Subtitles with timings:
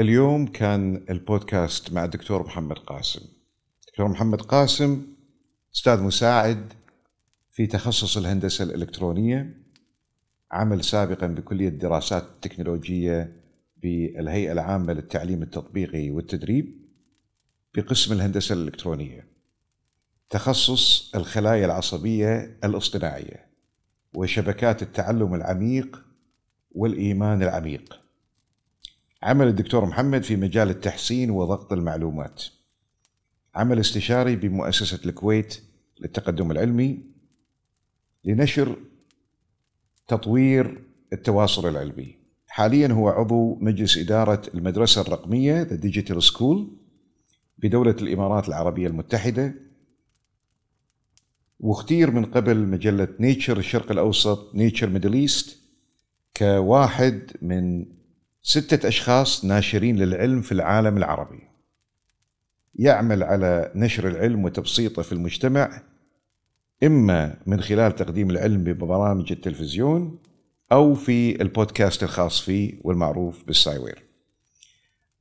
[0.00, 3.20] اليوم كان البودكاست مع الدكتور محمد قاسم.
[3.88, 5.06] دكتور محمد قاسم
[5.74, 6.72] أستاذ مساعد
[7.50, 9.56] في تخصص الهندسة الإلكترونية
[10.52, 13.36] عمل سابقا بكلية الدراسات التكنولوجية
[13.82, 16.88] بالهيئة العامة للتعليم التطبيقي والتدريب
[17.74, 19.26] بقسم الهندسة الإلكترونية.
[20.30, 23.46] تخصص الخلايا العصبية الاصطناعية
[24.14, 26.04] وشبكات التعلم العميق
[26.72, 27.99] والإيمان العميق.
[29.22, 32.44] عمل الدكتور محمد في مجال التحسين وضغط المعلومات.
[33.54, 35.60] عمل استشاري بمؤسسة الكويت
[36.00, 37.02] للتقدم العلمي
[38.24, 38.76] لنشر
[40.08, 42.16] تطوير التواصل العلمي.
[42.48, 46.58] حاليا هو عضو مجلس إدارة المدرسة الرقمية The Digital School
[47.58, 49.54] بدولة الإمارات العربية المتحدة
[51.60, 55.58] واختير من قبل مجلة Nature الشرق الأوسط Nature Middle East
[56.36, 57.86] كواحد من
[58.42, 61.40] ستة أشخاص ناشرين للعلم في العالم العربي.
[62.74, 65.82] يعمل على نشر العلم وتبسيطه في المجتمع
[66.82, 70.18] إما من خلال تقديم العلم ببرامج التلفزيون
[70.72, 74.02] أو في البودكاست الخاص فيه والمعروف بالسايوير.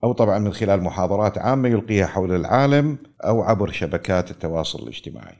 [0.03, 5.37] أو طبعا من خلال محاضرات عامة يلقيها حول العالم أو عبر شبكات التواصل الاجتماعي.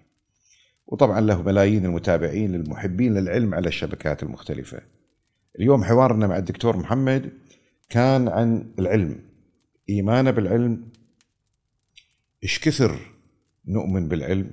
[0.87, 4.81] وطبعا له ملايين المتابعين للمحبين للعلم على الشبكات المختلفة.
[5.59, 7.31] اليوم حوارنا مع الدكتور محمد
[7.89, 9.29] كان عن العلم.
[9.89, 10.89] إيمانه بالعلم
[12.43, 12.99] إيش كثر
[13.67, 14.51] نؤمن بالعلم؟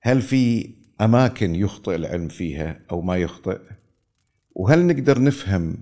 [0.00, 3.60] هل في أماكن يخطئ العلم فيها أو ما يخطئ؟
[4.54, 5.76] وهل نقدر نفهم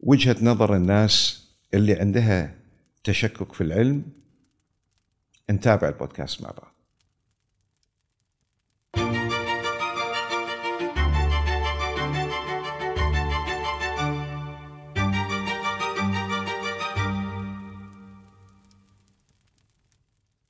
[0.00, 2.54] وجهة نظر الناس اللي عندها
[3.04, 4.04] تشكك في العلم؟
[5.50, 6.75] نتابع البودكاست مع بعض.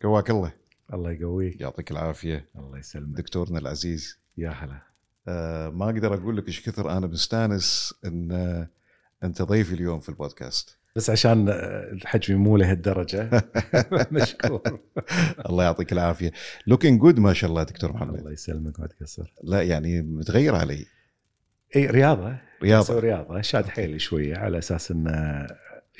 [0.07, 0.53] قواك الله.
[0.95, 1.61] الله يقويك.
[1.61, 2.49] يعطيك العافية.
[2.59, 3.17] الله يسلمك.
[3.17, 4.19] دكتورنا العزيز.
[4.37, 4.83] يا هلا.
[5.29, 8.69] آه ما أقدر أقول لك إيش كثر أنا مستانس إن آه
[9.25, 10.79] أنت ضيفي اليوم في البودكاست.
[10.97, 13.31] بس عشان الحجم مو لهالدرجة.
[14.13, 14.81] مشكور.
[15.49, 16.33] الله يعطيك العافية.
[16.67, 18.19] looking good ما شاء الله دكتور محمد.
[18.19, 19.33] الله يسلمك ما تقصر.
[19.45, 20.87] لا يعني متغير علي.
[21.77, 22.37] إي رياضة.
[22.63, 22.99] رياضة.
[22.99, 23.41] رياضة.
[23.41, 25.47] شاد حيلي شوية على أساس انه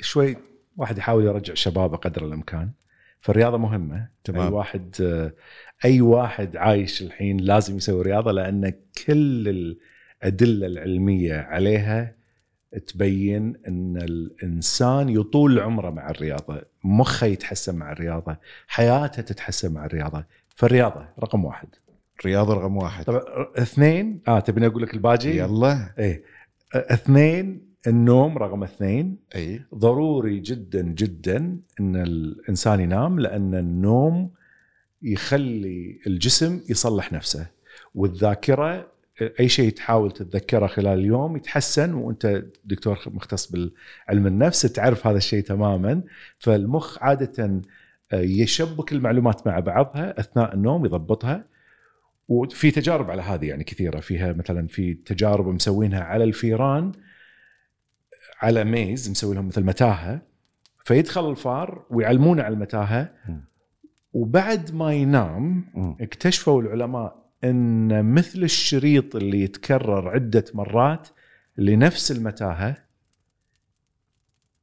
[0.01, 0.37] شوي
[0.77, 2.71] واحد يحاول يرجع شبابه قدر الإمكان.
[3.19, 4.47] فالرياضة مهمة تمام.
[4.47, 4.95] أي واحد
[5.85, 8.73] أي واحد عايش الحين لازم يسوي رياضة لأن
[9.07, 9.75] كل
[10.23, 12.15] الأدلة العلمية عليها
[12.87, 20.25] تبين إن الإنسان يطول عمره مع الرياضة، مخه يتحسن مع الرياضة، حياته تتحسن مع الرياضة،
[20.55, 21.67] فالرياضة رقم واحد.
[22.25, 23.21] رياضه رقم واحد طبعا
[23.57, 26.23] اثنين آه تبيني أقول لك الباجي؟ يلا إيه
[26.75, 29.17] اثنين النوم رقم اثنين.
[29.35, 29.61] أي.
[29.75, 34.31] ضروري جدا جدا إن الإنسان ينام لأن النوم
[35.01, 37.47] يخلي الجسم يصلح نفسه.
[37.95, 38.91] والذاكرة
[39.39, 45.43] أي شيء تحاول تتذكره خلال اليوم يتحسن وأنت دكتور مختص بالعلم النفس تعرف هذا الشيء
[45.43, 46.01] تماما.
[46.39, 47.61] فالمخ عادة
[48.13, 51.45] يشبك المعلومات مع بعضها أثناء النوم يضبطها.
[52.27, 53.99] وفي تجارب على هذه يعني كثيرة.
[53.99, 56.91] فيها مثلا في تجارب مسوينها على الفيران
[58.41, 60.21] على ميز مسوي لهم مثل متاهة
[60.85, 63.13] فيدخل الفار ويعلمونه على المتاهة
[64.13, 65.65] وبعد ما ينام
[66.01, 71.07] اكتشفوا العلماء إن مثل الشريط اللي يتكرر عدة مرات
[71.57, 72.75] لنفس المتاهة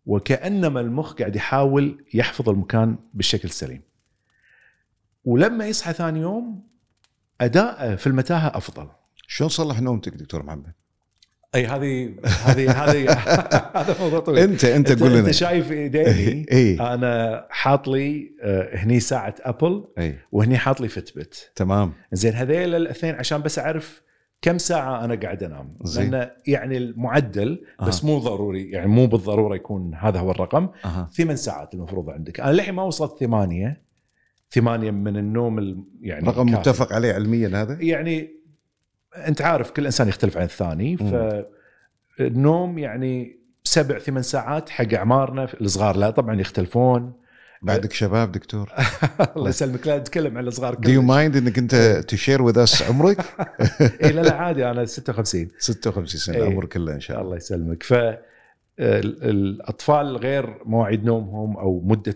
[0.07, 3.83] وكأنما المخ قاعد يحاول يحفظ المكان بالشكل السليم.
[5.25, 6.69] ولما يصحى ثاني يوم
[7.41, 8.89] أداءه في المتاهة أفضل.
[9.27, 10.73] شلون صلح نومتك دكتور محمد؟
[11.54, 13.10] أي هذه هذه هذه
[13.81, 14.38] هذا موضوع طويل.
[14.38, 15.20] أنت أنت قول لنا.
[15.20, 20.88] أنت شايف إيديني؟ اي أنا حاط لي آه، هني ساعة أبل اي وهني حاط لي
[20.88, 21.92] فتبت تمام.
[22.12, 24.03] زين هذيل الاثنين عشان بس أعرف
[24.42, 25.76] كم ساعة أنا قاعد أنام.
[25.82, 26.10] زين.
[26.10, 28.10] لأن يعني المعدل بس أها.
[28.10, 30.68] مو ضروري يعني مو بالضرورة يكون هذا هو الرقم.
[30.84, 31.09] أها.
[31.16, 32.41] ثمان ساعات المفروض عندك.
[32.41, 33.84] أنا للحين ما وصلت ثمانية.
[34.50, 36.47] ثمانية من النوم ال- يعني رقم.
[36.53, 38.44] متفق عليه علميا هذا؟ يعني
[39.16, 40.97] انت عارف كل انسان يختلف عن الثاني
[42.19, 47.13] فالنوم يعني سبع ثمان ساعات حق أعمارنا الصغار لا طبعا يختلفون.
[47.63, 48.72] بعدك شباب دكتور.
[49.37, 51.75] الله يسلمك لا نتكلم عن الصغار Do you mind إنك أنت
[52.09, 53.19] تـ share with us عمرك؟
[54.05, 56.45] اي لا لا عادي أنا 56 56 سنة إيه.
[56.45, 57.25] عمر كله إن شاء الله.
[57.27, 57.83] الله يسلمك.
[57.83, 57.95] ف
[58.78, 62.15] الأطفال غير مواعيد نومهم أو مدة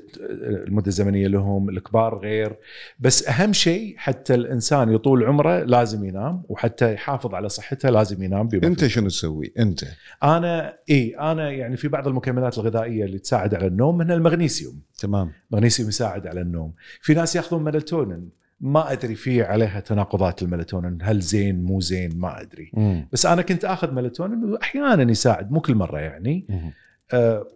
[0.67, 2.57] المدة الزمنية لهم الكبار غير.
[2.99, 8.49] بس أهم شيء حتى الإنسان يطول عمره لازم ينام وحتى يحافظ على صحته لازم ينام
[8.49, 8.87] بما أنت.
[8.87, 9.81] شنو تسوي؟ أنت.
[10.23, 14.81] أنا اي أنا يعني في بعض المكملات الغذائية اللي تساعد على النوم منها المغنيسيوم.
[14.99, 15.33] تمام.
[15.51, 16.73] المغنيسيوم يساعد على النوم.
[17.01, 18.39] في ناس يأخذون ميلاتونين.
[18.61, 20.99] ما أدري في عليها تناقضات الميلاتونين.
[21.03, 22.71] هل زين مو زين؟ ما أدري.
[22.75, 23.09] مم.
[23.13, 26.47] بس أنا كنت آخذ ميلاتونين واحيانا يساعد مو كل مرة يعني.
[26.49, 26.73] مم.
[27.13, 27.47] آه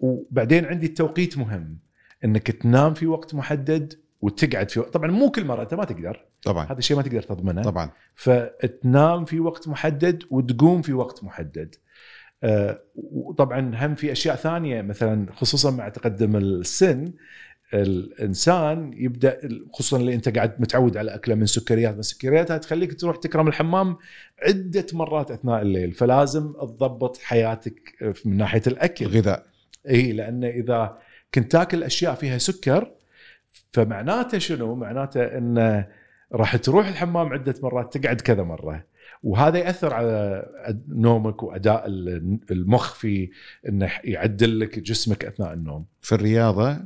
[0.00, 1.78] وبعدين عندي التوقيت مهم
[2.24, 6.26] إنك تنام في وقت محدد وتقعد في وقت طبعا مو كل مرة أنت ما تقدر.
[6.42, 6.66] طبعا.
[6.66, 7.62] هذا الشيء ما تقدر تضمنه.
[7.62, 7.90] طبعا.
[8.14, 11.74] فتنام في وقت محدد وتقوم في وقت محدد.
[12.42, 17.12] آه، وطبعا هم في أشياء ثانية مثلا خصوصا مع تقدم السن
[17.74, 19.38] الإنسان يبدأ
[19.72, 23.96] خصوصا اللي أنت قاعد متعود على أكلة من سكريات من سكريات تخليك تروح تكرم الحمام
[24.42, 27.80] عدة مرات أثناء الليل فلازم تضبط حياتك
[28.24, 29.46] من ناحية الأكل الغذاء
[29.90, 30.98] إي لأن إذا
[31.34, 32.90] كنت تاكل أشياء فيها سكر
[33.72, 35.86] فمعناته شنو؟ معناته انه
[36.32, 38.84] راح تروح الحمام عدة مرات تقعد كذا مرة
[39.22, 40.46] وهذا يأثر على
[40.88, 43.30] نومك وأداء ال- المخ في
[43.68, 45.86] إنه يعدل لك جسمك أثناء النوم.
[46.00, 46.78] في الرياضة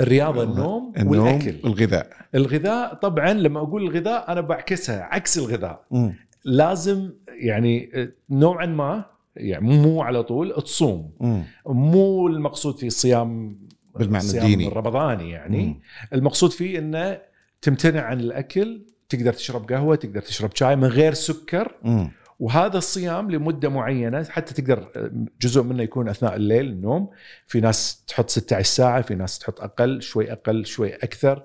[0.00, 1.54] الرياضة النوم, النوم والأكل.
[1.64, 5.84] الغذاء الغذاء طبعا لما أقول الغذاء أنا بعكسها عكس الغذاء.
[5.90, 6.14] مم.
[6.44, 7.90] لازم يعني
[8.30, 9.04] نوعا ما
[9.36, 11.42] يعني مو على طول تصوم مم.
[11.66, 13.58] مو المقصود في الصيام
[13.98, 14.68] بالمعنى الصيام الديني.
[14.68, 15.80] الرمضاني يعني مم.
[16.12, 17.18] المقصود فيه إنه
[17.62, 22.10] تمتنع عن الأكل تقدر تشرب قهوة تقدر تشرب شاي من غير سكر مم.
[22.38, 27.10] وهذا الصيام لمدة معينة حتى تقدر جزء منه يكون أثناء الليل النوم.
[27.46, 31.44] في ناس تحط 16 ساعة في ناس تحط أقل شوي أقل شوي أكثر.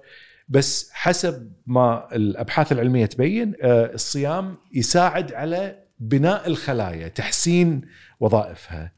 [0.50, 7.82] بس حسب ما الأبحاث العلمية تبين آه، الصيام يساعد على بناء الخلايا تحسين
[8.20, 8.92] وظائفها.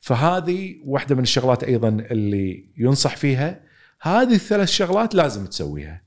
[0.00, 3.60] فهذه واحدة من الشغلات أيضا اللي ينصح فيها.
[4.00, 6.01] هذه الثلاث شغلات لازم تسويها.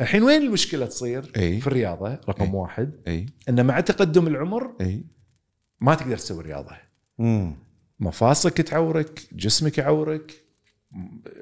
[0.00, 1.60] الحين وين المشكلة تصير أي.
[1.60, 2.50] في الرياضة رقم أي.
[2.52, 5.04] واحد إي إن مع تقدم العمر إي
[5.80, 6.76] ما تقدر تسوي رياضة
[7.18, 7.54] مم.
[8.00, 10.32] مفاصلك تعورك جسمك يعورك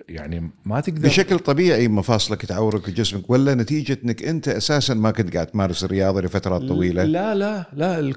[0.08, 5.34] يعني ما تقدر بشكل طبيعي مفاصلك تعورك جسمك ولا نتيجة إنك أنت أساسا ما كنت
[5.34, 8.12] قاعد تمارس الرياضة لفترات طويلة؟ لا لا لا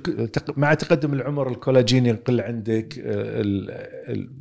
[0.58, 3.44] مع تقدم العمر الكولاجين يقل عندك آه،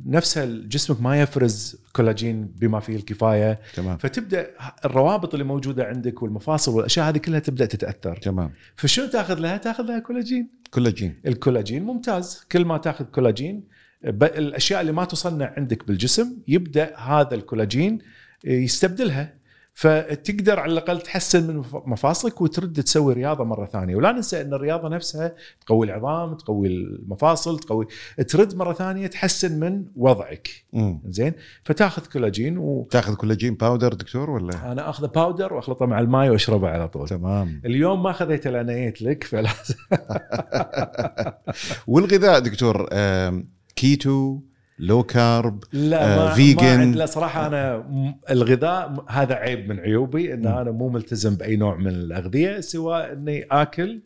[0.05, 3.59] نفسها جسمك ما يفرز كولاجين بما فيه الكفاية.
[3.75, 3.97] تمام.
[3.97, 4.47] فتبدأ
[4.85, 8.15] الروابط اللي موجودة عندك والمفاصل والأشياء هذه كلها تبدأ تتأثر.
[8.15, 8.51] تمام.
[8.75, 10.49] فشنو تاخذ لها؟ تاخذ لها كولاجين.
[10.71, 11.15] كولاجين.
[11.27, 12.45] الكولاجين ممتاز.
[12.51, 13.63] كل ما تاخذ كولاجين
[14.03, 17.99] الأشياء اللي ما تصنع عندك بالجسم يبدأ هذا الكولاجين
[18.43, 19.39] يستبدلها.
[19.73, 23.95] فتقدر على الأقل تحسن من مف- مفاصلك وترد تسوي رياضة مرة ثانية.
[23.95, 25.35] ولا ننسى إن الرياضة نفسها
[25.65, 27.87] تقوي العظام تقوي المفاصل تقوي
[28.27, 30.49] ترد مرة ثانية تحسن من وضعك.
[30.73, 31.01] مم.
[31.09, 36.69] زين؟ فتاخذ كولاجين وأنا تاخذ كولاجين powder دكتور ولا؟ اخذه powder وأخلطه مع الماي وأشربه
[36.69, 37.07] على طول.
[37.07, 37.61] تمام.
[37.65, 39.75] اليوم ما خذيته لأن جيت لك فلازم
[41.87, 43.47] والغذاء دكتور آم،
[43.79, 44.39] keto
[44.79, 46.63] low carb لا آه، ما vegan.
[46.63, 47.85] ما لا صراحة أنا
[48.29, 50.47] الغذاء هذا عيب من عيوبي إن.
[50.47, 54.01] أنا مو ملتزم بأي نوع من الأغذية سوى إني آكل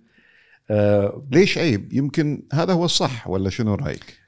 [0.69, 4.19] آه ليش عيب يمكن هذا هو الصح ولا شنو رأيك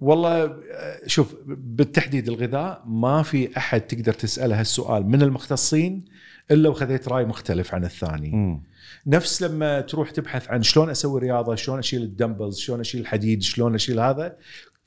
[0.00, 6.04] والله آه، شوف بالتحديد الغذاء ما في أحد تقدر تسأله هالسؤال من المختصين
[6.50, 8.30] إلا وخذيت رأي مختلف عن الثاني.
[8.30, 8.62] مم.
[9.06, 13.74] نفس لما تروح تبحث عن شلون أسوي رياضة شلون أشيل الدمبلز شلون أشيل الحديد شلون
[13.74, 14.36] أشيل هذا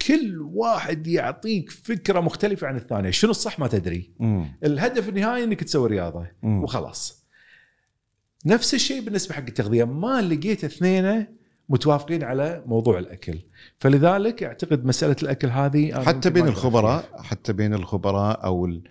[0.07, 4.11] كل واحد يعطيك فكرة مختلفة عن الثاني شنو الصح ما تدري.
[4.19, 4.45] مم.
[4.63, 6.27] الهدف النهائي إنك تسوي رياضة.
[6.43, 6.63] مم.
[6.63, 7.25] وخلاص.
[8.45, 9.83] نفس الشيء بالنسبة حق التغذية.
[9.83, 11.27] ما لقيت اثنين
[11.69, 13.39] متوافقين على موضوع الأكل.
[13.79, 18.83] فلذلك أعتقد مسألة الأكل هذه حتى بين الخبراء حتى بين الخبراء أو ال-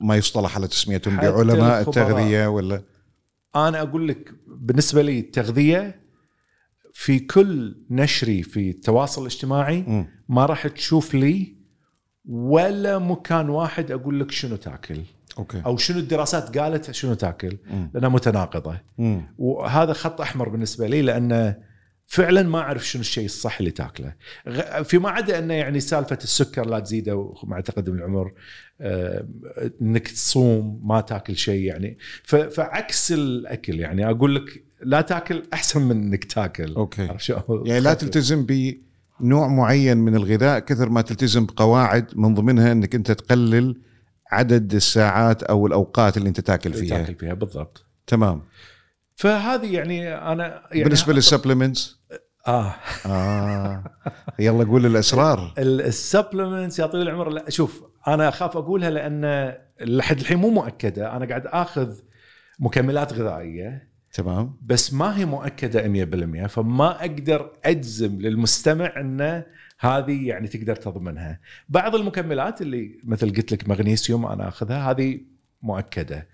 [0.00, 1.80] ما يصطلح على تسميتهم بعلماء.
[1.80, 2.82] التغذية ولا
[3.56, 6.00] أنا أقول لك بالنسبة لي التغذية
[6.92, 10.06] في كل نشري في التواصل الاجتماعي.
[10.28, 11.56] ما راح تشوف لي
[12.24, 15.00] ولا مكان واحد أقول لك شنو تاكل
[15.38, 17.58] أوكي أو شنو الدراسات قالت شنو تاكل.
[17.94, 18.80] لأنها متناقضة.
[19.38, 21.65] وهذا خط أحمر بالنسبة لي لأنه
[22.06, 24.14] فعلا ما أعرف شنو الشيء الصح اللي تاكله.
[24.82, 28.32] فيما عدا إنه يعني سالفة السكر لا تزيده مع تقدم العمر
[28.80, 29.26] آه،
[29.82, 31.98] إنك تصوم ما تاكل شيء يعني.
[32.24, 36.88] فعكس الأكل يعني أقول لك لا تاكل أحسن من إنك تاكل.
[37.16, 38.46] شلون؟ يعني لا تلتزم
[39.20, 43.80] بنوع معين من الغذاء كثر ما تلتزم بقواعد من ضمنها إنك أنت تقلل
[44.30, 46.98] عدد الساعات أو الأوقات اللي أنت تاكل فيها.
[46.98, 47.84] تاكل فيها بالضبط.
[48.06, 48.42] تمام.
[49.16, 52.00] فهذه يعني أنا يعني بالنسبة لل supplements
[52.46, 52.74] آه.
[53.06, 53.84] آه.
[54.38, 55.54] يلا قول الأسرار.
[55.58, 61.16] ال supplements يا طويل العمر لا شوف أنا أخاف أقولها لأن لحد الحين مو مؤكدة.
[61.16, 61.98] أنا قاعد آخذ
[62.58, 63.96] مكملات غذائية.
[64.12, 64.56] تمام.
[64.62, 65.82] بس ما هي مؤكدة
[66.44, 69.44] 100% فما أقدر أجزم للمستمع انه
[69.78, 71.40] هذه يعني تقدر تضمنها.
[71.68, 75.20] بعض المكملات اللي مثل قلت لك مغنيسيوم أنا آخذها هذه
[75.62, 76.28] مؤكدة.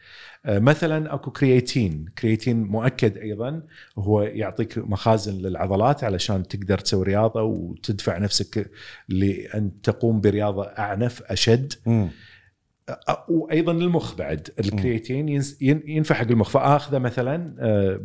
[0.47, 3.63] آه، مثلا أكو كرياتين، كرياتين مؤكد أيضا
[3.99, 8.71] هو يعطيك مخازن للعضلات علشان تقدر تسوي رياضة وتدفع نفسك
[9.09, 11.73] لأن تقوم برياضة أعنف أشد.
[12.91, 14.49] أ- وأيضا للمخ بعد.
[14.61, 15.29] الكرياتين
[15.87, 16.51] ينفع حق المخ.
[16.51, 18.01] فآخذه مثلا آه،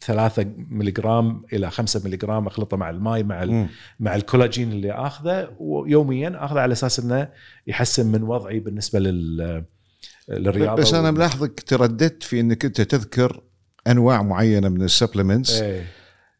[0.00, 3.66] 3 ملغرام إلى 5 ملغرام أخلطه مع الماء مع ال-.
[4.00, 5.48] مع الكولاجين اللي آخذه.
[5.58, 7.28] ويوميا آخذه على أساس إنه
[7.66, 9.64] يحسن من وضعي بالنسبة لل
[10.28, 13.42] للرياضة بس أنا ملاحظك ترددت في إنك أنت تذكر
[13.86, 15.84] أنواع معينة من ال supplements إيه.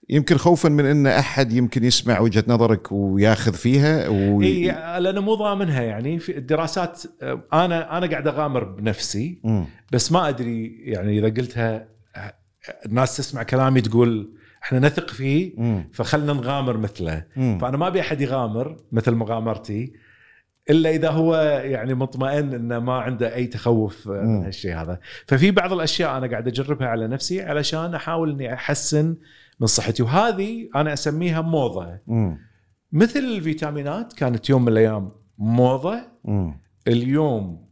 [0.08, 4.42] يمكن خوفا من إن أحد يمكن يسمع وجهة نظرك وياخذ فيها و...
[4.42, 4.66] اي
[5.00, 9.64] لأنه مو ضامنها يعني في الدراسات آه، أنا أنا قاعد أغامر بنفسي مم.
[9.92, 11.88] بس ما أدري يعني إذا قلتها
[12.86, 15.52] الناس تسمع كلامي تقول إحنا نثق فيه.
[15.92, 17.58] فخلنا نغامر مثله مم.
[17.58, 19.92] فأنا ما أبي أحد يغامر مثل مغامرتي
[20.70, 24.44] إلا إذا هو يعني مطمئن إنه ما عنده أي تخوف من.
[24.44, 29.16] هالشيء هذا ففي بعض الأشياء أنا قاعد أجربها على نفسي علشان أحاول إني أحسن
[29.60, 32.38] من صحتي وهذه أنا أسميها موضة مم.
[32.92, 36.60] مثل الفيتامينات كانت يوم من الأيام موضة مم.
[36.88, 37.68] اليوم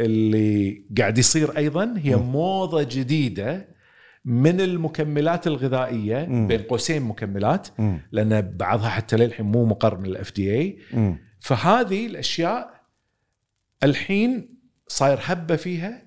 [0.00, 2.22] اللي قاعد يصير أيضا هي مم.
[2.22, 3.68] موضة جديدة
[4.24, 6.46] من المكملات الغذائية مم.
[6.46, 7.98] بين قوسين مكملات مم.
[8.12, 10.78] لأن بعضها حتى للحين مو مقر من الاف دي اي.
[11.42, 12.82] فهذه الأشياء
[13.82, 14.54] الحين
[14.88, 16.02] صاير هبة فيها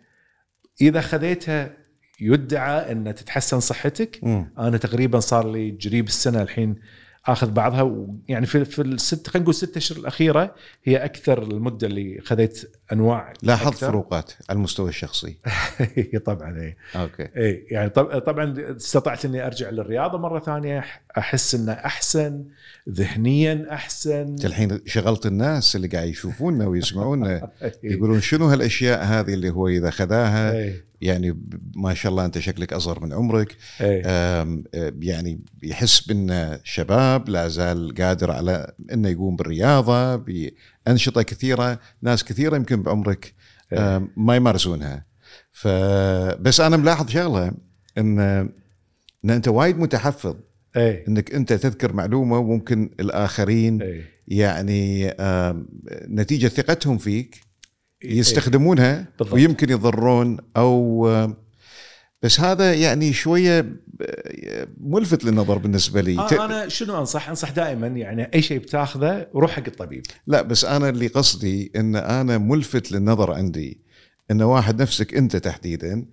[0.82, 1.78] إذا خذيتها
[2.20, 4.54] يدعى أن تتحسن صحتك مم.
[4.58, 6.76] أنا تقريبا صار لي قريب السنة الحين
[7.28, 12.22] آخذ بعضها ويعني في في الست خلينا نقول ست أشهر الأخيرة هي أكثر المدة اللي
[12.26, 13.86] خذيت أنواع لاحظت.
[13.86, 15.38] فروقات على المستوى الشخصي.
[16.26, 17.28] طبعا اي okay.
[17.38, 20.86] اي يعني طب طبعا استطعت إني أرجع للرياضة مرة ثانية
[21.18, 22.44] أحس إنه أحسن
[22.90, 24.12] ذهنيا أحسن.
[24.12, 27.52] أنت الحين شغلت الناس اللي قاعد يشوفونا ويسمعونا
[27.84, 31.40] يقولون شنو هالأشياء هذه اللي هو إذا خذاها اي يعني
[31.76, 33.56] ما شاء الله انت شكلك اصغر من عمرك.
[34.06, 34.64] آه،
[35.02, 42.56] يعني يحس بانه شباب لا زال قادر على أنه يقوم بالرياضة بأنشطة كثيرة ناس كثيرة
[42.56, 43.34] يمكن بعمرك
[43.74, 45.06] آم، ما يمارسونها.
[45.52, 47.52] فبس أنا ملاحظ شغلة
[47.98, 48.20] أن
[49.26, 50.36] أن أنت وايد متحفظ
[50.78, 55.14] اي أنك أنت تذكر معلومة وممكن الآخرين اي يعني
[56.10, 57.36] نتيجة ثقتهم فيك.
[57.36, 57.42] إيه.
[58.06, 59.34] يستخدمونها بالضبط.
[59.34, 61.08] ويمكن يضرون أو
[62.22, 63.66] بس هذا يعني شوية
[64.78, 69.52] ملفت للنظر بالنسبة لي آه أنا شنو أنصح؟ أنصح دائما يعني أي شيء بتاخذه روح
[69.52, 70.06] حق الطبيب.
[70.28, 73.82] لا بس أنا اللي قصدي إن أنا ملفت للنظر عندي
[74.32, 76.06] إن واحد نفسك أنت تحديدا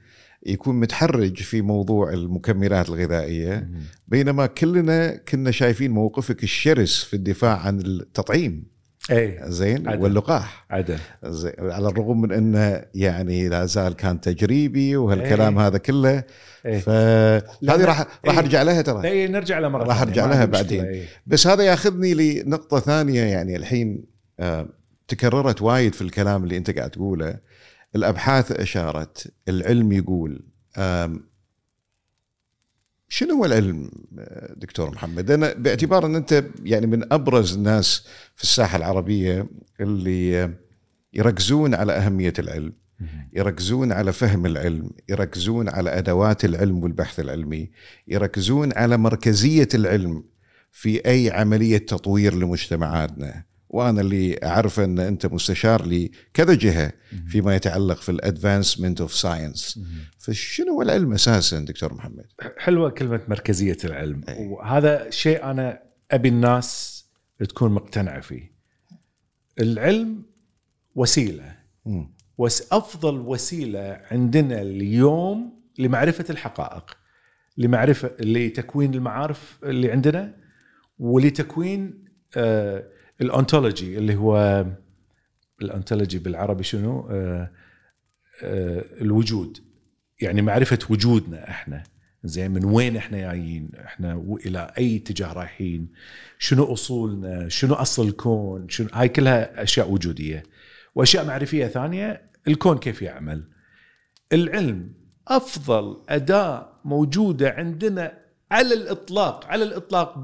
[0.47, 3.71] يكون متحرج في موضوع المكملات الغذائية
[4.09, 8.72] بينما كلنا كنا شايفين موقفك الشرس في الدفاع عن التطعيم
[9.11, 10.03] اي زين عدل.
[10.03, 15.67] واللقاح عدل زين على الرغم من إنه يعني لا زال كان تجريبي وهالكلام إيه.
[15.67, 16.25] هذا كله
[16.67, 16.79] إيه.
[16.79, 18.39] فهذه راح راح إيه.
[18.39, 20.85] ارجع لها ترى اي نرجع لها مرة راح ما لها بعدين.
[20.85, 21.05] إي.
[21.27, 24.05] بس هذا ياخذني لنقطة ثانية يعني الحين
[24.41, 24.69] آه،
[25.09, 27.39] تكررت وايد في الكلام اللي أنت قاعد تقوله
[27.97, 30.45] الأبحاث أشارت العلم يقول
[33.15, 33.91] شنو هو العلم
[34.57, 39.47] دكتور محمد؟ أنا باعتبار أن أنت يعني من أبرز الناس في الساحة العربية
[39.81, 40.51] اللي
[41.13, 42.73] يركزون على أهمية العلم
[43.33, 47.71] يركزون على فهم العلم يركزون على أدوات العلم والبحث العلمي
[48.09, 50.25] يركزون على مركزية العلم
[50.71, 53.45] في أي عملية تطوير لمجتمعاتنا.
[53.73, 56.93] وأنا اللي أعرف أن أنت مستشار لكذا جهة
[57.29, 59.81] فيما يتعلق في ال advancement of science
[60.19, 62.25] فشنو هو العلم أساسا دكتور محمد
[62.59, 64.47] حلوة كلمة مركزية العلم أي.
[64.49, 67.03] وهذا شيء أنا أبي الناس
[67.49, 68.53] تكون مقتنعة فيه.
[69.61, 70.23] العلم
[70.95, 72.15] وسيلة مم.
[72.39, 76.97] وس أفضل وسيلة عندنا اليوم لمعرفة الحقائق
[77.57, 80.35] لمعرفة لتكوين المعارف اللي عندنا
[80.99, 82.05] ولتكوين
[82.37, 82.85] آه
[83.21, 84.67] الأنتولوجي اللي هو
[85.63, 87.51] الأنتولوجي بالعربي شنو؟ آه
[88.43, 89.59] آه الوجود.
[90.21, 91.83] يعني معرفة وجودنا إحنا.
[92.25, 95.89] زين من وين إحنا جايين؟ إحنا إلى أي اتجاه رايحين؟
[96.39, 100.43] شنو أصولنا؟ شنو أصل الكون؟ شنو؟ هاي كلها أشياء وجودية.
[100.95, 103.45] وأشياء معرفية ثانية الكون كيف يعمل؟
[104.33, 104.93] العلم
[105.29, 108.19] أفضل أداة موجودة عندنا
[108.51, 110.15] على الإطلاق على الإطلاق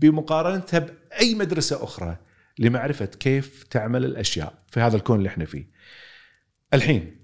[0.00, 2.16] بمقارنتها بأي مدرسة أخرى.
[2.60, 5.70] لمعرفة كيف تعمل الأشياء في هذا الكون اللي إحنا فيه.
[6.74, 7.16] الحين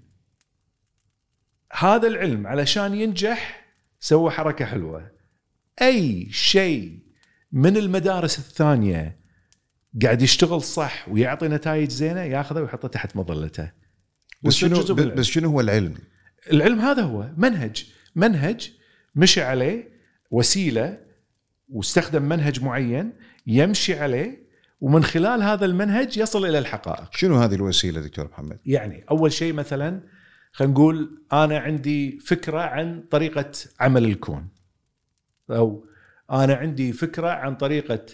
[1.73, 3.65] هذا العلم علشان ينجح
[3.99, 5.11] سوى حركة حلوة.
[5.81, 6.99] أي شيء
[7.51, 9.19] من المدارس الثانية
[10.03, 13.71] قاعد يشتغل صح ويعطي نتائج زينة ياخذه ويحطه تحت مظلته.
[14.41, 14.83] بس شنو.
[14.93, 15.95] بس شنو هو العلم؟
[16.51, 18.71] العلم هذا هو منهج منهج
[19.15, 19.89] مشي عليه
[20.31, 20.99] وسيلة
[21.69, 23.13] واستخدم منهج معين
[23.47, 24.46] يمشي عليه
[24.81, 29.53] ومن خلال هذا المنهج يصل إلى الحقائق شنو هذه الوسيلة دكتور محمد؟ يعني أول شيء
[29.53, 30.01] مثلا
[30.51, 34.47] خلينا نقول أنا عندي فكرة عن طريقة عمل الكون
[35.49, 35.85] أو
[36.31, 38.05] أنا عندي فكرة عن طريقة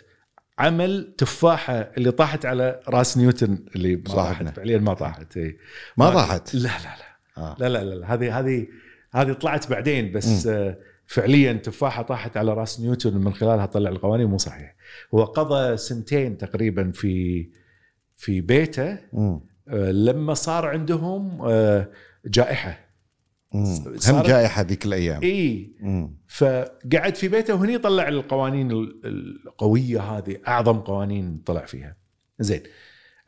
[0.59, 4.49] عمل تفاحة اللي طاحت على راس نيوتن اللي ما صاحبنا.
[4.49, 5.57] طاحت فعليا ما طاحت إي.
[5.97, 7.55] ما طاحت لا لا لا آه.
[7.59, 8.67] لا لا لا هذه هذه
[9.13, 14.27] هذه طلعت بعدين بس آه، فعليا تفاحة طاحت على راس نيوتن من خلالها طلع القوانين
[14.27, 14.75] مو صحيح.
[15.13, 17.47] هو قضى سنتين تقريبا في
[18.15, 18.97] في بيته.
[19.67, 21.89] آه، لما صار عندهم آه،
[22.25, 22.79] جائحة.
[23.53, 25.21] هم جائحة ذيك الأيام.
[25.23, 25.71] إي.
[26.27, 29.01] فقعد في بيته وهني طلع القوانين ال-
[29.45, 31.95] القوية هذه أعظم قوانين طلع فيها.
[32.39, 32.63] زين.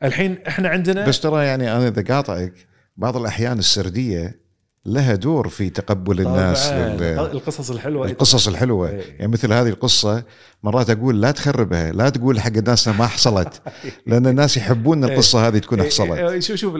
[0.02, 2.52] الحين إحنا عندنا بس ترى يعني أنا إذا قاطعك
[2.96, 4.40] بعض الأحيان السردية
[4.86, 6.66] لها دور في تقبل الناس.
[6.66, 9.16] القصص الحلوة القصص الحلوة إيه.
[9.18, 10.24] يعني مثل هذه القصة
[10.62, 13.62] مرات أقول لا تخربها لا تقول حق الناس ما حصلت
[14.06, 16.74] لأن الناس يحبون إن القصة هذه تكون إيه، حصلت إيه، شوف شوف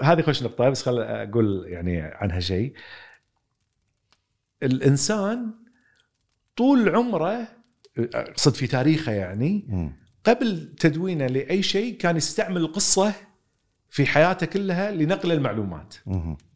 [0.00, 2.72] هذه خوش نقطة بس خل أقول يعني عنها شيء
[4.62, 5.54] الإنسان
[6.56, 7.48] طول عمره
[7.98, 9.66] أقصد في تاريخه يعني.
[10.24, 13.12] قبل تدوينه لأي شيء كان يستعمل القصة
[13.94, 15.94] في حياته كلها لنقل المعلومات.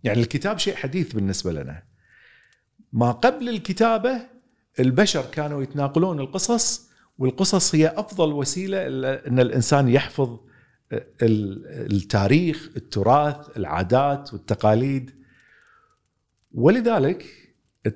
[0.04, 1.82] يعني الكتاب شيء حديث بالنسبة لنا.
[2.92, 4.20] ما قبل الكتابة
[4.80, 10.38] البشر كانوا يتناقلون القصص والقصص هي أفضل وسيلة ل- أن الإنسان يحفظ
[10.92, 15.10] ال- التاريخ التراث العادات والتقاليد.
[16.52, 17.24] ولذلك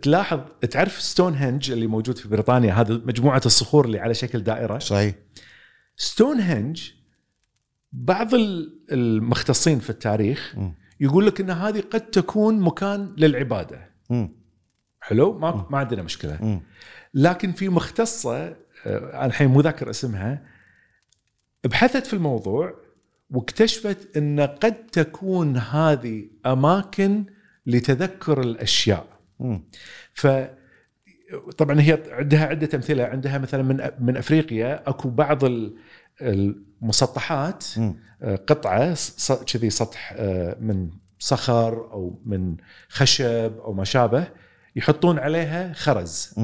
[0.02, 4.78] تلاحظ تعرف ستون هنج اللي موجود في بريطانيا؟ هذا مجموعة الصخور اللي على شكل دائرة.
[4.78, 5.14] صحيح.
[5.96, 6.90] ستون هنج
[7.92, 10.54] بعض ال- المختصين في التاريخ.
[11.00, 13.90] يقول لك إن هذه قد تكون مكان للعبادة.
[15.00, 16.38] حلو ما ما عندنا مشكلة.
[17.14, 20.42] لكن في مختصة آه، الحين مو ذاكر اسمها
[21.64, 22.74] بحثت في الموضوع
[23.30, 27.24] واكتشفت إن قد تكون هذه أماكن
[27.66, 29.06] لتذكر الأشياء.
[30.14, 30.26] ف
[31.58, 35.76] طبعا هي عندها عدة أمثلة عندها مثلا من من أفريقيا أكو بعض ال-
[37.78, 37.94] مم.
[38.22, 38.96] آه، قطعة
[39.52, 42.56] كذي سطح آه، من صخر أو من
[42.88, 44.26] خشب أو ما شابه
[44.76, 46.34] يحطون عليها خرز.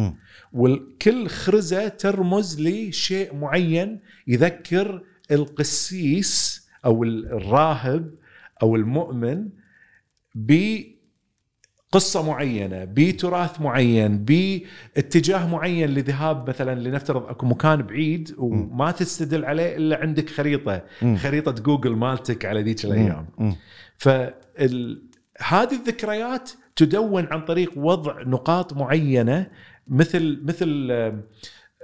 [0.52, 8.14] وكل خرزة ترمز لشيء معين يذكر القسيس أو الراهب
[8.62, 9.48] أو المؤمن
[11.92, 19.76] بقصه معينة بتراث معين باتجاه معين لذهاب مثلا لنفترض أكو مكان بعيد وما تستدل عليه
[19.76, 21.16] إلا عندك خريطة مم.
[21.16, 23.26] خريطة جوجل مالتك على ذيك الأيام.
[23.98, 29.46] فهذه الذكريات تدون عن طريق وضع نقاط معينة
[29.88, 30.90] مثل مثل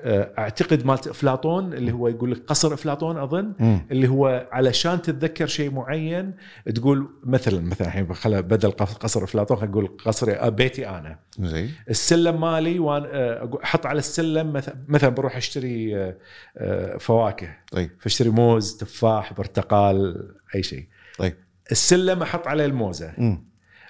[0.07, 3.53] أعتقد مالت أفلاطون اللي هو يقول لك قصر أفلاطون أظن.
[3.91, 6.35] اللي هو علشان تتذكر شيء معين
[6.75, 11.19] تقول مثلا مثلا الحين خلا بدل قص- قصر أفلاطون خلينا نقول قصري آه، بيتي أنا.
[11.41, 11.71] زين.
[11.91, 16.17] السلم مالي وأنا آه، أحط على السلم مثلا مثلا بروح أشتري آه،
[16.59, 17.49] آه، فواكه.
[17.73, 17.91] طيب.
[18.01, 20.87] فأشتري موز تفاح برتقال أي شيء.
[21.19, 21.35] طيب.
[21.73, 23.39] السلم أحط عليه الموزة.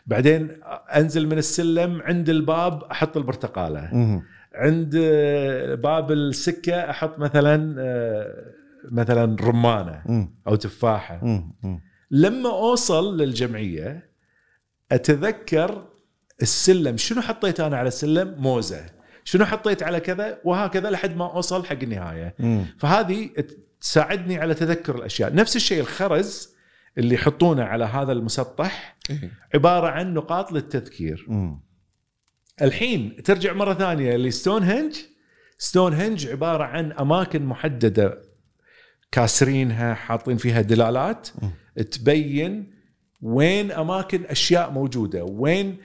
[0.07, 0.49] بعدين
[0.97, 3.89] أنزل من السلم عند الباب أحط البرتقالة.
[3.93, 4.23] مم.
[4.55, 8.53] عند آه، باب السكة أحط مثلا آه،
[8.91, 10.29] مثلا رمانة.
[10.47, 11.21] أو تفاحة.
[12.11, 14.11] لما أوصل للجمعية
[14.93, 15.87] أتذكر
[16.43, 18.87] السلم شنو حطيت أنا على السلم موزة
[19.25, 22.35] شنو حطيت على كذا وهكذا لحد ما أوصل حق النهاية.
[22.79, 23.31] فهذه
[23.81, 26.55] تساعدني على تذكر الأشياء نفس الشيء الخرز
[26.99, 29.31] اللي يحطونه على هذا المسطح إيه.
[29.55, 31.27] عبارة عن نقاط للتذكير.
[32.63, 34.97] الحين ترجع مرة ثانية لستون هنج
[35.59, 38.23] ستون هنج عبارة عن أماكن محددة
[39.13, 41.29] كاسرينها حاطين فيها دلالات
[41.91, 42.75] تبين
[43.23, 45.77] وين أماكن أشياء موجودة وين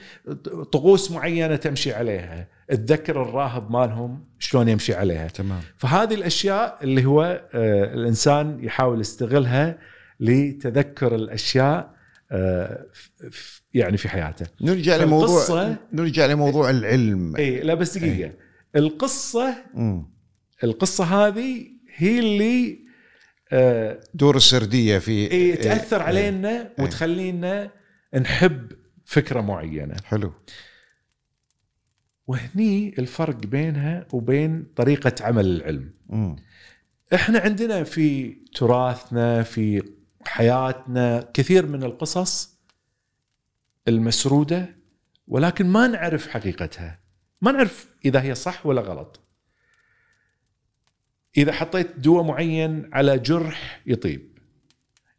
[0.71, 5.27] طقوس معينة تمشي عليها تذكر الراهب مالهم شلون يمشي عليها.
[5.27, 5.59] تمام.
[5.77, 7.21] فهذه الأشياء اللي هو
[7.53, 9.77] آه، الإنسان يحاول يستغلها
[10.19, 11.98] لتذكر الأشياء
[13.73, 14.45] يعني في حياته.
[14.61, 17.35] نرجع لموضوع نرجع لموضوع العلم.
[17.35, 18.33] اي لا بس دقيقة.
[18.75, 20.05] القصة مم.
[20.63, 22.79] القصة هذه هي اللي
[23.51, 26.03] آه دور السردية في إيه تأثر إيه.
[26.03, 27.71] علينا وتخلينا
[28.15, 28.71] نحب
[29.05, 29.95] فكرة معينة.
[30.05, 30.33] حلو.
[32.27, 35.93] وهني الفرق بينها وبين طريقة عمل العلم.
[36.09, 36.35] مم.
[37.13, 39.83] إحنا عندنا في تراثنا في
[40.25, 42.59] حياتنا كثير من القصص
[43.87, 44.75] المسرودة
[45.27, 46.99] ولكن ما نعرف حقيقتها.
[47.41, 49.19] ما نعرف إذا هي صح ولا غلط.
[51.37, 54.39] إذا حطيت دواء معين على جرح يطيب.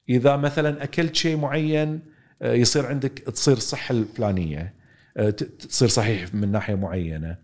[0.09, 2.01] إذا مثلا أكلت شيء معين
[2.43, 4.75] آه، يصير عندك تصير الصحه الفلانية
[5.17, 7.37] آه، تصير صحيح من ناحية معينة.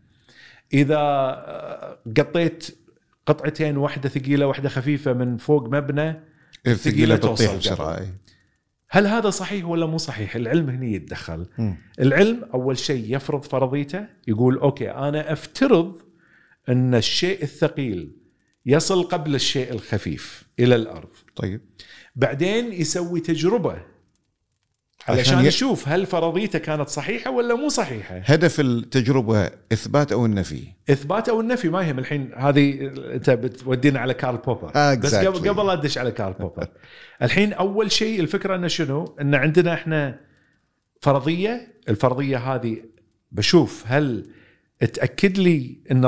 [0.73, 2.79] إذا آه، قطيت
[3.27, 6.21] قطعتين واحدة ثقيلة واحدة خفيفة من فوق مبنى
[6.73, 7.57] الثقيله توصل بتطيح.
[7.73, 8.15] بسرعة إيه.
[8.89, 11.77] هل هذا صحيح ولا مو صحيح العلم هنا يتدخل مم.
[12.01, 15.97] العلم أول شيء يفرض فرضيته يقول أوكي أنا أفترض
[16.69, 18.17] أن الشيء الثقيل
[18.67, 21.61] يصل قبل الشيء الخفيف إلى الأرض طيب
[22.17, 23.83] بعدين يسوي تجربة
[25.09, 28.17] علشان ي- يشوف هل فرضيته كانت صحيحة ولا مو صحيحة.
[28.25, 32.31] هدف التجربة إثبات أو النفي؟ إثبات أو النفي ما يهم الحين.
[32.37, 35.27] هذه أنت بتودينا على كارل بوبر آه، بس exactly.
[35.27, 36.67] قبل قبل لا ادش على كارل بوبر
[37.23, 40.19] الحين أول شيء الفكرة إنه شنو؟ إن عندنا إحنا
[41.01, 41.77] فرضية.
[41.89, 42.77] الفرضية هذه
[43.33, 44.27] بشوف هل
[44.95, 46.05] تأكد لي إن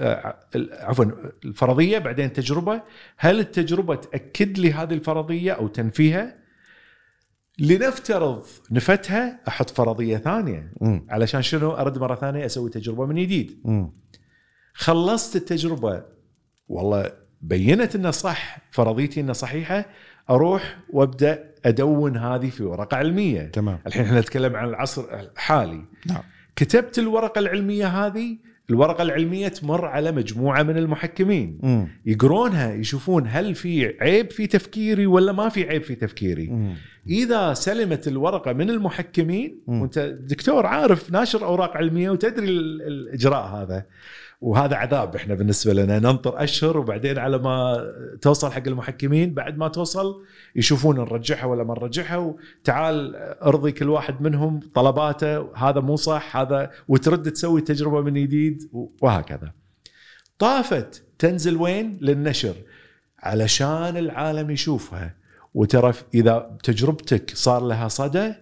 [0.00, 0.36] آه،
[0.80, 1.04] عفوا
[1.44, 2.82] الفرضية بعدين تجربة.
[3.16, 6.45] هل التجربة تأكد لي هذه الفرضية أو تنفيها؟
[7.58, 10.72] لنفترض نفتها أحط فرضية ثانية.
[10.80, 11.06] مم.
[11.10, 13.60] علشان شنو؟ أرد مرة ثانية أسوي تجربة من جديد.
[14.74, 16.02] خلصت التجربة.
[16.68, 19.86] والله بينت إنه صح فرضيتي انها صحيحة.
[20.30, 23.42] أروح وأبدأ أدون هذه في ورقة علمية.
[23.42, 23.78] تمام.
[23.86, 25.84] الحين إحنا نتكلم عن العصر الحالي.
[26.06, 26.22] نعم.
[26.56, 28.38] كتبت الورقة العلمية هذه.
[28.70, 31.58] الورقة العلمية تمر على مجموعة من المحكمين.
[31.62, 31.88] مم.
[32.06, 36.48] يقرونها يشوفون هل في عيب في تفكيري ولا ما في عيب في تفكيري.
[36.48, 36.74] مم.
[37.08, 39.62] إذا سلمت الورقة من المحكمين.
[39.66, 43.84] وأنت دكتور عارف ناشر أوراق علمية وتدري ال- الإجراء هذا
[44.40, 47.84] وهذا عذاب إحنا بالنسبة لنا ننطر أشهر وبعدين على ما
[48.22, 50.22] توصل حق المحكمين بعد ما توصل
[50.56, 56.70] يشوفون نرجعها ولا ما نرجعها وتعال أرضي كل واحد منهم طلباته هذا مو صح هذا
[56.88, 58.62] وترد تسوي تجربة من جديد
[59.00, 59.52] وهكذا.
[60.38, 62.54] طافت تنزل وين؟ للنشر
[63.18, 65.14] علشان العالم يشوفها
[65.56, 68.32] وترى إذا تجربتك صار لها صدى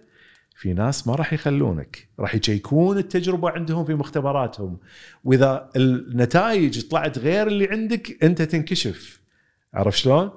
[0.55, 2.07] في ناس ما راح يخلونك.
[2.19, 4.77] راح يشيكون التجربة عندهم في مختبراتهم.
[5.23, 9.21] وإذا النتائج طلعت غير اللي عندك أنت تنكشف.
[9.73, 10.31] عرفت شلون؟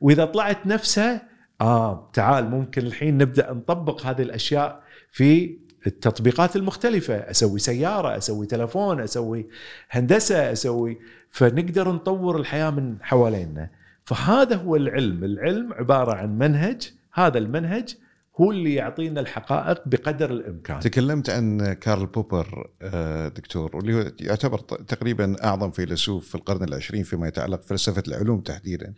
[0.00, 1.28] وإذا طلعت نفسها
[1.60, 7.14] آه تعال ممكن الحين نبدأ نطبق هذه الأشياء في التطبيقات المختلفة.
[7.14, 9.46] أسوي سيارة أسوي تلفون أسوي
[9.90, 10.98] هندسة أسوي
[11.30, 13.83] فنقدر نطور الحياة من حوالينا.
[14.04, 15.24] فهذا هو العلم.
[15.24, 17.96] العلم عبارة عن منهج هذا المنهج
[18.40, 20.80] هو اللي يعطينا الحقائق بقدر الإمكان.
[20.80, 27.02] تكلمت عن كارل بوبر آه، دكتور واللي هو يعتبر تقريبا أعظم فيلسوف في القرن العشرين
[27.02, 28.94] فيما يتعلق فلسفه العلوم تحديدا.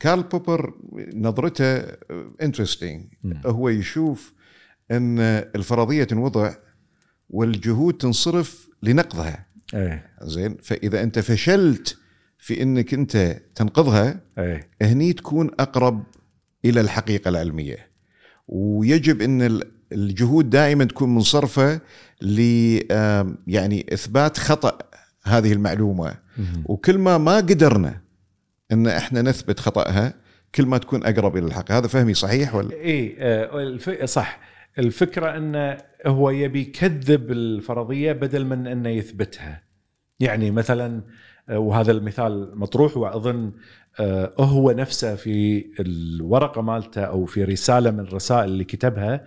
[0.00, 0.74] كارل بوبر
[1.14, 1.82] نظرته
[3.24, 3.40] مم.
[3.46, 4.34] هو يشوف
[4.90, 5.18] إن
[5.54, 6.54] الفرضية تنوضع
[7.30, 9.46] والجهود تنصرف لنقضها.
[9.74, 10.10] إيه.
[10.22, 11.98] زين فإذا أنت فشلت
[12.46, 14.68] في إنك أنت تنقضها إيه.
[14.82, 16.02] هني تكون أقرب
[16.64, 17.76] إلى الحقيقة العلمية.
[18.48, 21.80] ويجب إن ال- الجهود دائما تكون منصرفة
[22.22, 22.40] ل
[23.46, 24.78] يعني إثبات خطأ
[25.24, 26.14] هذه المعلومة.
[26.38, 26.64] مم.
[26.66, 28.00] وكل ما ما قدرنا
[28.72, 30.14] إن إحنا نثبت خطأها
[30.54, 31.72] كل ما تكون أقرب إلى الحق.
[31.72, 34.04] هذا فهمي صحيح ولا؟ إيه آه، الف...
[34.04, 34.40] صح.
[34.78, 39.62] الفكرة انه هو يبي يكذب الفرضية بدل من إنه يثبتها.
[40.20, 41.02] يعني مثلا آه،
[41.50, 43.52] وهذا المثال مطروح وأظن
[44.00, 49.24] آه، هو نفسه في الورقة مالته أو في رسالة من الرسائل اللي كتبها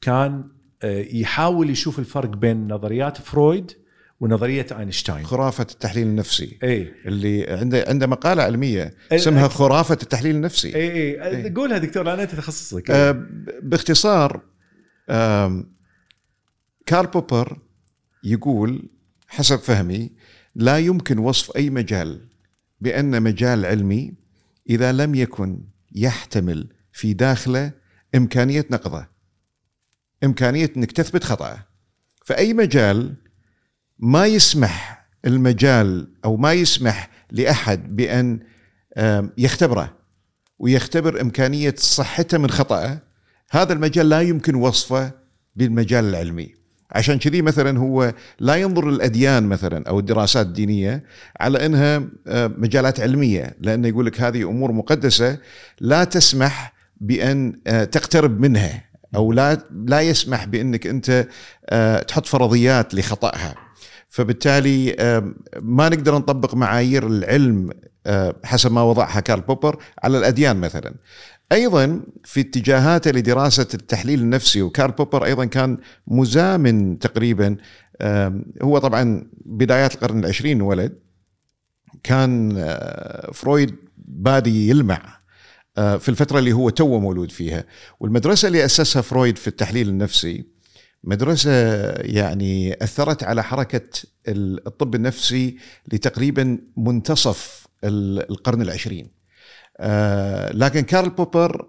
[0.00, 0.44] كان
[0.82, 3.72] آه، يحاول يشوف الفرق بين نظريات فرويد
[4.20, 5.24] ونظرية أينشتاين.
[5.26, 6.58] خرافة التحليل النفسي.
[6.62, 6.92] إي.
[7.06, 10.76] اللي عنده عنده مقالة علمية اسمها خرافة التحليل النفسي.
[10.76, 11.24] إي.
[11.26, 11.50] إي.
[11.54, 12.90] قولها دكتور لأن أنت تخصصك.
[12.90, 13.26] آه،
[13.62, 14.40] باختصار
[15.10, 15.72] آم،
[16.86, 17.58] كارل بوبر
[18.24, 18.88] يقول
[19.28, 20.10] حسب فهمي
[20.58, 22.28] لا يمكن وصف أي مجال
[22.80, 24.14] بأن مجال علمي
[24.70, 25.60] إذا لم يكن
[25.92, 27.72] يحتمل في داخله
[28.14, 29.06] إمكانية نقضه
[30.24, 31.66] إمكانية إنك تثبت خطأه.
[32.24, 33.14] فأي مجال
[33.98, 38.40] ما يسمح المجال أو ما يسمح لأحد بأن
[39.38, 39.96] يختبره
[40.58, 43.02] ويختبر إمكانية صحته من خطأه
[43.50, 45.12] هذا المجال لا يمكن وصفه
[45.56, 46.54] بالمجال العلمي.
[46.92, 51.04] عشان كذي مثلا هو لا ينظر للأديان مثلا أو الدراسات الدينية
[51.40, 55.38] على إنها آه، مجالات علمية لأنه يقول لك هذه أمور مقدسة
[55.80, 61.26] لا تسمح بأن آه، تقترب منها أو لا لا يسمح بأنك أنت
[61.68, 63.54] آه، تحط فرضيات لخطأها.
[64.08, 64.96] فبالتالي
[65.60, 67.70] ما نقدر نطبق معايير العلم
[68.44, 70.94] حسب ما وضعها كارل بوبر على الأديان مثلا.
[71.52, 77.56] أيضا في اتجاهاته لدراسة التحليل النفسي وكارل بوبر أيضا كان مزامن تقريبا
[78.62, 80.98] هو طبعا بدايات القرن العشرين ولد
[82.02, 85.18] كان آه، فرويد بادي يلمع
[85.78, 87.64] آه، في الفترة اللي هو توه مولود فيها.
[88.00, 90.44] والمدرسة اللي أسسها فرويد في التحليل النفسي
[91.04, 91.50] مدرسة
[91.90, 93.88] يعني أثرت على حركة
[94.28, 95.56] الطب النفسي
[95.92, 99.15] لتقريبا منتصف القرن العشرين.
[99.78, 101.66] آه، لكن كارل بوبر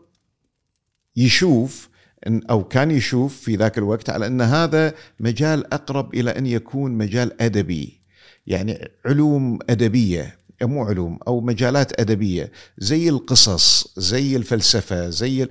[1.15, 1.89] يشوف
[2.27, 6.91] إن أو كان يشوف في ذاك الوقت على أن هذا مجال أقرب إلى أن يكون
[6.91, 8.01] مجال أدبي.
[8.47, 15.47] يعني علوم أدبية مو علوم أو مجالات أدبية زي القصص زي الفلسفة زي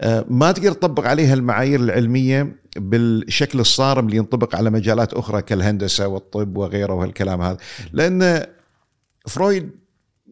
[0.00, 6.08] آه، ما تقدر تطبق عليها المعايير العلمية بالشكل الصارم اللي ينطبق على مجالات أخرى كالهندسة
[6.08, 7.58] والطب وغيره وهالكلام هذا.
[7.92, 8.46] لأن
[9.26, 9.70] فرويد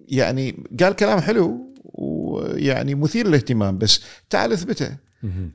[0.09, 5.05] يعني قال كلام حلو ويعني مثير للاهتمام بس تعال اثبته.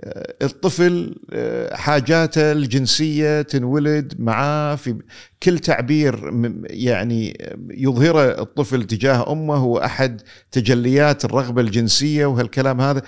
[0.03, 4.95] آه، الطفل آه، حاجاته الجنسية تنولد معاه في
[5.43, 6.33] كل تعبير
[6.63, 7.37] يعني
[7.69, 13.01] يظهره الطفل تجاه أمه هو أحد تجليات الرغبة الجنسية وهالكلام هذا.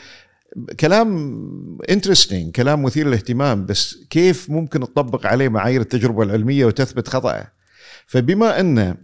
[0.79, 7.47] كلام interesting كلام مثير للاهتمام بس كيف ممكن تطبق عليه معايير التجربة العلمية وتثبت خطأه؟
[8.07, 8.95] فبما أن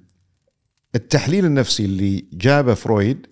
[0.96, 3.28] التحليل النفسي اللي جابه فرويد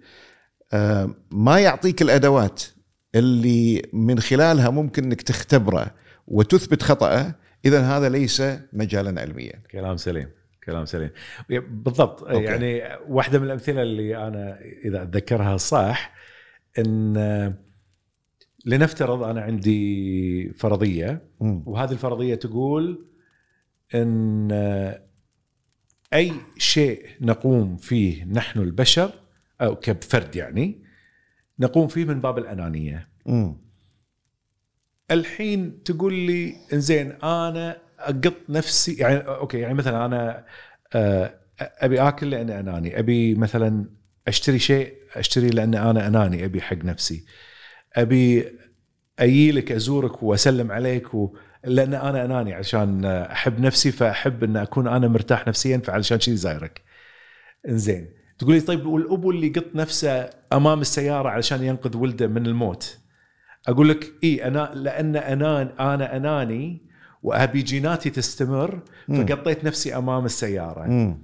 [0.73, 2.63] آه، ما يعطيك الأدوات
[3.15, 5.95] اللي من خلالها ممكن إنك تختبره
[6.27, 9.63] وتثبت خطأه اذا هذا ليس مجالا علميا.
[9.71, 10.29] كلام سليم
[10.65, 11.09] كلام سليم.
[11.69, 12.23] بالضبط.
[12.23, 12.43] okay.
[12.43, 16.13] يعني واحدة من الأمثلة اللي أنا إذا أتذكرها صح
[16.79, 17.55] إن
[18.65, 23.07] لنفترض أنا عندي فرضية وهذه الفرضية تقول
[23.95, 24.47] إن
[26.13, 29.11] أي شيء نقوم فيه نحن البشر
[29.61, 30.83] أو كفرد يعني
[31.59, 33.07] نقوم فيه من باب الأنانية.
[33.25, 33.53] م.
[35.11, 40.45] الحين تقول لي إنزين أنا أقط نفسي يعني أوكي يعني مثلا أنا
[40.93, 43.85] آه، أبي آكل لأني أناني، أبي مثلا
[44.27, 47.25] أشتري شيء أشتري لأن أنا أناني أبي حق نفسي.
[47.93, 48.51] أبي
[49.19, 51.37] أجي لك أزورك وأسلم عليك و...
[51.65, 56.81] لأن أنا أناني عشان أحب نفسي فأحب إن أكون أنا مرتاح نفسيا فعلشان شيء زايرك.
[57.69, 62.97] إنزين تقول لي طيب والأبو اللي قط نفسه أمام السيارة علشان ينقذ ولده من الموت.
[63.67, 66.81] أقول لك إي أنا لأن انان أنا أناني
[67.23, 71.15] وأبي جيناتي تستمر فقطيت نفسي أمام السيارة.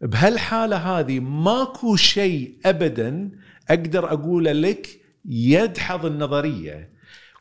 [0.00, 3.30] بهالحالة هذه ماكو شيء ابدا
[3.70, 4.88] أقدر أقوله لك
[5.24, 6.97] يدحض النظرية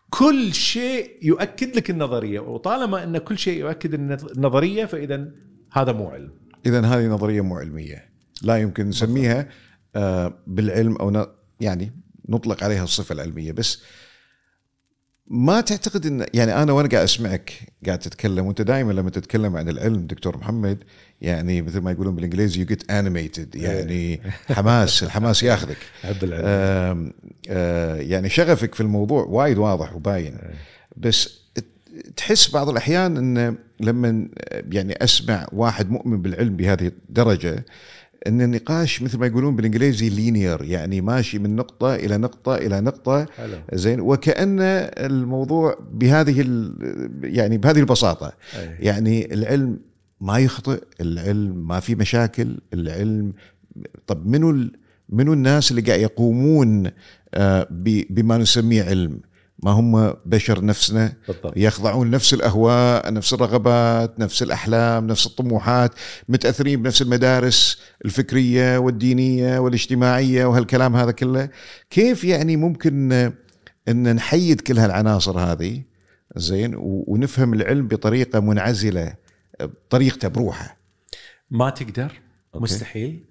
[0.10, 5.32] كل شيء يؤكد لك النظرية وطالما إن كل شيء يؤكد النظرية فإذا
[5.72, 6.32] هذا مو علم.
[6.66, 8.10] اذا هذه نظرية مو علمية.
[8.42, 9.50] لا يمكن نسميها
[9.96, 11.28] آه، بالعلم أو
[11.60, 11.92] يعني
[12.30, 13.84] نطلق عليها الصفة العلمية بس
[15.30, 17.54] ما تعتقد ان يعني أنا وأنا قاعد أسمعك
[17.86, 20.78] قاعد تتكلم وأنت دائما لما تتكلم عن العلم دكتور محمد
[21.22, 24.22] يعني مثل ما يقولون بالإنجليزي you get animated يعني
[24.56, 25.78] حماس الحماس ياخذك.
[26.06, 27.14] احب العلم
[27.50, 30.36] آه يعني شغفك في الموضوع وايد واضح وباين.
[30.36, 30.56] إيه.
[30.98, 31.40] بس
[32.16, 34.28] تحس بعض الأحيان إن لما
[34.72, 37.66] يعني أسمع واحد مؤمن بالعلم بهذه الدرجة
[38.28, 43.26] إن النقاش مثل ما يقولون بالإنجليزي linear يعني ماشي من نقطة إلى نقطة إلى نقطة
[43.38, 43.58] حلو.
[43.74, 46.42] زين وكأن الموضوع بهذه
[47.24, 48.78] يعني بهذه البساطة أيه.
[48.80, 49.80] يعني العلم
[50.22, 53.34] ما يخطئ العلم ما في مشاكل العلم
[54.08, 54.70] طب منو
[55.10, 56.92] منو الناس اللي قاعد يقومون
[57.34, 57.68] آه،
[58.10, 59.20] بما نسميه علم
[59.64, 61.54] ما هم بشر نفسنا بالضبط.
[61.58, 65.92] يخضعون نفس الأهواء نفس الرغبات نفس الأحلام نفس الطموحات
[66.30, 71.50] متأثرين بنفس المدارس الفكرية والدينية والاجتماعية وهالكلام هذا كله
[71.90, 73.12] كيف يعني ممكن
[73.88, 75.84] إن نحيد كل هالعناصر هذه
[76.36, 79.14] زين ونفهم العلم بطريقة منعزلة
[79.62, 80.78] بطريقته بروحه
[81.52, 82.64] ما تقدر أوكي.
[82.64, 83.26] مستحيل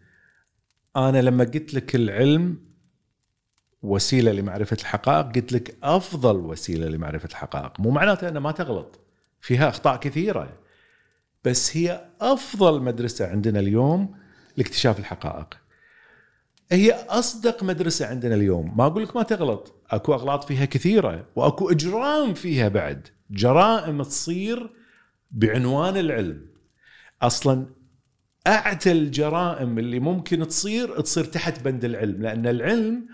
[0.97, 2.66] أنا لما قلت لك العلم
[3.87, 5.27] وسيلة لمعرفة الحقائق.
[5.35, 7.81] قلت لك أفضل وسيلة لمعرفة الحقائق.
[7.81, 9.01] مو معناته انها ما تغلط
[9.41, 10.49] فيها أخطاء كثيرة
[11.45, 14.15] بس هي أفضل مدرسة عندنا اليوم
[14.57, 15.55] لاكتشاف الحقائق.
[16.71, 18.77] هي أصدق مدرسة عندنا اليوم.
[18.77, 23.09] ما أقول لك ما تغلط أكو أغلاط فيها كثيرة وأكو إجرام فيها بعد.
[23.31, 24.71] جرائم تصير
[25.31, 26.47] بعنوان العلم.
[27.23, 27.67] أصلا
[28.47, 33.07] أعتى الجرائم اللي ممكن تصير تصير تحت بند العلم لأن العلم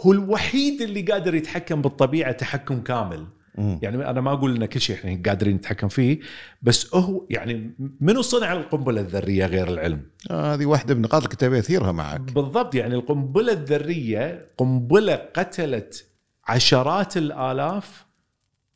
[0.00, 3.26] هو الوحيد اللي قادر يتحكم بالطبيعة تحكم كامل
[3.58, 3.78] مم.
[3.82, 6.20] يعني أنا ما أقول إن كل شيء إحنا قادرين نتحكم فيه
[6.62, 11.28] بس هو يعني منو صنع القنبلة الذرية غير العلم آه، هذه واحدة من نقاط اللي
[11.28, 16.06] كنت ابي أثيرها معك بالضبط يعني القنبلة الذرية قنبلة قتلت
[16.48, 18.06] عشرات الآلاف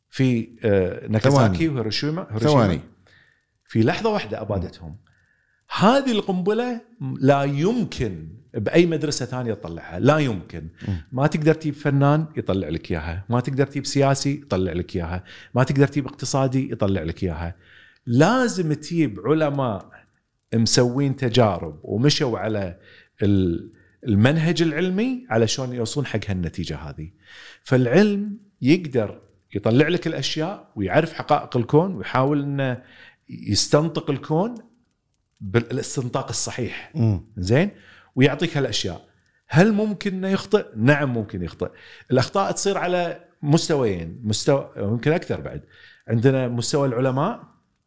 [0.09, 1.67] في آه، ناكازاكي.
[1.67, 2.51] وهيروشيما هيروشيما.
[2.51, 2.79] ثواني
[3.65, 4.95] في لحظة واحدة أبادتهم
[5.69, 6.81] هذه القنبلة
[7.19, 10.67] لا يمكن بأي مدرسة ثانية تطلعها لا يمكن.
[11.11, 15.23] ما تقدر تجيب فنان يطلع لك إياها ما تقدر تجيب سياسي يطلع لك إياها
[15.55, 17.55] ما تقدر تجيب اقتصادي يطلع لك إياها.
[18.05, 19.89] لازم تجيب علماء
[20.53, 22.79] مسوين تجارب ومشوا على
[23.23, 23.71] ال-
[24.07, 27.09] المنهج العلمي على شلون يوصلون حق هالنتيجة هذه.
[27.63, 29.21] فالعلم يقدر
[29.55, 32.81] يطلع لك الأشياء ويعرف حقائق الكون ويحاول إنه
[33.29, 34.55] يستنطق الكون
[35.41, 36.93] بالاستنطاق الصحيح.
[37.37, 37.71] زين؟
[38.15, 39.05] ويعطيك هالأشياء.
[39.47, 41.69] هل ممكن إنه يخطئ؟ نعم ممكن يخطئ.
[42.11, 44.21] الأخطاء تصير على مستويين.
[44.23, 45.63] مستوى يمكن أكثر بعد.
[46.07, 47.43] عندنا مستوى العلماء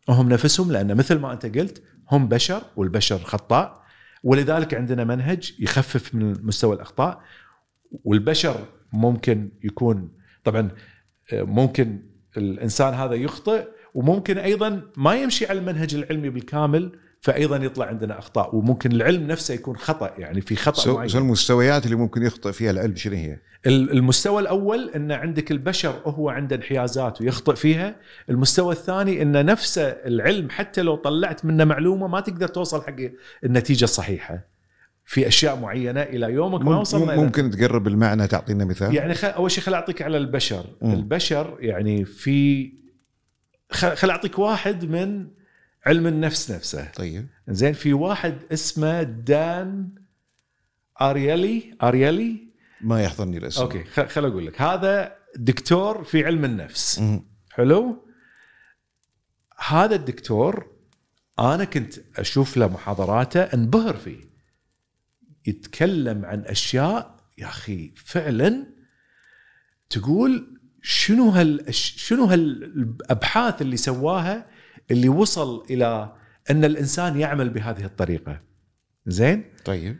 [0.09, 3.83] هم نفسهم لأن مثل ما أنت قلت هم بشر والبشر خطاء.
[4.23, 7.21] ولذلك عندنا منهج يخفف من مستوى الأخطاء.
[8.05, 10.13] والبشر ممكن يكون
[10.45, 10.71] طبعا
[11.33, 12.03] ممكن
[12.37, 18.57] الإنسان هذا يخطئ وممكن أيضا ما يمشي على المنهج العلمي بالكامل فايضا يطلع عندنا أخطاء
[18.57, 22.53] وممكن العلم نفسه يكون خطأ يعني في خطأ so معين so المستويات اللي ممكن يخطئ
[22.53, 27.97] فيها العلم شنو هي؟ ال- المستوى الأول إن عندك البشر هو عنده انحيازات ويخطئ فيها
[28.31, 32.97] المستوى الثاني إن نفسه العلم حتى لو طلعت منه معلومة ما تقدر توصل حق
[33.45, 34.41] النتيجة الصحيحة
[35.05, 39.29] في أشياء معينة إلى يومك ما وصلنا إلى- ممكن تقرب المعنى تعطينا مثال؟ يعني خل...
[39.29, 40.93] أول شيء خل أعطيك على البشر مم.
[40.93, 42.71] البشر يعني في.
[43.71, 45.27] خل أعطيك واحد من
[45.87, 46.85] علم النفس نفسه.
[46.85, 47.27] طيب.
[47.49, 49.89] زين في واحد اسمه دان
[51.01, 52.49] Ariely Ariely
[52.81, 53.63] ما يحضرني الاسم.
[53.63, 54.63] okay خل, أقول لك.
[54.63, 56.99] هذا دكتور في علم النفس.
[56.99, 57.25] مم.
[57.51, 58.09] حلو؟
[59.67, 60.71] هذا الدكتور
[61.39, 64.29] أنا كنت أشوف له محاضراته انبهر فيه.
[65.47, 68.67] يتكلم عن أشياء يا أخي فعلا
[69.91, 74.47] تقول شنو هال شنو هالأبحاث اللي سواها
[74.91, 76.13] اللي وصل إلى
[76.51, 78.41] أن الإنسان يعمل بهذه الطريقة.
[79.07, 79.97] زين؟ طيب.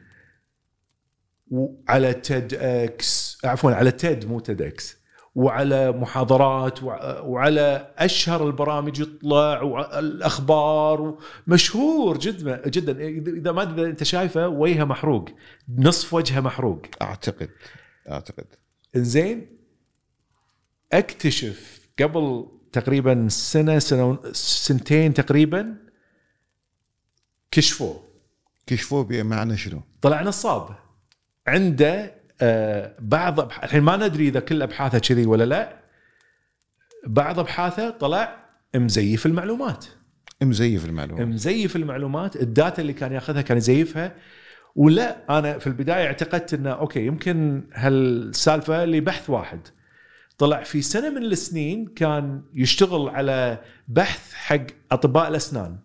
[1.51, 4.99] وعلى TEDx عفوا على TED مو TEDx.
[5.35, 13.09] وعلى محاضرات وع- وعلى أشهر البرامج يطلع والأخبار مشهور جدا جدا.
[13.09, 15.29] إذا ما أنت شايفه وجهه محروق.
[15.79, 16.83] نصف وجهه محروق.
[17.03, 17.51] أعتقد
[18.11, 18.47] أعتقد.
[18.97, 19.59] زين
[20.93, 25.77] أكتشف قبل تقريبا سنة سنة سنتين تقريبا
[27.51, 28.09] كشفوه
[28.67, 30.69] كشفوه بمعنى شنو؟ طلع نصاب.
[31.47, 35.79] عنده آه، بعض الحين ما ندري إذا كل أبحاثه كذي ولا لا.
[37.07, 39.87] بعض أبحاثه طلع مزيف المعلومات.
[40.43, 42.37] مزيف المعلومه مزيف المعلومات.
[42.37, 44.15] ال data اللي كان ياخذها كان يزيفها.
[44.77, 49.69] ولا أنا في البداية اعتقدت إنه okay يمكن هالسالفة لبحث واحد.
[50.39, 55.79] طلع في سنة من السنين كان يشتغل على بحث حق أطباء الأسنان.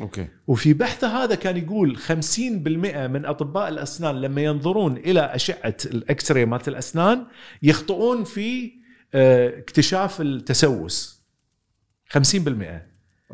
[0.00, 0.28] okay.
[0.46, 6.44] وفي بحثه هذا كان يقول 50% من أطباء الأسنان لما ينظرون إلى أشعة ال X-ray
[6.44, 7.26] مالت الأسنان
[7.62, 8.72] يخطئون في
[9.14, 11.22] آه، اكتشاف التسوس.
[12.08, 12.82] 50%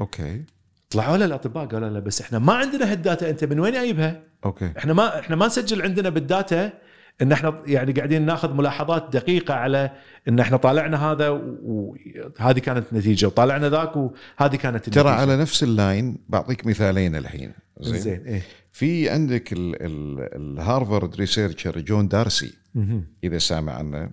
[0.00, 0.44] okay.
[0.90, 4.22] طلعوا له الأطباء قالوا له بس إحنا ما عندنا هال data أنت من وين جايبها؟
[4.44, 4.72] okay.
[4.78, 6.72] إحنا ما إحنا ما نسجل عندنا بال data
[7.22, 9.90] إن إحنا يعني قاعدين ناخذ ملاحظات دقيقة على
[10.28, 15.62] إن إحنا طالعنا هذا وهذه كانت نتيجه وطالعنا ذاك وهذه كانت النتيجة ترى على نفس
[15.62, 21.80] ال line بعطيك مثالين الحين زين زين إيه في عندك ال- ال- ال Harvard researcher
[21.80, 23.04] جون دارسي مهم.
[23.24, 24.10] إذا سامع عنه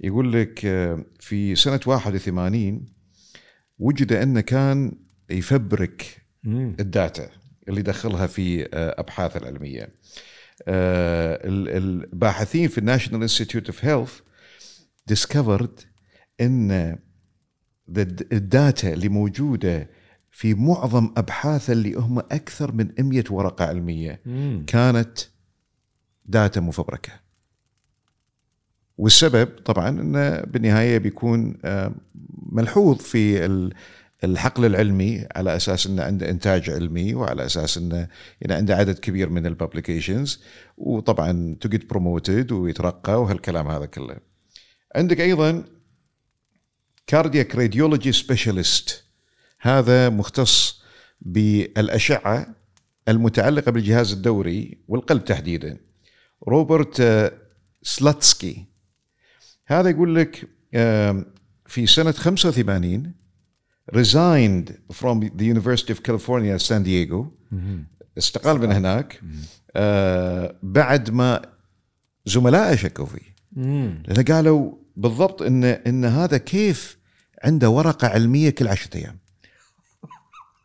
[0.00, 2.86] يقول لك آه، في سنة 81
[3.78, 4.92] وجد انه كان
[5.30, 6.22] يفبرك.
[6.80, 7.28] الداتا
[7.68, 9.88] اللي يدخلها في آه، ابحاثه العلمية.
[10.68, 14.20] آه، ال- الباحثين في ال National Institute of Health
[15.12, 15.84] discovered
[16.40, 16.98] إن
[18.32, 19.90] ال data اللي موجودة
[20.30, 24.64] في معظم ابحاثه اللي هم أكثر من 100 ورقة علمية مم.
[24.66, 25.18] كانت
[26.24, 27.12] data مفبركة.
[28.98, 31.94] والسبب طبعا انه بالنهاية بيكون آه،
[32.52, 33.46] ملحوظ في
[34.24, 38.08] الحقل العلمي على أساس إنه عنده إنتاج علمي وعلى أساس إنه
[38.40, 40.42] يعني عنده عدد كبير من ال publications
[40.76, 44.16] وطبعا to get promoted ويترقى وهالكلام هذا كله.
[44.96, 45.64] عندك أيضا
[47.06, 49.04] cardiac radiology specialist
[49.60, 50.82] هذا مختص
[51.20, 52.54] بالأشعة
[53.08, 55.76] المتعلقة بالجهاز الدوري والقلب تحديدا.
[56.48, 57.32] روبرت آه،
[57.82, 58.64] سلاتسكي.
[59.66, 60.48] هذا يقول لك
[61.66, 63.12] في سنة 85
[63.92, 67.32] resigned from the University of California San Diego.
[68.18, 69.20] استقال من هناك.
[69.76, 71.42] آه بعد ما
[72.26, 73.34] زملائه شكوا فيه
[74.08, 76.98] لأن قالوا بالضبط ان إن هذا كيف
[77.44, 79.18] عنده ورقة علمية كل عشرة أيام.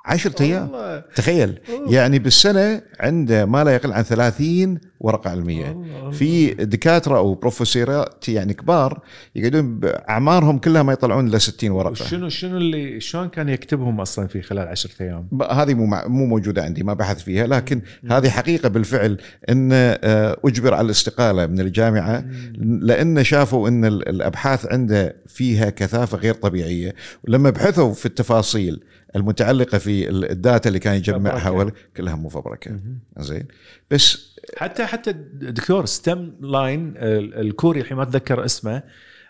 [0.06, 0.64] عشرة أيام.
[0.72, 1.04] والله.
[1.16, 1.60] تخيل.
[1.90, 5.72] يعني بالسنة عنده ما لا يقل عن 30 ورقة علمية.
[5.72, 6.12] الله.
[6.12, 9.00] في دكاترة أو بروفيسورات يعني كبار
[9.36, 11.94] يقعدون بأعمارهم كلها ما يطلعون إلا 60 ورقة.
[11.94, 16.26] شنو شنو اللي شلون كان يكتبهم أصلا في خلال عشرة أيام؟ ب- هذه مو مو
[16.26, 17.82] موجودة عندي ما بحث فيها لكن
[18.12, 19.18] هذه حقيقة بالفعل
[19.50, 22.26] إن آه، أجبر على الاستقالة من الجامعة
[22.60, 26.96] لأن شافوا إن ال- الأبحاث عنده فيها كثافة غير طبيعية.
[27.28, 28.84] ولما بحثوا في التفاصيل
[29.16, 32.80] المتعلقة في ال- الداتا اللي كان يجمعها كلها مو فبركة.
[33.18, 33.48] زين.
[33.92, 38.84] بس حتى حتى دكتور stem line ال- الكوري الحين ما أتذكر اسمه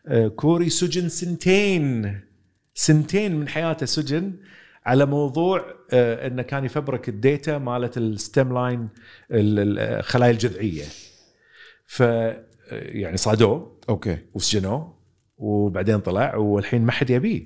[0.07, 2.19] آه، كوري سجن سنتين.
[2.73, 4.33] سنتين من حياته سجن
[4.85, 8.89] على موضوع آه، إنه كان يفبرك ال data مالت ال stem line
[9.31, 10.83] الخلايا الجذعية.
[11.85, 14.17] ف آه، يعني صادوه okay.
[14.33, 14.93] وسجنوه
[15.37, 17.43] وبعدين طلع والحين ما حد يبيه.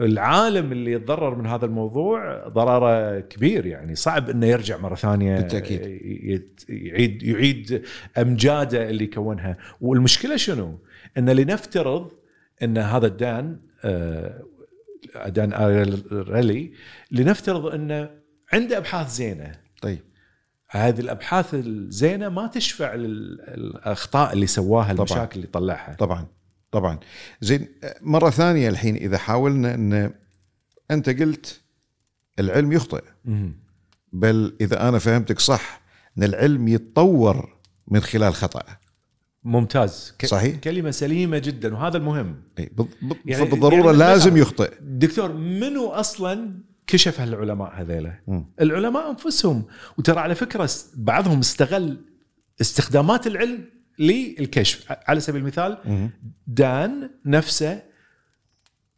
[0.00, 5.80] العالم اللي يتضرر من هذا الموضوع ضرره كبير يعني صعب إنه يرجع مرة ثانية بالتأكيد.
[6.04, 7.82] يت- يعيد يعيد
[8.18, 10.78] أمجاده اللي كونها والمشكلة شنو؟
[11.18, 12.10] إن لنفترض
[12.62, 14.42] إن هذا دان آه،
[15.26, 15.52] دان
[16.12, 16.72] ريلي
[17.10, 18.10] لنفترض إنه
[18.52, 19.98] عنده أبحاث زينة طيب
[20.70, 24.96] هذه الأبحاث الزينة ما تشفع للاخطاء اللي سواها طبعاً.
[25.06, 26.26] المشاكل اللي طلعها طبعا
[26.70, 26.98] طبعا.
[27.40, 27.68] زين
[28.00, 30.12] مرة ثانية الحين إذا حاولنا إن
[30.90, 31.60] أنت قلت
[32.38, 33.02] العلم يخطئ.
[34.12, 35.80] بل إذا أنا فهمتك صح
[36.18, 37.56] إن العلم يتطور
[37.88, 38.62] من خلال خطأ.
[39.44, 40.14] ممتاز.
[40.18, 40.56] ك- صحيح.
[40.56, 42.42] كلمة سليمة جدا وهذا المهم.
[42.58, 44.72] أي بال- بال- يعني- فبالضروره يعني لازم يخطئ.
[44.80, 48.14] دكتور منو أصلا كشف هالعلماء هذيلا.
[48.60, 49.64] العلماء أنفسهم.
[49.98, 52.04] وترى على فكرة بعضهم استغل
[52.60, 53.64] استخدامات العلم
[53.98, 55.78] للكشف على سبيل المثال.
[56.46, 57.82] دان نفسه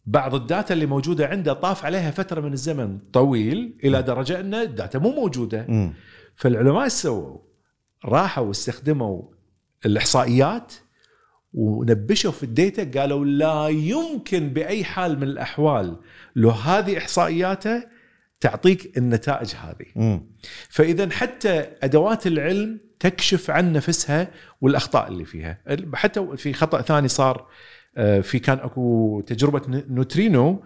[0.06, 4.54] بعض ال data اللي موجودة عنده طاف عليها فترة من الزمن طويل إلى درجة أن
[4.54, 5.66] ال data مو موجودة.
[6.36, 7.38] فالعلماء سووا؟
[8.04, 9.22] راحوا واستخدموا
[9.86, 10.72] الإحصائيات
[11.52, 15.96] ونبشوا في ال data قالوا لا يمكن بأي حال من الأحوال
[16.36, 17.82] لو هذه إحصائياته
[18.40, 19.86] تعطيك النتائج هذه.
[19.96, 20.22] مم.
[20.68, 24.28] فاذا حتى أدوات العلم تكشف عن نفسها
[24.60, 25.58] والأخطاء اللي فيها
[25.94, 27.46] حتى في خطأ ثاني صار
[27.96, 30.64] آه، في كان أكو تجربة نوترينو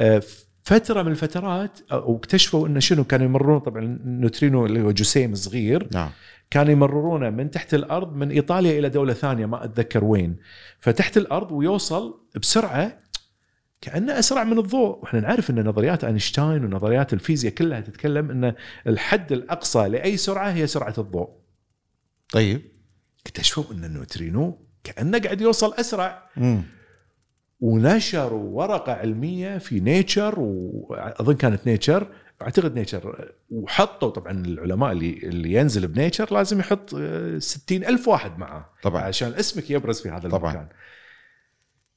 [0.00, 0.22] آه،
[0.62, 5.88] فترة من الفترات آه، واكتشفوا انه شنو كانوا يمرون طبعا النوترينو اللي هو جسيم صغير
[5.92, 6.10] نعم
[6.50, 10.36] كانوا يمررونه من تحت الأرض من إيطاليا إلى دولة ثانية ما أتذكر وين
[10.80, 12.98] فتحت الأرض ويوصل بسرعة
[13.86, 14.98] كأنه أسرع من الضوء.
[15.02, 18.54] وإحنا نعرف إن نظريات أينشتاين ونظريات الفيزياء كلها تتكلم إن
[18.86, 21.28] الحد الأقصى لأي سرعة هي سرعة الضوء.
[22.32, 22.62] طيب.
[23.26, 26.30] اكتشفوا إن النوترينو كأنه قاعد يوصل أسرع.
[26.36, 26.62] مم.
[27.60, 32.06] ونشروا ورقة علمية في Nature وأظن كانت Nature
[32.42, 33.32] أعتقد Nature.
[33.50, 38.70] وحطوا طبعا العلماء اللي اللي ينزل ب Nature لازم يحط آه، ستين ألف واحد معاه
[38.82, 39.02] طبعا.
[39.02, 40.50] عشان اسمك يبرز في هذا طبعاً.
[40.52, 40.68] المكان.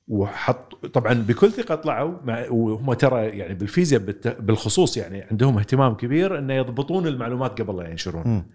[0.10, 4.02] وحط طبعا بكل ثقة طلعوا مع وهم ترى يعني بالفيزياء
[4.40, 8.46] بالخصوص يعني عندهم اهتمام كبير إنه يضبطون المعلومات قبل لا ينشرون.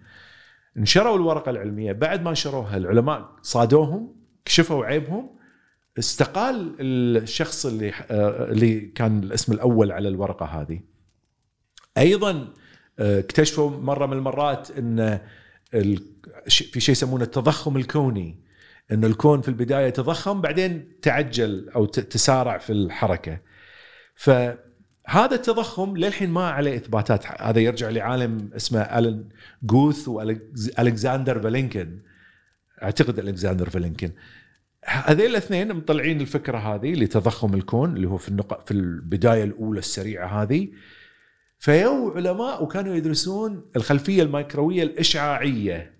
[0.75, 1.91] نشروا الورقة العلمية.
[1.91, 5.29] بعد ما نشروها العلماء صادوهم كشفوا عيبهم.
[5.99, 10.79] استقال الشخص اللي آه، اللي كان الاسم الأول على الورقة هذه.
[11.97, 12.47] أيضا
[12.99, 15.19] آه، اكتشفوا مرة من المرات إن
[16.49, 18.44] في شيء يسمونه التضخم الكوني.
[18.91, 23.39] ان الكون في البداية تضخم بعدين تعجل ت- تسارع في الحركة.
[24.15, 27.25] فهذا التضخم للحين ما عليه إثباتات.
[27.41, 29.29] هذا يرجع لعالم اسمه ألن
[29.63, 31.99] جوث والكسندر فالينكن
[32.83, 34.11] أعتقد الكسندر فالينكن
[34.85, 40.27] هذين الاثنين مطلعين الفكرة هذه لتضخم الكون اللي هو في النقط في البداية الأولى السريعة
[40.43, 40.69] هذه.
[41.65, 45.93] فيو علماء وكانوا يدرسون الخلفية الميكروية الإشعاعية.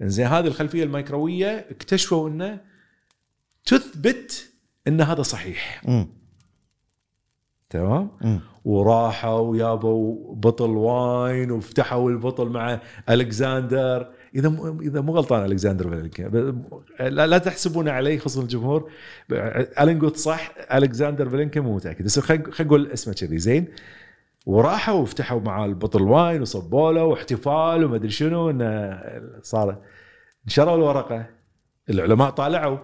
[0.00, 2.60] زين هذه الخلفية الميكروية اكتشفوا إنه
[3.64, 4.50] تثبت
[4.88, 5.82] إن هذا صحيح.
[5.88, 6.06] مم.
[7.70, 8.40] تمام؟ مم.
[8.64, 14.10] وراحوا ويابوا بطل wine وفتحوا البطل مع ألكساندر.
[14.34, 16.64] إذا إذا مو غلطان ألكساندر فالينكن ب-
[17.00, 18.90] لا, لا تحسبون علي خصوصا الجمهور.
[19.80, 23.38] الين قلت صح ألكساندر فالينكن مو متأكد بس خلينا نقول اسمه كذي.
[23.38, 23.66] زين؟
[24.46, 29.00] وراحوا وفتحوا مع البطل wine وصبوا له واحتفال وما أدري شنو انه
[29.42, 29.82] صار.
[30.46, 31.26] نشروا الورقة
[31.90, 32.78] العلماء طالعوا.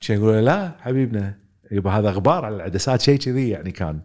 [0.00, 1.38] شي يقولوا لا حبيبنا
[1.70, 4.00] يبا هذا غبار على العدسات شيء كذي يعني كان.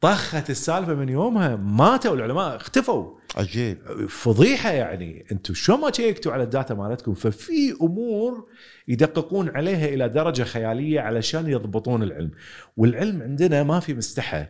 [0.00, 3.18] طخت السالفة من يومها ماتوا العلماء اختفوا.
[3.36, 3.78] عجيب.
[4.08, 8.46] فضيحة يعني أنتم شو ما شيكتوا على الداتا مالتكم؟ ففي أمور
[8.88, 12.30] يدققون عليها إلى درجة خيالية علشان يضبطون العلم.
[12.76, 14.46] والعلم عندنا ما في مستحى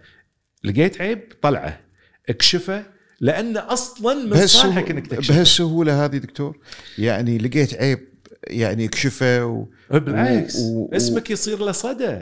[0.64, 1.80] لقيت عيب طلعه.
[2.28, 2.84] اكشفه
[3.20, 5.34] لأن أصلا من صالحك إنك تكشفه.
[5.34, 6.58] بهالسهولة هذه دكتور
[6.98, 7.98] يعني لقيت عيب
[8.46, 9.66] يعني اكشفه و...
[9.90, 10.56] بالعكس.
[10.56, 12.18] و- و- اسمك يصير له صدى.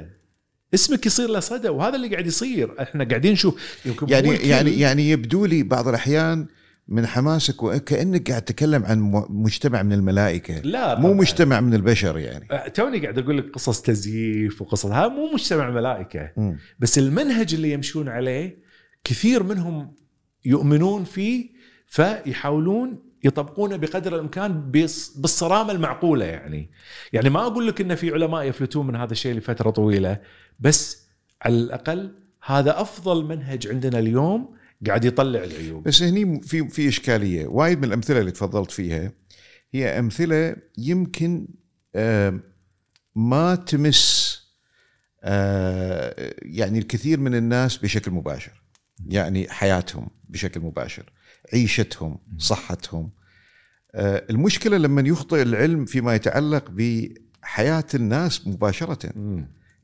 [0.75, 2.83] اسمك يصير له صدى وهذا اللي قاعد يصير.
[2.83, 3.55] إحنا قاعدين نشوف.
[4.09, 6.47] يعني يعني يعني يبدو لي بعض الأحيان
[6.91, 10.59] من حماسك وكانك قاعد تتكلم عن م- مجتمع من الملائكة.
[10.61, 11.21] لا مو طبعاً.
[11.21, 12.49] مجتمع من البشر يعني.
[12.51, 14.87] أه، توني قاعد أقول لك قصص تزييف وقصص.
[14.87, 16.31] هذا مو مجتمع ملائكة.
[16.37, 16.57] مم.
[16.79, 18.59] بس المنهج اللي يمشون عليه
[19.05, 19.95] كثير منهم
[20.45, 21.51] يؤمنون فيه
[21.87, 26.71] فيحاولون يطبقونه بقدر الإمكان بالصرامة المعقولة يعني.
[27.13, 30.19] يعني ما أقول لك إن في علماء يفلتون من هذا الشيء لفترة طويلة
[30.61, 31.07] بس
[31.43, 32.15] على الأقل
[32.47, 34.55] هذا أفضل منهج عندنا اليوم
[34.87, 37.47] قاعد يطلع العيوب بس هني في في إشكالية.
[37.47, 39.13] وايد من الأمثلة اللي تفضلت فيها
[39.73, 41.49] هي أمثلة يمكن
[43.15, 44.31] ما تمس
[45.23, 48.63] آه، يعني الكثير من الناس بشكل مباشر.
[49.07, 51.13] يعني حياتهم بشكل مباشر
[51.53, 53.11] عيشتهم صحتهم.
[53.95, 59.13] آه، المشكلة لما يخطئ العلم فيما يتعلق بحياة الناس مباشرة.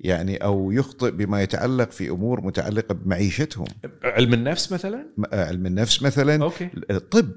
[0.01, 3.67] يعني أو يخطئ بما يتعلق في أمور متعلقة بمعيشتهم.
[4.05, 6.43] علم النفس مثلا؟ آه، علم النفس مثلا.
[6.43, 6.71] أوكي.
[6.91, 7.31] الطب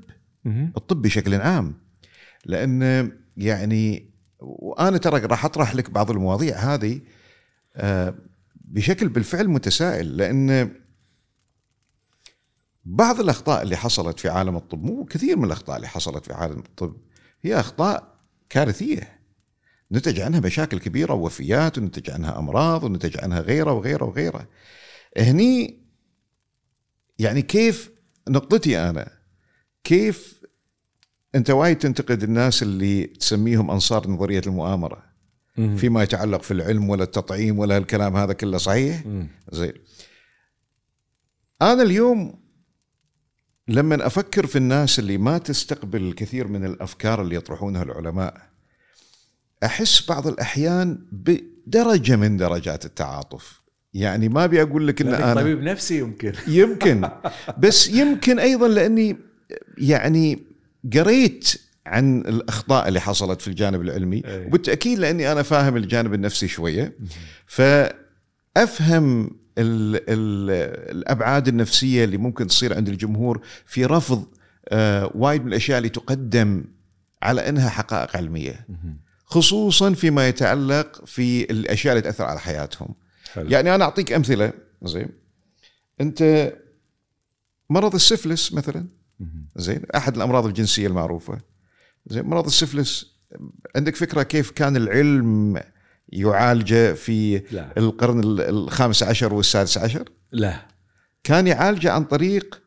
[0.45, 0.73] مهم.
[0.77, 1.75] الطب بشكل عام.
[2.45, 7.01] لأن يعني وأنا ترى راح أطرح لك بعض المواضيع هذه
[7.75, 8.15] آه،
[8.55, 10.71] بشكل بالفعل متسائل لأن
[12.85, 16.59] بعض الأخطاء اللي حصلت في عالم الطب مو كثير من الأخطاء اللي حصلت في عالم
[16.59, 16.95] الطب
[17.41, 18.15] هي أخطاء
[18.49, 19.18] كارثية.
[19.91, 24.47] نتج عنها مشاكل كبيرة ووفيات ونتج عنها أمراض ونتج عنها غيرة وغيرة وغيرة.
[25.17, 25.79] هني
[27.19, 27.91] يعني كيف
[28.29, 29.11] نقطتي أنا؟
[29.83, 30.43] كيف
[31.35, 35.09] أنت وايد تنتقد الناس اللي تسميهم أنصار نظرية المؤامرة.
[35.77, 39.03] فيما يتعلق في العلم ولا التطعيم ولا الكلام هذا كله صحيح؟
[39.51, 39.73] زين.
[41.61, 42.39] أنا اليوم
[43.67, 48.48] لما أفكر في الناس اللي ما تستقبل الكثير من الأفكار اللي يطرحونها العلماء
[49.63, 53.61] أحس بعض الأحيان بدرجة من درجات التعاطف.
[53.93, 56.33] يعني ما أبي أقول لك إن أنا طبيب نفسي يمكن.
[56.47, 57.09] يمكن.
[57.57, 59.17] بس يمكن أيضا لأني
[59.77, 60.39] يعني
[60.93, 61.53] قريت
[61.85, 64.45] عن الأخطاء اللي حصلت في الجانب العلمي أي.
[64.45, 66.97] وبالتأكيد لأني أنا فاهم الجانب النفسي شوية.
[67.45, 69.23] فأفهم
[69.57, 70.51] ال ال
[70.97, 74.25] الأبعاد النفسية اللي ممكن تصير عند الجمهور في رفض
[74.69, 76.63] آه وايد من الأشياء اللي تقدم
[77.23, 78.67] على إنها حقائق علمية.
[79.29, 82.95] خصوصا فيما يتعلق في الأشياء اللي تأثر على حياتهم
[83.33, 83.49] حلو.
[83.49, 84.53] يعني أنا أعطيك أمثلة
[84.83, 85.09] زين
[86.01, 86.53] أنت
[87.69, 88.85] مرض السفلس مثلا.
[89.55, 91.37] زين أحد الأمراض الجنسية المعروفة
[92.07, 93.15] زين مرض السفلس
[93.75, 95.61] عندك فكرة كيف كان العلم
[96.09, 97.73] يعالجه في لا.
[97.77, 100.65] القرن ال- الخامس عشر والسادس عشر لا
[101.23, 102.61] كان يعالجه عن طريق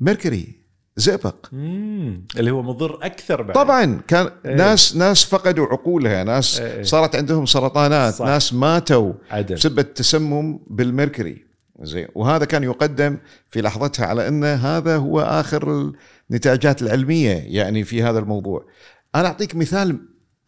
[0.00, 0.62] ميركوري
[0.98, 1.46] زئبق.
[1.52, 4.56] اللي هو مضر أكثر بعد طبعا كان إيه.
[4.56, 6.82] ناس ناس فقدوا عقولها ناس إيه.
[6.82, 8.26] صارت عندهم سرطانات صح.
[8.26, 11.44] ناس ماتوا عدم بسبب التسمم بالميركوري
[11.82, 15.92] زين وهذا كان يقدم في لحظتها على أن هذا هو آخر
[16.30, 18.66] النتاجات العلمية يعني في هذا الموضوع
[19.14, 19.98] أنا أعطيك مثال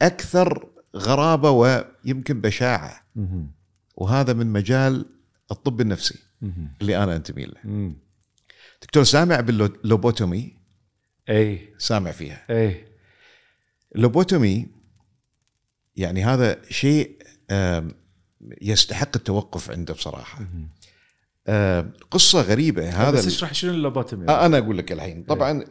[0.02, 3.06] أكثر غرابة ويمكن بشاعة.
[3.96, 5.06] وهذا من مجال
[5.50, 6.18] الطب النفسي.
[6.80, 7.92] اللي أنا أنتمي له.
[8.82, 10.56] دكتور سامع بال lobotomy؟
[11.28, 11.74] إي.
[11.78, 12.44] سامع فيها.
[12.50, 12.84] إي.
[13.96, 14.66] ال lobotomy
[15.96, 17.22] يعني هذا شيء
[18.62, 20.46] يستحق التوقف عنده بصراحة.
[22.10, 22.88] قصة غريبة.
[22.88, 25.22] هذا بس اشرح شنو ال lobotomy؟ آه، أنا أقول لك الحين.
[25.22, 25.64] طبعا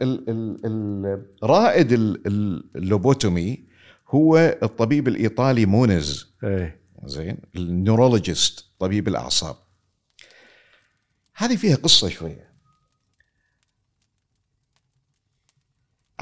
[1.42, 3.64] رائد ال- ال- ال lobotomy
[4.08, 6.34] هو الطبيب الإيطالي مونز.
[7.04, 9.56] زين؟ ال neurologist طبيب الأعصاب.
[11.34, 12.49] هذه فيها قصة شوية.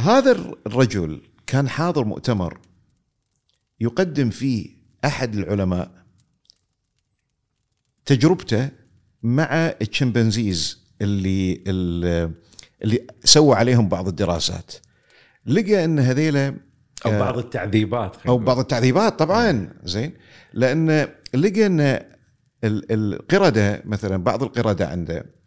[0.00, 0.32] هذا
[0.66, 2.58] الرجل كان حاضر مؤتمر
[3.80, 4.70] يقدم فيه
[5.04, 5.90] أحد العلماء
[8.04, 8.68] تجربته
[9.22, 9.46] مع
[9.82, 11.62] الشمبانزيز اللي
[12.82, 14.72] اللي سوى عليهم بعض الدراسات
[15.46, 16.48] لقى أن هذيلا
[17.06, 18.38] أو آه، بعض التعذيبات أو.
[18.38, 20.12] بعض التعذيبات طبعا زين
[20.52, 25.37] لأن لقى أن ال- القردة مثلا بعض القردة عنده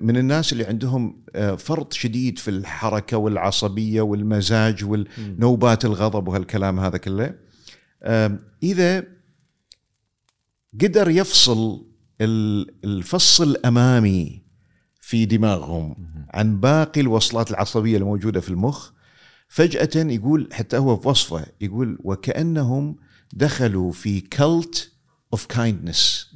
[0.00, 6.96] من الناس اللي عندهم آه، فرط شديد في الحركة والعصبية والمزاج والنوبات الغضب وهالكلام هذا
[6.98, 7.34] كله.
[8.62, 9.04] إذا
[10.80, 11.86] قدر يفصل
[12.20, 14.42] ال- الفص الأمامي
[15.00, 15.96] في دماغهم
[16.30, 18.90] عن باقي الوصلات العصبية الموجودة في المخ
[19.48, 22.96] فجأة يقول حتى هو في وصفه يقول وكأنهم
[23.32, 24.92] دخلوا في cult
[25.32, 26.30] of kindness.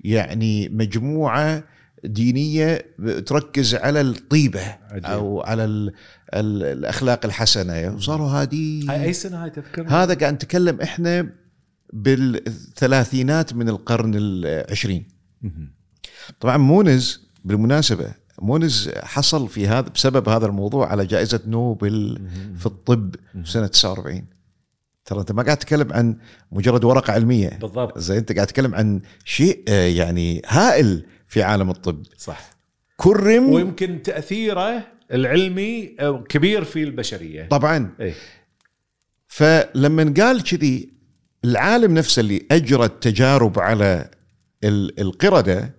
[0.00, 1.64] يعني مجموعة
[2.06, 2.94] دينية
[3.26, 5.06] تركز على الطيبة عجيب.
[5.06, 5.92] أو على ال
[6.34, 7.94] ال الأخلاق الحسنة.
[7.94, 8.88] وصاروا هادي.
[8.88, 11.32] هاي أي سنة هاي تذكر هذا قاعد نتكلم إحنا
[11.92, 15.08] بالثلاثينات من القرن العشرين.
[16.40, 22.18] طبعا مونز بالمناسبة مونز حصل في هذا بسبب هذا الموضوع على جائزة نوبل
[22.56, 24.24] في الطب في سنة 49
[25.04, 26.16] ترى أنت ما قاعد تتكلم عن
[26.52, 27.58] مجرد ورقة علمية.
[27.60, 27.98] بالضبط.
[27.98, 31.06] زين أنت قاعد تتكلم عن شيء آه، يعني هائل.
[31.26, 32.02] في عالم الطب.
[32.18, 32.50] صح.
[32.96, 33.50] كرم.
[33.50, 35.96] ويمكن تأثيره العلمي
[36.28, 37.48] كبير في البشرية.
[37.48, 37.94] طبعا.
[38.00, 38.14] اي
[39.28, 40.92] فلما قال كذي
[41.44, 44.10] العالم نفسه اللي أجرى التجارب على
[44.64, 45.74] ال- القردة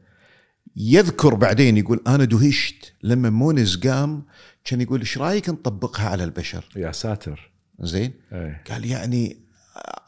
[0.75, 2.93] يذكر بعدين يقول أنا دهشت.
[3.03, 4.23] لما مونز قام
[4.65, 7.51] كان يقول إيش رأيك نطبقها على البشر؟ يا ساتر.
[7.79, 8.13] زين.
[8.33, 9.37] اي قال يعني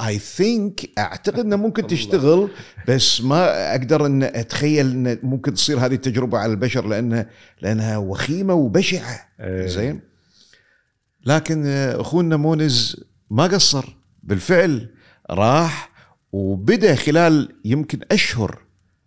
[0.01, 2.49] اي ثينك أعتقد إنه ممكن تشتغل
[2.87, 7.29] بس ما أقدر إن أتخيل إن ممكن تصير هذه التجربة على البشر لأنها
[7.61, 9.27] لأنها وخيمة وبشعة.
[9.39, 9.67] إيه.
[9.67, 10.01] زين؟
[11.25, 14.89] لكن أخونا مونز ما قصر بالفعل
[15.31, 15.89] راح
[16.31, 18.59] وبدأ خلال يمكن أشهر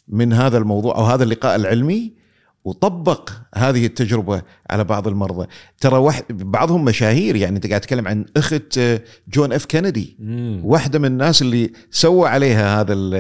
[0.08, 2.21] من هذا الموضوع أو هذا اللقاء العلمي.
[2.64, 5.46] وطبق هذه التجربة على بعض المرضى.
[5.80, 10.16] ترى واحد بعضهم مشاهير يعني أنت قاعد تتكلم عن أخت آه، جون إف كينيدي.
[10.18, 10.60] مم.
[10.64, 13.14] واحدة من الناس اللي سوى عليها هذا ال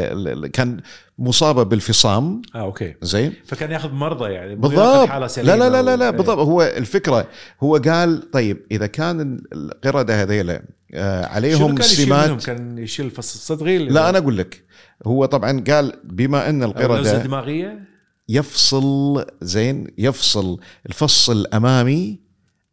[0.44, 0.80] ال كان
[1.18, 2.42] مصابة بالفصام.
[2.54, 2.94] آه okay.
[3.02, 3.32] زين.
[3.46, 4.54] فكان يأخذ مرضى يعني.
[4.54, 5.08] بالضبط.
[5.08, 6.38] حالة لا سليمة لا لا لا, لا و- بالضبط.
[6.38, 7.26] هو الفكرة
[7.62, 10.62] هو قال طيب إذا كان القرده هذيلا
[10.94, 14.62] آه، عليهم كان يشيل منهم؟ سمات كان يشيل فص الصدغي لا أنا أقول لك.
[15.06, 17.92] هو طبعا قال بما أن القرده الدماغيه
[18.28, 22.20] يفصل زين يفصل الفص الأمامي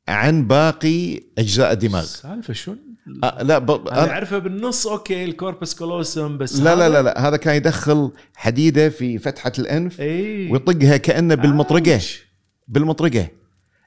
[0.07, 2.03] عن باقي أجزاء الدماغ.
[2.05, 2.75] سالفة شنو؟
[3.23, 3.71] آه لا ب...
[3.87, 8.11] أنا اعرفه بالنص okay ال corpus callosum بس لا لا لا لا هذا كان يدخل
[8.35, 10.51] حديدة في فتحة الأنف إي.
[10.51, 11.91] ويطقها كأنه بالمطرقة.
[11.91, 12.23] عايش.
[12.67, 13.27] بالمطرقة.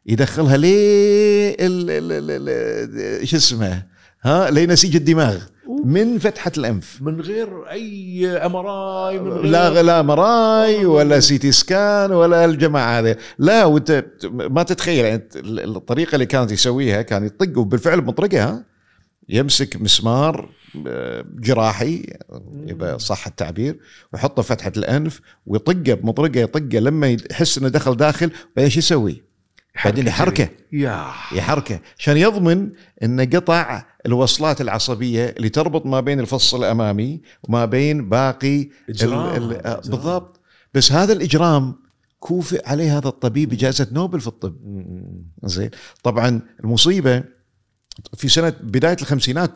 [0.07, 2.49] يدخلها ليه ال- ال- ال-
[3.23, 3.83] ال- شو اسمه؟
[4.23, 5.43] ها لنسيج الدماغ.
[5.85, 7.03] من فتحة الأنف.
[7.03, 13.17] من غير أي MRI من غير لا لا MRI ولا CT scan ولا الجماعة هذه.
[13.39, 18.65] لا وانت ما تتخيل يعني الطريقة اللي كانت يسويها كان يطق وبالفعل بمطرقه ها
[19.29, 20.49] يمسك مسمار
[20.87, 22.07] آه، جراحي
[22.69, 23.79] إذا صح التعبير
[24.13, 29.23] ويحطه فتحة الأنف ويطقه بمطرقة يطقه لما يحس إنه دخل داخل بعدين شو يسوي؟
[29.85, 30.49] بعدين يحركه.
[30.73, 31.07] يا.
[31.33, 31.81] يحركه.
[31.99, 32.71] عشان يضمن
[33.03, 39.37] انه قطع الوصلات العصبية اللي تربط ما بين الفص الأمامي وما بين باقي إجرام.
[39.37, 39.75] ال- ال- آه،.
[39.77, 40.41] بالضبط.
[40.75, 41.75] بس هذا الإجرام
[42.21, 44.57] كوفئ عليه هذا الطبيب بجائزة نوبل في الطب.
[45.45, 45.71] زين.
[46.03, 47.25] طبعا المصيبة
[48.17, 49.51] في سنة بداية الخمسينات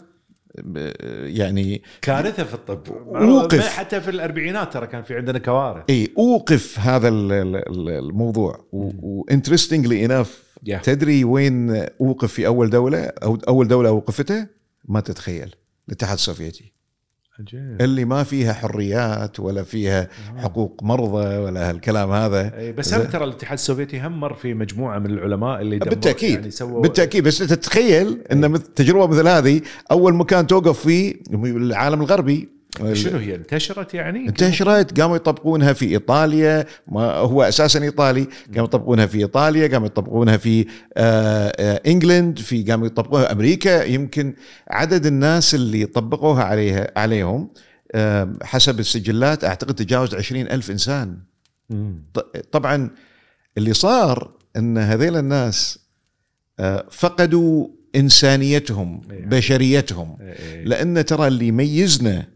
[1.37, 2.81] يعني كارثة في الطب.
[3.17, 3.69] أوقف.
[3.69, 5.85] حتى في الأربعينات ترى كان في عندنا كوارث.
[5.91, 8.65] إي أوقف هذا ال- ال- ال- الموضوع.
[8.72, 10.81] و interestingly enough Yeah.
[10.83, 14.47] تدري وين أوقف في أول دولة؟ أو أول دولة أوقفته؟
[14.85, 15.55] ما تتخيل
[15.89, 16.73] الاتحاد السوفيتي.
[17.41, 17.82] عجيب.
[17.82, 22.59] اللي ما فيها حريات ولا فيها حقوق مرضى ولا هالكلام هذا.
[22.59, 26.34] إي، بس هم ترى الاتحاد السوفيتي هم مر في مجموعة من العلماء اللي بالتأكيد.
[26.34, 27.24] يعني سووا بالتأكيد.
[27.24, 29.61] بس تتخيل إن مثل تجربة مثل هذه
[29.91, 32.56] أول مكان توقف فيه العالم الغربي
[32.93, 39.07] شنو هي انتشرت يعني؟ انتشرت قاموا يطبقونها في إيطاليا ما هو أساسا إيطالي قاموا يطبقونها
[39.07, 40.66] في إيطاليا قاموا يطبقونها في
[40.97, 44.35] آه، آه، إنجلند في قاموا يطبقوها أمريكا يمكن
[44.68, 47.51] عدد الناس اللي طبقوها عليها عليهم
[47.93, 51.18] آه، حسب السجلات أعتقد تجاوز عشرين ألف إنسان
[52.53, 52.91] طبعا
[53.59, 55.79] اللي صار إن هذيل الناس
[56.91, 59.27] فقدوا إنسانيتهم إيه.
[59.27, 60.64] بشريتهم إي، إي.
[60.64, 62.27] لأن ترى اللي يميزنا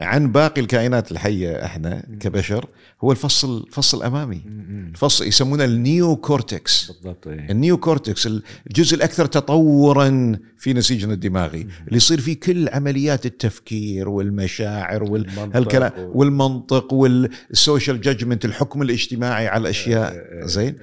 [0.00, 2.66] عن باقي الكائنات الحية إحنا كبشر
[3.04, 4.42] هو الفص الفص الامامي.
[4.90, 7.46] الفص يسمونه ال neocortex بالضبط إي.
[7.50, 8.28] ال neocortex
[8.66, 16.92] الجزء الأكثر تطورا في نسيجنا الدماغي اللي يصير فيه كل عمليات التفكير والمشاعر والكلام والمنطق
[16.92, 20.76] وال social judgement الحكم الاجتماعي على الاشياء إي، إي، زين.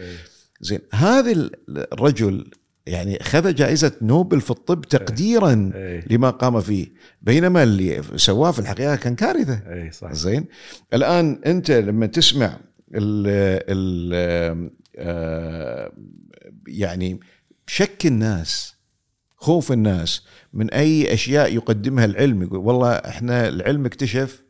[0.62, 2.52] زين هذا الرجل
[2.88, 6.06] يعني خذ جائزة نوبل في الطب تقديرا إيه.
[6.10, 6.88] لما قام فيه
[7.22, 9.62] بينما اللي سواه في الحقيقة كان كارثة.
[9.68, 10.46] اي صح زين؟
[10.94, 12.58] الآن أنت لما تسمع
[12.96, 13.28] ال
[13.70, 15.92] ال آه،
[16.68, 17.20] يعني
[17.68, 18.76] شك الناس
[19.36, 20.24] خوف الناس
[20.54, 24.44] من أي أشياء يقدمها العلم يقول والله إحنا العلم اكتشف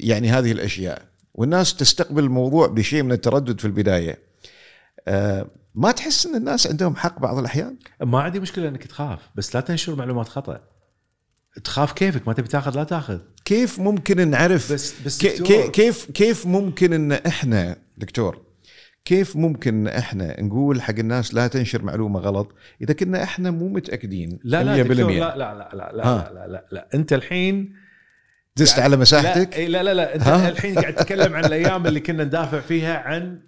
[0.00, 1.02] يعني هذه الأشياء.
[1.34, 4.18] والناس تستقبل الموضوع بشيء من التردد في البداية.
[5.08, 9.54] آه، ما تحس إن الناس عندهم حق بعض الأحيان؟ ما عندي مشكلة إنك تخاف بس
[9.54, 10.60] لا تنشر معلومات خطأ.
[11.64, 13.18] تخاف كيفك؟ ما تبي تاخذ لا تاخذ.
[13.44, 18.42] كيف ممكن نعرف بس بس كي- كيف كيف ممكن إن إحنا دكتور
[19.04, 23.68] كيف ممكن إن إحنا نقول حق الناس لا تنشر معلومة غلط إذا كنا إحنا مو
[23.68, 26.30] متأكدين لا لا 100% دكتور لا لا لا لا لا, ها.
[26.34, 26.88] لا, لا, لا, لا.
[26.94, 27.72] أنت الحين
[28.56, 30.14] دست على مساحتك؟ لا لا لا, لا.
[30.14, 33.40] أنت ها؟ الحين قاعد تتكلم عن الأيام اللي كنا ندافع فيها عن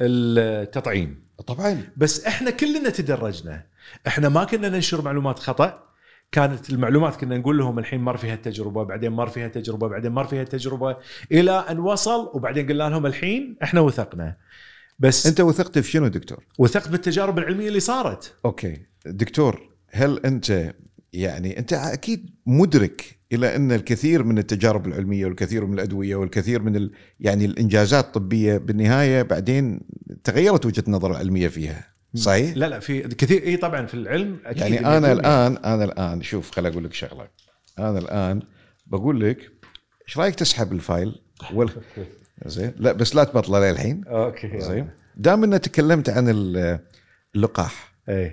[0.00, 1.29] التطعيم.
[1.40, 1.88] طبعا.
[1.96, 3.66] بس إحنا كلنا تدرجنا.
[4.06, 5.90] إحنا ما كنا ننشر معلومات خطأ.
[6.32, 10.24] كانت المعلومات كنا نقول لهم الحين مر فيها التجربة بعدين مر فيها تجربه بعدين مر
[10.24, 10.96] فيها تجربه
[11.32, 14.36] إلى أن وصل وبعدين قلنا لهم الحين إحنا وثقنا.
[14.98, 18.34] بس أنت وثقت في شنو دكتور؟ وثقت بالتجارب العلمية اللي صارت.
[18.44, 18.82] أوكي.
[19.06, 20.74] دكتور هل أنت
[21.12, 26.76] يعني أنت أكيد مدرك إلى أن الكثير من التجارب العلمية والكثير من الأدوية والكثير من
[26.76, 29.80] ال يعني الإنجازات الطبية بالنهاية بعدين
[30.24, 31.84] تغيرت وجهة النظر العلميه فيها.
[32.14, 35.10] صحيح؟ لا لا في كثير إي طبعا في العلم أكيد يعني أنا 100%.
[35.18, 37.28] الآن أنا الآن شوف خل أقول لك شغلة.
[37.78, 38.42] أنا الآن
[38.86, 39.50] بقول لك
[40.08, 41.22] إيش رأيك تسحب ال file؟
[41.54, 41.70] ولا
[42.46, 46.78] زين؟ لا بس لا تبطله للحين okay زين؟ دام ان تكلمت عن ال-
[47.34, 47.92] اللقاح.
[48.08, 48.32] إي.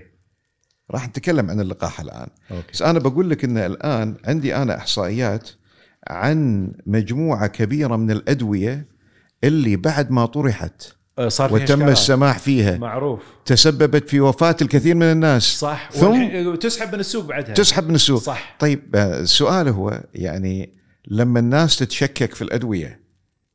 [0.92, 2.28] راح نتكلم عن اللقاح الآن.
[2.52, 2.64] okay.
[2.74, 5.50] بس أنا بقول لك إن الآن عندي أنا إحصائيات
[6.08, 8.86] عن مجموعة كبيرة من الأدوية
[9.44, 10.84] اللي بعد ما طرحت
[11.20, 11.92] آه، صار وتم إشكالات.
[11.92, 12.78] السماح فيها.
[12.78, 13.20] معروف.
[13.46, 15.44] تسببت في وفاة الكثير من الناس.
[15.44, 15.90] صح.
[15.92, 17.54] ثم وتسحب من السوق بعدها.
[17.54, 18.22] تسحب من السوق.
[18.22, 18.56] صح.
[18.60, 20.74] طيب آه، السؤال هو يعني
[21.08, 23.07] لما الناس تتشكك في الأدوية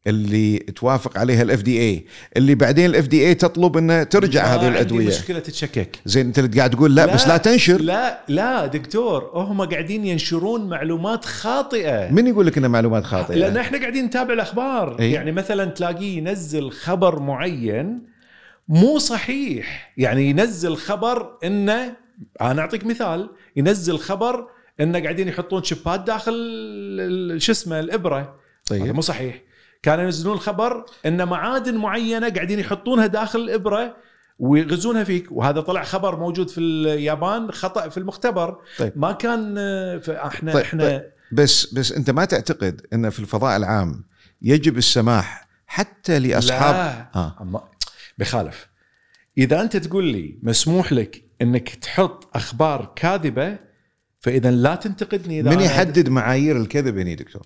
[0.06, 2.04] اللي توافق عليها ال FDA
[2.36, 5.06] اللي بعدين الاف دي اي تطلب إنه ترجع ما هذه عندي الأدوية.
[5.06, 7.80] مشكلة تتشكك زين أنت اللي قاعد تقول لا, بس لا تنشر.
[7.80, 12.10] لا لا دكتور هم قاعدين ينشرون معلومات خاطئة.
[12.10, 14.98] من يقول لك انها معلومات خاطئة؟ لأن إحنا قاعدين نتابع الأخبار.
[15.00, 15.14] إيه.
[15.14, 18.02] يعني مثلا تلاقيه ينزل خبر معين
[18.68, 19.92] مو صحيح.
[19.96, 21.96] يعني ينزل خبر إنه
[22.40, 24.46] أنا أعطيك مثال ينزل خبر
[24.80, 28.34] إنه قاعدين يحطون شيبات داخل شو اسمه الإبرة.
[28.66, 28.94] طيب.
[28.94, 29.51] مو صحيح.
[29.82, 33.96] كانوا ينزلون خبر إن معادن معينة قاعدين يحطونها داخل الابره
[34.38, 35.32] ويغزونها فيك.
[35.32, 38.58] وهذا طلع خبر موجود في اليابان خطأ في المختبر.
[38.78, 38.92] طيب.
[38.96, 39.58] ما كان
[40.08, 44.04] إحنا طيب، إحنا بس بس أنت ما تعتقد إن في الفضاء العام
[44.42, 47.20] يجب السماح حتى لاصحاب لا.
[47.20, 47.68] آه.
[48.18, 48.68] بخالف.
[49.38, 53.58] إذا أنت تقول لي مسموح لك إنك تحط أخبار كاذبة
[54.20, 57.42] فإذا لا تنتقدني إذا من يحدد معايير الكذب هنا دكتور؟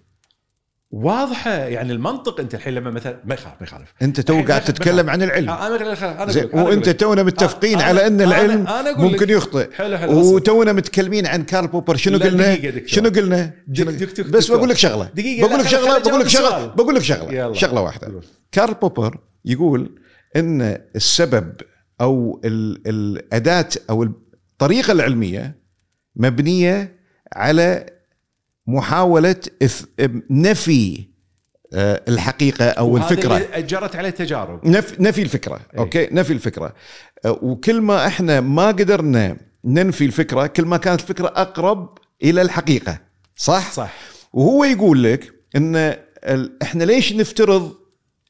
[0.91, 5.11] واضحة يعني المنطق أنت الحين لما مثلا ما يخالف ما يخالف أنت تو قاعد تتكلم
[5.11, 6.89] عن العلم أنا أنا أنا أنا وأنت.
[6.89, 9.31] تونا متفقين أنا- على أن أنا- العلم أنا أقول ممكن.
[9.31, 10.35] يخطئ حلو حلو.
[10.35, 12.59] وتونا متكلمين عن كارل بوبر شنو قلنا.
[12.87, 13.53] شنو قلنا
[14.31, 14.51] بس.
[14.51, 16.67] بقول لك شغلة بقول لك شغلة بقول لك شغلة.
[16.67, 17.53] بقول لك شغلة.
[17.53, 18.21] شغلة واحدة.
[18.53, 19.99] كارل بوبر يقول
[20.37, 21.53] إن السبب
[22.01, 25.59] أو ال- الأداة أو الطريقة العلمية
[26.17, 26.97] مبنية
[27.37, 27.87] على
[28.67, 29.37] محاولة
[30.31, 31.09] نفي
[31.75, 33.61] آه، الحقيقة أو الفكرة.
[33.61, 34.67] جرت عليه تجارب.
[34.67, 35.55] نف نفي الفكرة.
[35.57, 35.79] أي.
[35.79, 36.75] أوكي نفي الفكرة.
[37.25, 42.99] أه، وكل ما إحنا ما قدرنا ننفي الفكرة كل ما كانت الفكرة أقرب إلى الحقيقة.
[43.37, 43.95] صح؟ صح.
[44.33, 45.97] وهو يقول لك إن
[46.63, 47.73] إحنا ليش نفترض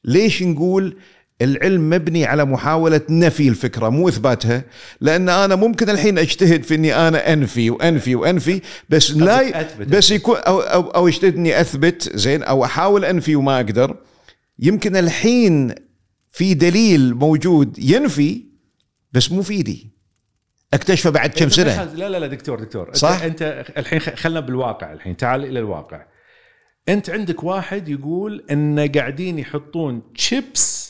[0.03, 0.97] ليش نقول
[1.41, 4.63] العلم مبني على محاولة نفي الفكرة مو إثباتها
[5.01, 9.87] لأن أنا ممكن الحين أجتهد في أني أنا أنفي وأنفي وأنفي بس لا أثبت.
[9.87, 13.97] بس يكون أو, أو, أو اجتهد أني أثبت زين أو أحاول أنفي وما أقدر.
[14.59, 15.75] يمكن الحين
[16.29, 18.43] في دليل موجود ينفي
[19.11, 19.97] بس مو في إيدي.
[20.73, 22.93] أكتشفه بعد كم سنة؟ لا لا لا دكتور دكتور.
[22.93, 26.05] صح؟ أنت, الحين خلنا بالواقع الحين تعال إلى الواقع.
[26.89, 30.86] أنت عندك واحد يقول انه قاعدين يحطون شيبس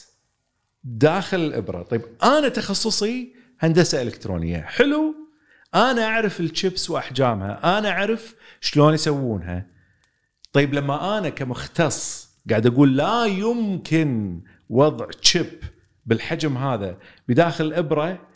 [0.87, 1.83] داخل الإبرة.
[1.83, 4.61] طيب أنا تخصصي هندسة إلكترونية.
[4.61, 5.15] حلو.
[5.75, 7.77] أنا أعرف الشيبس وأحجامها.
[7.77, 9.65] أنا أعرف شلون يسوونها.
[10.53, 15.63] طيب لما أنا كمختص قاعد أقول لا يمكن وضع تشيب
[16.05, 18.27] بالحجم هذا بداخل الابره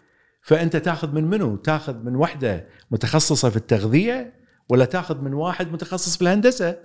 [0.41, 4.33] فأنت تاخذ من منو؟ تاخذ من وحدة متخصصة في التغذية
[4.69, 6.77] ولا تاخذ من واحد متخصص في الهندسة؟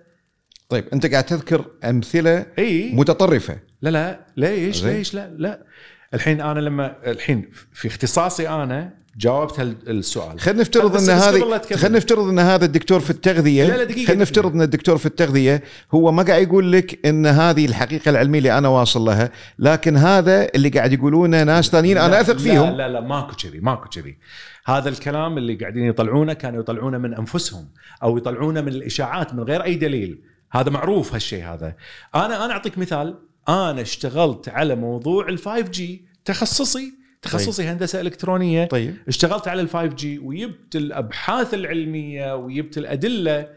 [0.69, 2.93] طيب أنت قاعد تذكر أمثلة إي.
[2.95, 3.59] متطرفة.
[3.83, 4.27] لا لا.
[4.37, 4.85] ليش.
[4.85, 5.67] ليش؟ لا لا.
[6.15, 11.61] الحين أنا لما الحين في اختصاصي أنا جاوبت هالسؤال خلينا نفترض إن هذه.
[11.75, 14.23] خلينا نفترض إن هذا الدكتور في التغذية لا، لا، دقيقة، خلينا.
[14.23, 15.63] نفترض إن الدكتور في التغذية
[15.95, 20.49] هو ما قاعد يقول لك إن هذه الحقيقة العلمية اللي أنا واصل لها لكن هذا
[20.55, 22.71] اللي قاعد يقولونه ناس ثانيين أنا أثق فيهم.
[22.71, 24.19] لا لا لا ماكو كذي ماكو كذي.
[24.67, 27.69] هذا الكلام اللي قاعدين يطلعونه كانوا يطلعونه من أنفسهم
[28.03, 30.23] أو يطلعونه من الإشاعات من غير أي دليل.
[30.51, 31.77] هذا معروف هالشيء هذا.
[32.15, 33.19] أنا أنا أعطيك مثال.
[33.49, 36.93] أنا اشتغلت على موضوع ال 5 جي تخصصي
[37.23, 38.65] تخصصي هندسة إلكترونية.
[38.65, 38.97] طيب.
[39.09, 43.49] اشتغلت على ال 5 جي وجبت الأبحاث العلمية وجبت الأدلة.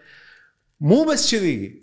[0.82, 1.80] مو بس كذي.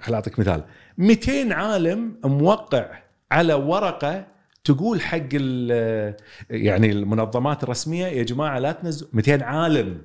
[0.00, 0.64] خل أعطيك مثال.
[0.98, 2.98] 200 عالم موقع
[3.30, 4.26] على ورقة
[4.64, 5.28] تقول حق
[6.50, 10.02] يعني المنظمات الرسمية يا جماعة لا تنزلوا 200 عالم.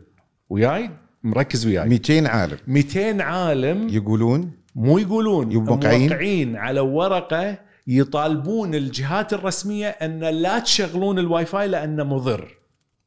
[0.50, 0.90] وياي؟
[1.24, 9.34] مركز وياي 200 عالم 200 عالم يقولون مو يقولون موقعين؟ موقعين على ورقة يطالبون الجهات
[9.34, 12.58] الرسمية أن لا تشغلون الواي فاي لأنه مضر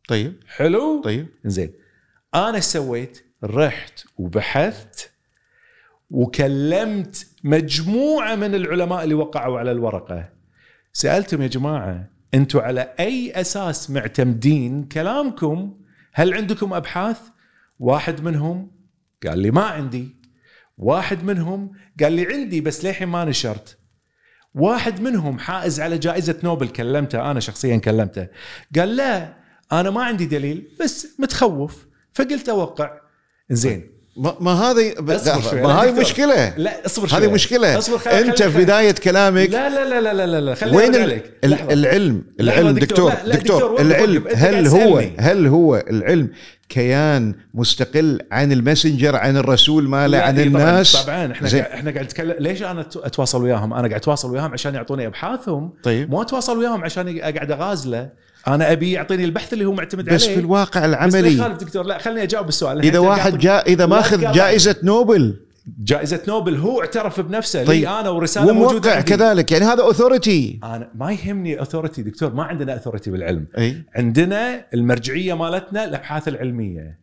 [0.09, 1.73] طيب حلو طيب زين
[2.35, 5.11] أنا سويت؟ رحت وبحثت
[6.11, 10.29] وكلمت مجموعة من العلماء اللي وقعوا على الورقة
[10.93, 15.75] سألتهم يا جماعة أنتم على أي أساس معتمدين كلامكم؟
[16.13, 17.21] هل عندكم أبحاث؟
[17.81, 18.71] واحد منهم
[19.27, 20.17] قال لي ما عندي.
[20.79, 23.79] واحد منهم قال لي عندي بس للحين ما نشرت
[24.55, 28.29] واحد منهم حائز على جائزة نوبل كلمته أنا شخصيا كلمته.
[28.77, 29.37] قال لا
[29.73, 31.87] أنا ما عندي دليل بس متخوف.
[32.13, 33.01] فقلت أوقع.
[33.51, 34.95] زين ما, ما هذه.
[35.53, 36.01] ما هذه.
[36.01, 38.11] مشكلة لا اصبر شوي هذه مشكلة اصبر خل...
[38.11, 38.43] انت.
[38.43, 40.55] في بداية كلامك لا لا لا لا لا لا.
[40.55, 41.33] خليني وين عليك.
[41.45, 43.11] العلم العلم دكتور.
[43.11, 45.03] دكتور لا، لا، دكتور دكتور، العلم هل هو.
[45.19, 46.29] هل هو العلم
[46.69, 51.63] كيان مستقل عن الماسنجر عن الرسول ماله عن إيه طبعاً- الناس طبعا إحنا زين.
[51.63, 55.73] قاعد إحنا قاعد نتكلم ليش أنا أتواصل وياهم؟ أنا قاعد أتواصل وياهم عشان يعطوني أبحاثهم
[55.83, 58.09] طيب مو أتواصل وياهم عشان أقعد أغازله
[58.49, 60.35] أنا ابي يعطيني البحث اللي هو معتمد بس عليه.
[60.35, 62.81] في الواقع بس العملي يخالف دكتور لا خليني اجاوب السؤال.
[62.81, 64.33] إذا واحد جاء إذا ماخذ تقاطع.
[64.33, 65.37] جائزة نوبل.
[65.85, 67.81] جائزة نوبل هو اعترف بنفسه طيب.
[67.81, 69.17] لي أنا ورسالة موجودة عندي.
[69.17, 73.47] كذلك يعني هذا authority أنا ما يهمني authority دكتور ما عندنا اثورتي بالعلم.
[73.59, 73.83] أي.
[73.95, 76.99] عندنا المرجعية مالتنا الأبحاث العلمية.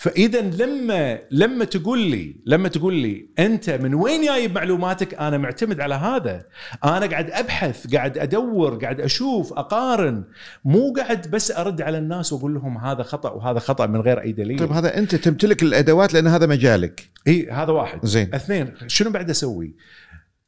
[0.00, 5.80] فإذا لما لما تقول لي لما تقول لي أنت من وين جايب معلوماتك؟ أنا معتمد
[5.80, 6.46] على هذا.
[6.84, 10.24] أنا قاعد أبحث قاعد أدور قاعد أشوف أقارن.
[10.64, 14.32] مو قاعد بس أرد على الناس وأقول لهم هذا خطأ وهذا خطأ من غير أي
[14.32, 14.58] دليل.
[14.58, 17.10] طيب هذا أنت تمتلك الأدوات لأن هذا مجالك.
[17.26, 18.06] إي هذا واحد.
[18.06, 18.34] زين.
[18.34, 19.74] اثنين شنو بعد أسوي؟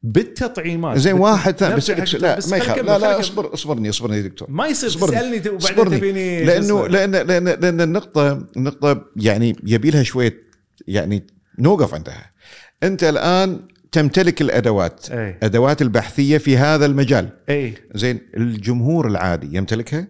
[0.02, 0.98] بالتطعيمات.
[0.98, 4.50] زين واحد ثاني بس, لا ما لا لا اصبر اصبرني اصبرني يا دكتور.
[4.50, 5.16] ما يصير اصبرني.
[5.16, 5.98] تسالني وبعدين.
[5.98, 10.34] تبيني لأنه؟ لأن لأن لأن النقطه النقطة يعني يبي لها شوية
[10.88, 11.26] يعني
[11.58, 12.30] نوقف عندها.
[12.82, 13.60] أنت الآن
[13.92, 15.10] تمتلك الأدوات.
[15.10, 17.28] اي أدوات البحثية في هذا المجال.
[17.48, 20.06] اي زين الجمهور العادي يمتلكها؟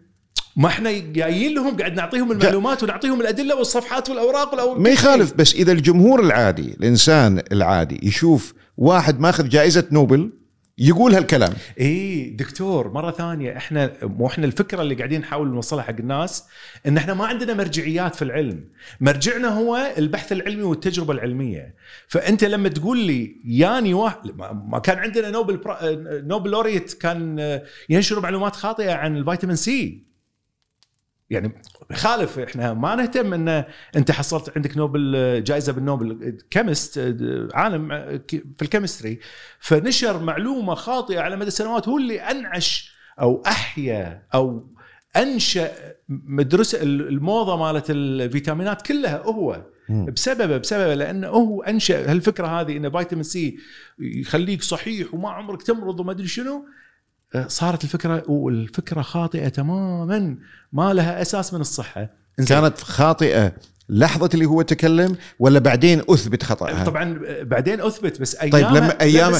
[0.57, 4.78] ما إحنا جايين لهم قاعد نعطيهم المعلومات ونعطيهم الأدلة والصفحات والأوراق والأو...
[4.78, 10.32] ما يخالف بس إذا الجمهور العادي الإنسان العادي يشوف واحد ماخذ جائزة نوبل
[10.78, 11.53] يقول هالكلام.
[11.80, 16.44] اي دكتور مرة ثانية إحنا مو إحنا الفكرة اللي قاعدين نحاول نوصلها حق الناس
[16.86, 18.64] إن إحنا ما عندنا مرجعيات في العلم.
[19.00, 21.74] مرجعنا هو البحث العلمي والتجربة العلمية.
[22.09, 25.78] فأنت لما تقول لي ياني واحد ما- ما كان عندنا نوبل برا...
[26.20, 30.11] Nobel laureate كان ينشر معلومات خاطئة عن الفيتامين سي.
[31.32, 31.52] يعني
[31.92, 33.64] خالف إحنا ما نهتم إن
[33.96, 37.16] أنت حصلت عندك نوبل جائزة بال Nobel chemist
[37.54, 37.88] عالم
[38.28, 39.18] في ال chemistry.
[39.58, 44.72] فنشر معلومة خاطئة على مدى السنوات هو اللي أنعش أو أحيا أو
[45.16, 45.70] أنشأ
[46.08, 49.66] مدرسة الموضة مالت الفيتامينات كلها هو.
[49.88, 53.58] بسببه بسببه لأنه هو أنشأ هالفكرة هذه إن فيتامين سي
[53.98, 56.64] يخليك صحيح وما عمرك تمرض وما أدري شنو.
[57.48, 60.36] صارت الفكرة والفكرة خاطئة تماما.
[60.72, 62.08] ما لها أساس من الصحة.
[62.40, 62.60] إنزين.
[62.60, 63.52] كانت خاطئة
[63.88, 69.00] لحظة اللي هو تكلم ولا بعدين أثبت خطأها؟ طبعا بعدين أثبت بس ايامها طيب لما
[69.00, 69.38] ايامها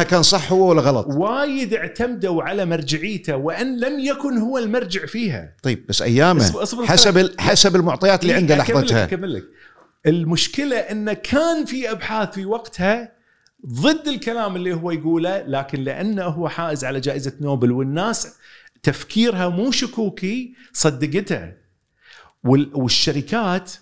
[0.00, 0.02] أكمل.
[0.02, 5.54] كان صح هو ولا غلط؟ وايد اعتمدوا على مرجعيته وأن لم يكن هو المرجع فيها.
[5.62, 6.44] طيب بس ايامه
[6.86, 9.44] حسب ال- حسب المعطيات اللي إيه، عنده أكمل لك- لحظتها أكمل لك.
[10.06, 13.12] المشكلة انه كان في أبحاث في وقتها
[13.66, 18.34] ضد الكلام اللي هو يقوله لكن لأنه هو حائز على جائزة نوبل والناس
[18.82, 21.52] تفكيرها مو شكوكي صدقته.
[22.44, 23.72] وال- والشركات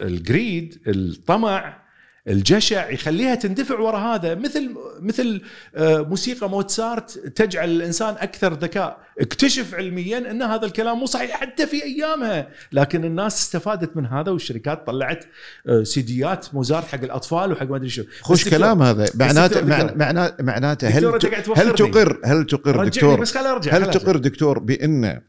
[0.00, 1.81] الجريد الطمع
[2.28, 4.34] الجشع يخليها تندفع وراء هذا.
[4.34, 5.40] مثل مثل
[5.74, 8.98] آه، موسيقى موتسارت تجعل الإنسان أكثر ذكاء.
[9.20, 12.48] اكتشف علميا أن هذا الكلام مو صحيح حتى في أيامها.
[12.72, 15.24] لكن الناس استفادت من هذا والشركات طلعت
[15.68, 18.02] آه، سيديات موزارت حق الأطفال وحق ما أدري شو.
[18.20, 19.06] خوش كلام هذا.
[19.14, 19.64] معناته
[19.94, 20.44] معناته.
[20.44, 21.74] معناته هل هل.
[21.74, 25.20] تقر هل تقر دكتور؟ بس خليني أرجع هل تقر دكتور بان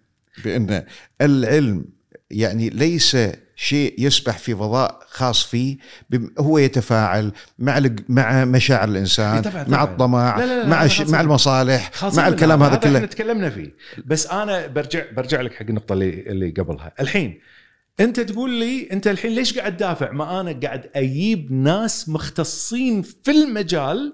[0.46, 0.84] بأن
[1.22, 1.86] العلم
[2.32, 3.18] يعني ليس
[3.64, 5.78] شيء يسبح في فضاء خاص فيه
[6.40, 9.84] هو يتفاعل مع مع مشاعر الإنسان إيه طبعاً، مع طبعاً.
[9.84, 11.22] الطمع لا، لا، لا، مع الش- مع.
[11.22, 12.28] المصالح مع.
[12.28, 16.50] الكلام هذا إحنا كله تكلمنا فيه بس أنا برجع برجع لك حق النقطة اللي اللي
[16.50, 17.40] قبلها الحين
[18.00, 23.32] أنت تقول لي أنت الحين ليش قاعد تدافع ما أنا قاعد أجيب ناس مختصين في
[23.32, 24.14] المجال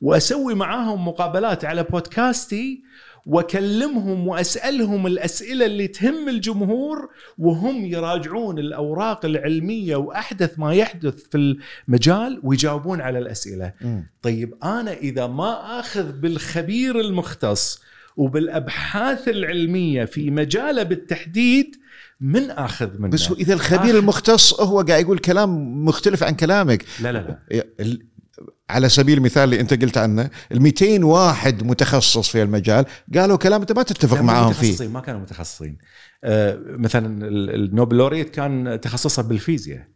[0.00, 2.82] وأسوي معاهم مقابلات على بودكاستي
[3.26, 7.08] واكلمهم وأسألهم الأسئلة اللي تهم الجمهور
[7.38, 11.56] وهم يراجعون الأوراق العلمية وأحدث ما يحدث في
[11.88, 13.72] المجال ويجاوبون على الأسئلة.
[13.80, 14.06] مم.
[14.22, 17.82] طيب أنا إذا ما آخذ بالخبير المختص
[18.16, 21.76] وبالأبحاث العلمية في مجاله بالتحديد
[22.20, 26.84] من آخذ منه؟ بس إذا الخبير آخر- المختص هو قاعد يقول كلام مختلف عن كلامك.
[27.02, 27.64] لا لا لا.
[28.70, 33.60] على سبيل المثال اللي انت قلت عنه ال 200 واحد متخصص في المجال قالوا كلام
[33.60, 34.66] أنت ما تتفق معاهم فيه.
[34.68, 35.78] متخصصين ما كانوا متخصصين.
[36.24, 39.86] آه، مثلا ال- النوبل لوريت كان تخصصه بالفيزياء.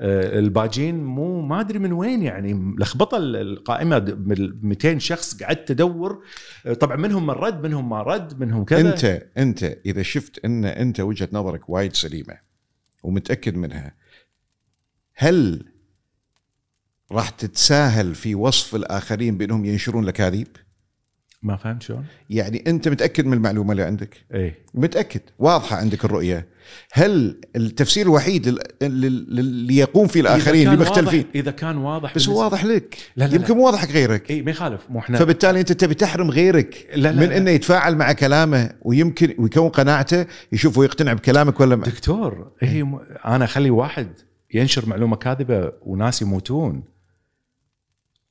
[0.00, 5.42] آه، الباجين مو ما أدري من وين يعني لخبطة ال- القائمة د- من 200 شخص
[5.42, 6.22] قعدت ادور
[6.66, 8.80] آه، طبعا منهم من رد منهم ما رد منهم كذا.
[8.80, 12.34] أنت أنت إذا شفت إن أنت وجهة نظرك وايد سليمة
[13.02, 13.94] ومتأكد منها
[15.14, 15.64] هل
[17.12, 20.48] راح تتساهل في وصف الآخرين بأنهم ينشرون الاكاذيب؟
[21.42, 26.46] ما فهمت شلون؟ يعني أنت متأكد من المعلومة اللي عندك؟ إيه متأكد واضحة عندك الرؤية
[26.92, 31.76] هل التفسير الوحيد لل- لل- اللي يقوم فيه الآخرين اللي كان مختلفين واضح إذا كان
[31.76, 33.54] واضح بس هو واضح لك لا، لا، يمكن لا.
[33.54, 37.12] مو واضح غيرك اي ما يخالف مو إحنا فبالتالي أنت تبي تحرم غيرك لا، لا،
[37.12, 37.36] من لا.
[37.36, 42.98] إنه يتفاعل مع كلامه ويمكن ويكون قناعته يشوف ويقتنع بكلامك ولا ما دكتور م...
[43.24, 44.08] أنا أخلي واحد
[44.54, 46.82] ينشر معلومة كاذبة وناس يموتون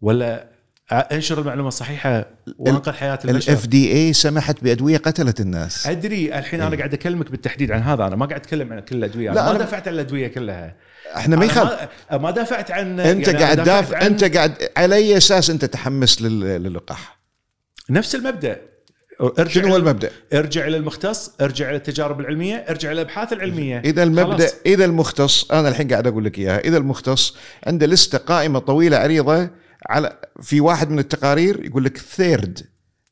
[0.06, 0.48] ولا
[0.92, 2.26] انشر المعلومة الصحيحة؟
[2.58, 3.52] وانقذ حياة البشر.
[3.52, 5.88] الاف دي اي سمحت بأدوية قتلت الناس.
[5.88, 9.32] أدري الحين أنا قاعد أكلمك بالتحديد عن هذا أنا ما قاعد أتكلم عن كل الأدوية
[9.32, 10.76] لا، أنا ما أنا- دافعت عن الأدوية كلها.
[11.16, 11.90] إحنا ما أنا يخالف.
[12.12, 16.22] ما, دافعت عن أنت يعني قاعد دافع عن أنت قاعد على أي أساس أنت تحمس
[16.22, 17.20] لل- للقاح؟
[17.90, 18.62] نفس المبدأ.
[19.40, 23.80] ارجع شنو هو المبدأ؟ ارجع إلى المختص ارجع إلى التجارب العلمية ارجع إلى الأبحاث العلمية.
[23.80, 24.56] إذا المبدا خلاص.
[24.66, 26.60] إذا المختص أنا الحين قاعد أقول لك إياها.
[26.60, 27.36] إذا المختص
[27.68, 29.50] عنده لستة قائمة طويلة عريضة
[29.90, 32.60] على في واحد من التقارير يقول لك third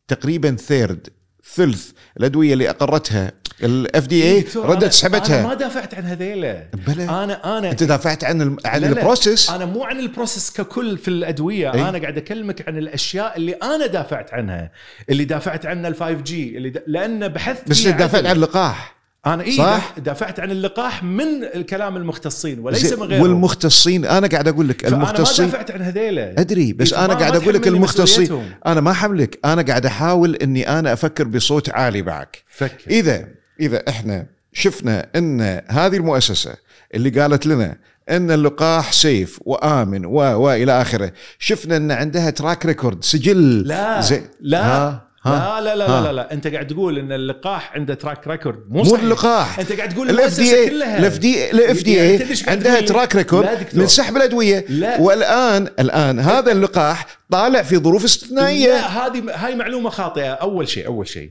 [0.07, 1.07] تقريبا third
[1.55, 3.31] ثلث الأدوية اللي أقرتها
[3.63, 7.03] ال FDA ردت أنا- أنا سحبتها ما دافعت عن هذيلا بلى.
[7.03, 10.51] أنا أنا أنت دافعت عن الم- عن لا لا، ال process أنا مو عن البروسيس
[10.51, 11.89] ككل في الأدوية أي.
[11.89, 14.71] أنا قاعد أكلمك عن الأشياء اللي أنا دافعت عنها
[15.09, 16.83] اللي دافعت عنها ال 5 جي اللي د...
[16.87, 18.25] لأن بحثت بس دافعت.
[18.25, 18.92] عن اللقاح
[19.25, 23.21] أنا اي صح؟ دافعت عن اللقاح من الكلام المختصين وليس من غيره.
[23.21, 27.13] والمختصين أنا قاعد أقول لك فأنا ما المختصين دافعت عن هذيلا أدري بس إيه، أنا
[27.13, 28.49] ما- قاعد ما أقول لك المختصين.
[28.65, 32.43] أنا ما حملك أنا قاعد أحاول إني أنا أفكر بصوت عالي معك.
[32.49, 32.89] فكر.
[32.89, 33.27] إذا
[33.59, 36.53] إذا إحنا شفنا إن هذه المؤسسة
[36.95, 37.77] اللي قالت لنا
[38.09, 43.59] إن اللقاح سيف وآمن و وإلى آخره شفنا إن عندها track record سجل.
[43.67, 44.65] لا زي لا.
[44.65, 46.01] ها؟ لا لا لا, ها.
[46.01, 46.11] لا لا.
[46.11, 49.59] لا أنت قاعد تقول إن اللقاح عنده track record مو مو اللقاح.
[49.59, 50.99] أنت قاعد تقول ال FDA كلها.
[50.99, 53.67] ال FD ال FDA عندها track record.
[53.73, 54.65] من سحب الأدوية.
[54.69, 55.01] لا.
[55.01, 60.31] والان الآن هذا اللقاح طالع في ظروف استثنائيه لا هذه هاي معلومة خاطئة.
[60.31, 61.29] أول شيء أول شيء.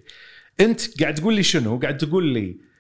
[0.61, 2.72] أنت قاعد تقول لي شنو؟ قاعد تقول لي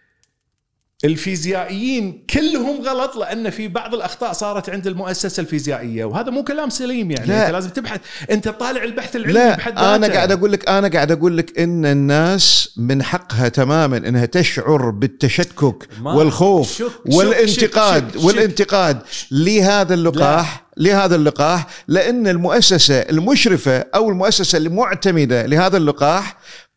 [1.04, 7.10] الفيزيائيين كلهم غلط لأن في بعض الأخطاء صارت عند المؤسسة الفيزيائية وهذا مو كلام سليم
[7.10, 7.26] يعني.
[7.26, 7.44] لا.
[7.46, 8.00] أنت لازم تبحث.
[8.30, 9.94] أنت طالع البحث العلمي لا بحد ذاته.
[9.96, 14.90] أنا قاعد أقول لك أنا قاعد أقول لك إن الناس من حقها تماما إنها تشعر
[14.90, 18.98] بالتشكك والخوف شك- والانتقاد شك- شك- والانتقاد.
[19.30, 26.36] لهذا اللقاح لهذا اللقاح لأن المؤسسة المشرفة أو المؤسسة المعتمدة لهذا اللقاح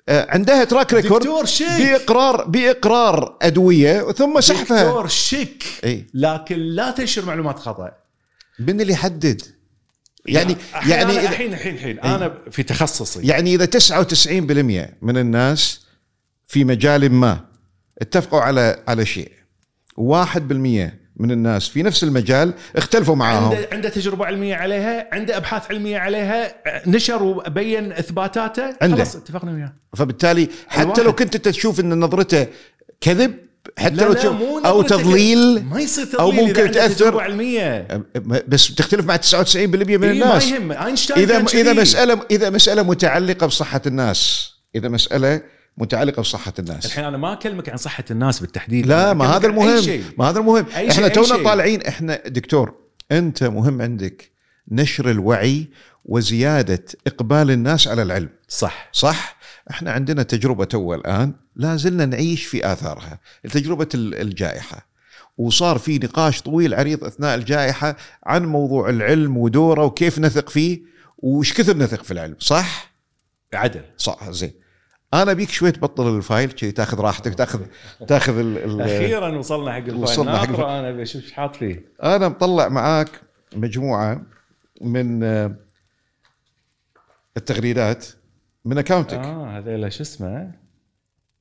[0.10, 1.66] عندها track record دكتور شك.
[1.66, 6.06] باقرار بإقرار أدوية ثم سحبها دكتور شك إي.
[6.14, 7.92] لكن لا تنشر معلومات خطأ.
[8.60, 9.42] من اللي يحدد؟
[10.26, 13.28] يعني يعني الحين الحين الحين أنا في تخصصي.
[13.28, 15.86] يعني إذا 99% من الناس
[16.48, 17.40] في مجال ما
[18.02, 19.32] اتفقوا على على شيء.
[19.98, 23.44] 1% من الناس في نفس المجال اختلفوا معاهم.
[23.44, 26.56] عنده عنده تجربة علمية عليها عنده أبحاث علمية عليها
[26.88, 28.64] نشر وبين إثباتاته.
[28.82, 28.96] عنده.
[28.96, 29.74] خلاص اتفقنا وياه.
[29.98, 31.00] فبالتالي حتى الواحد.
[31.00, 32.48] لو كنت انت تشوف إن نظرته
[33.02, 33.34] كذب
[33.78, 37.88] حتى لا لو لا تشوف أو تضليل ما يصير تضليل إذا ممكن تجربة علمية.
[38.48, 40.46] بس بتختلف مع 99% من إيه الناس.
[40.46, 40.72] ما يهم.
[40.72, 41.74] أينشتاين إذا إذا.
[41.74, 45.42] مسألة إذا مسألة متعلقة بصحة الناس إذا مسألة
[45.78, 46.86] متعلقة بصحة الناس.
[46.86, 48.86] الحين أنا ما أكلمك عن صحة الناس بالتحديد.
[48.86, 50.04] لا ما هذا المهم.
[50.18, 50.66] ما هذا المهم.
[50.90, 51.44] إحنا تونا.
[51.44, 51.82] طالعين.
[51.82, 52.76] إحنا دكتور
[53.12, 54.32] أنت مهم عندك
[54.72, 55.68] نشر الوعي
[56.06, 58.30] وزيادة إقبال الناس على العلم.
[58.48, 58.90] صح.
[58.94, 59.38] صح؟
[59.72, 63.20] إحنا عندنا تجربة تو الآن لا زلنا نعيش في آثارها.
[63.52, 64.88] تجربه ال- الجائحة.
[65.38, 70.82] وصار في نقاش طويل عريض أثناء الجائحة عن موضوع العلم ودوره وكيف نثق فيه
[71.18, 72.36] وش كثر نثق في العلم.
[72.40, 72.94] صح؟
[73.54, 73.82] عدل.
[73.98, 74.52] صح زين.
[75.22, 77.62] أنا بيك شوي تبطل ال file كذي تاخذ راحتك تاخذ
[78.08, 79.96] تاخذ ال ال أخيرا وصلنا حق ال file.
[79.96, 83.10] وصلنا حق ناطره أنا بشوف إيش حاط فيه أنا مطلع معاك
[83.56, 84.22] مجموعة
[84.82, 85.56] من آه،
[87.38, 88.06] التغريدات
[88.66, 90.52] من اكاونتك آه هذيلا شو اسمه؟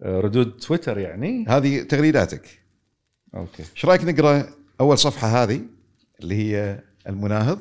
[0.03, 2.61] آه، ردود تويتر يعني؟ هذه تغريداتك.
[3.35, 3.64] أوكي.
[3.77, 4.47] إيش رأيك نقرأ
[4.81, 5.61] أول صفحة هذه
[6.20, 7.59] اللي هي المناهض؟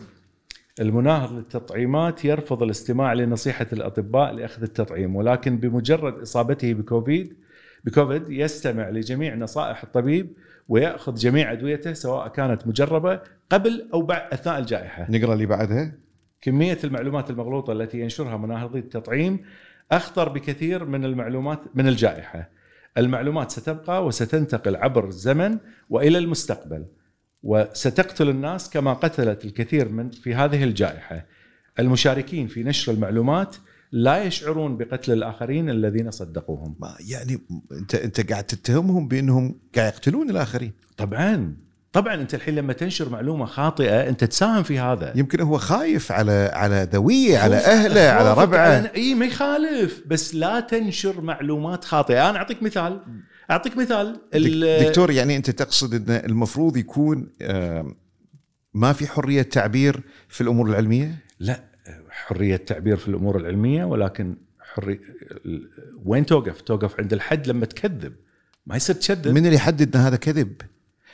[0.80, 7.38] المناهض للتطعيمات يرفض الاستماع لنصيحة الأطباء لأخذ التطعيم ولكن بمجرد إصابته بكوفيد
[7.84, 10.34] بكوفيد يستمع لجميع نصائح الطبيب
[10.70, 15.12] ويأخذ جميع أدويته سواء كانت مجربة قبل أو بعد أثناء الجائحة.
[15.12, 15.92] نقرأ اللي بعدها.
[16.42, 19.40] كمية المعلومات المغلوطة التي ينشرها مناهضي التطعيم
[19.92, 22.50] أخطر بكثير من المعلومات من الجائحة.
[22.98, 25.58] المعلومات ستبقى وستنتقل عبر الزمن
[25.90, 26.86] وإلى المستقبل.
[27.44, 31.26] وستقتل الناس كما قتلت الكثير من في هذه الجائحة.
[31.80, 33.56] المشاركين في نشر المعلومات
[33.92, 36.76] لا يشعرون بقتل الآخرين الذين صدقوهم.
[36.80, 37.40] ما يعني
[37.72, 40.72] انت انت قاعد تتهمهم بأنهم قاعد يقتلون الآخرين.
[40.98, 41.56] طبعا.
[41.94, 45.14] طبعا أنت الحين لما تنشر معلومة خاطئة أنت تساهم في هذا.
[45.16, 48.92] يمكن هو خايف على على ذويه على أهله على ربعه.
[48.96, 52.30] إي ما يخالف بس لا تنشر معلومات خاطئة.
[52.30, 53.00] أنا أعطيك مثال.
[53.52, 57.30] أعطيك مثال ال- دك- دكتور يعني أنت تقصد إن المفروض يكون
[58.74, 61.64] ما في حرية تعبير في الأمور العلمية؟ لا
[62.10, 64.36] حرية تعبير في الأمور العلمية ولكن
[64.74, 65.00] حري
[66.06, 68.14] وين توقف؟ توقف عند الحد لما تكذب
[68.66, 70.54] ما يصير تشذب من اللي يحدد إن هذا كذب؟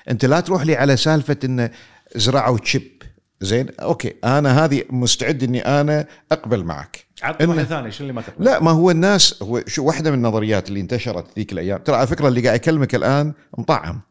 [0.09, 1.69] أنت لا تروح لي على سالفة انه
[2.15, 3.03] زرعوا chip
[3.41, 8.21] زين أوكي أنا هذه مستعد إني أنا أقبل معك إنه- واحدة ثانية شو اللي ما
[8.21, 11.77] تقبل؟ لا ما هو الناس هو شو واحدة من النظريات اللي انتشرت ذيك الأيام.
[11.79, 14.01] ترى على فكرة اللي قاعد اكلمك الآن مطعم.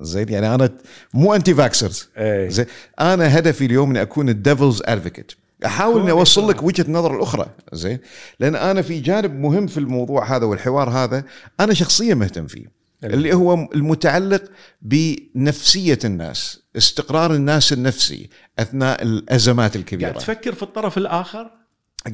[0.00, 0.70] زين يعني أنا
[1.14, 2.48] مو anti-vaxxers إيه.
[2.48, 2.66] زين
[3.00, 5.32] أنا هدفي اليوم إني أكون ال devil's advocate
[5.66, 7.46] أحاول إني أوصل لك وجهة النظر الأخرى.
[7.72, 7.98] زين
[8.40, 11.24] لأن أنا في جانب مهم في الموضوع هذا والحوار هذا
[11.60, 12.76] أنا شخصيا مهتم فيه.
[13.04, 14.42] اللي هو المتعلق
[14.82, 20.08] بنفسية الناس استقرار الناس النفسي أثناء الأزمات الكبيرة.
[20.08, 21.50] قاعد تفكر في الطرف الآخر؟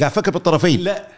[0.00, 1.08] قاعد أفكر بالطرفين لا.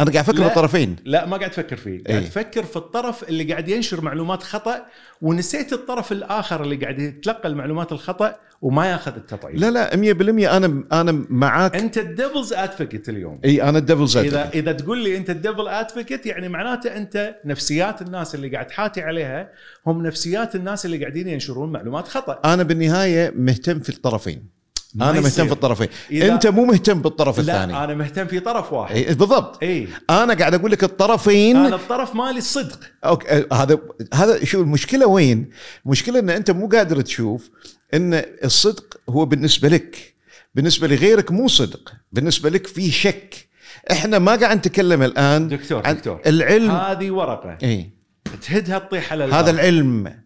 [0.00, 0.42] أنا قاعد أفكر.
[0.42, 1.26] بالطرفين لا.
[1.26, 2.04] ما قاعد تفكر فيه.
[2.04, 2.28] قاعد إيه.
[2.28, 4.86] تفكر في الطرف اللي قاعد ينشر معلومات خطأ
[5.22, 9.56] ونسيت الطرف الآخر اللي قاعد يتلقى المعلومات الخطأ وما ياخذ التطعيم.
[9.56, 11.76] لا لا 100% أنا أنا معاك.
[11.76, 13.40] أنت ال devil's advocate اليوم.
[13.44, 17.34] إي أنا ال devil's إذا إذا تقول لي أنت ال devil advocate يعني معناته أنت
[17.44, 19.50] نفسيات الناس اللي قاعد تحاتي عليها
[19.86, 22.40] هم نفسيات الناس اللي قاعدين ينشرون معلومات خطأ.
[22.54, 24.55] أنا بالنهاية مهتم في الطرفين.
[25.02, 25.46] أنا مهتم يصير.
[25.46, 25.88] في الطرفين.
[26.12, 27.84] أنت مو مهتم بالطرف لا الثاني.
[27.84, 28.96] أنا مهتم في طرف واحد.
[28.96, 29.62] إي بالضبط.
[29.62, 29.88] إي.
[30.10, 32.78] أنا قاعد أقول لك الطرفين أنا الطرف مالي الصدق.
[33.04, 33.78] أوكي آه، هذا
[34.14, 35.50] هذا شو المشكلة وين؟
[35.86, 37.50] المشكلة إن أنت مو قادر تشوف
[37.94, 40.14] إن الصدق هو بالنسبة لك.
[40.54, 41.92] بالنسبة لغيرك مو صدق.
[42.12, 43.48] بالنسبة لك في شك.
[43.90, 46.20] إحنا ما قاعد نتكلم الآن دكتور عن دكتور.
[46.26, 46.70] العلم.
[46.70, 47.58] هذه ورقة.
[47.62, 47.90] إي.
[48.42, 49.50] تهدها تطيح على هذا.
[49.50, 50.25] العلم.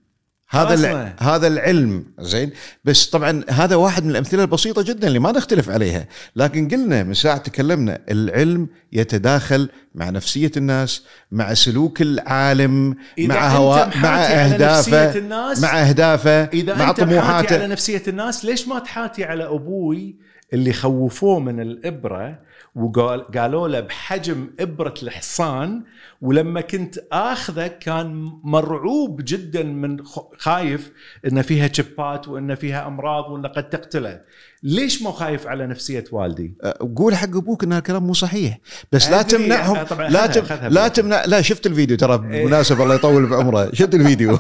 [0.51, 0.75] هذا.
[0.75, 1.13] الع...
[1.21, 2.51] هذا العلم زين؟
[2.85, 6.07] بس طبعا هذا واحد من الأمثلة البسيطة جدا اللي ما نختلف عليها.
[6.37, 13.47] لكن قلنا من ساعة تكلمنا العلم يتداخل مع نفسية الناس مع سلوك العالم إذا مع
[13.47, 18.03] أنت هوا محاتي مع أهدافه الناس- مع أهدافه إذا مع أنت محاتي على طموحاته نفسية
[18.09, 20.17] الناس ليش ما تحاتي على أبوي
[20.53, 22.39] اللي خوفوه من الإبرة
[22.75, 25.83] وقال قالوا له بحجم إبرة الحصان
[26.21, 29.97] ولما كنت آخذه كان مرعوب جدا من
[30.39, 30.93] خايف
[31.27, 34.21] إن فيها شبات وإن فيها أمراض وإن قد تقتله.
[34.63, 38.59] ليش مو خايف على نفسية والدي؟ أه، قول حق أبوك إن الكلام مو صحيح.
[38.93, 40.69] بس لا تمنعهم أه، لا تم...
[40.69, 40.89] لا.
[40.89, 42.19] تمنع لا شفت الفيديو ترى إيه.
[42.19, 44.39] بالمناسبة الله يطول بعمره شفت الفيديو؟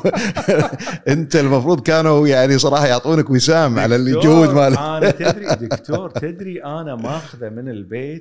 [1.08, 6.96] أنت المفروض كانوا يعني صراحة يعطونك وسام على الجهود مالك أنا تدري دكتور تدري أنا
[6.96, 8.19] ماخذة من البيت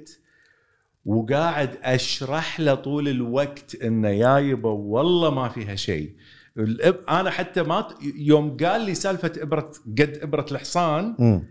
[1.05, 6.15] وقاعد أشرح له طول الوقت إنه يا يبا والله ما فيها شيء.
[6.57, 6.95] الإب...
[7.09, 11.43] أنا حتى ما يوم قال لي سالفة ابره قد إبرة الحصان مم.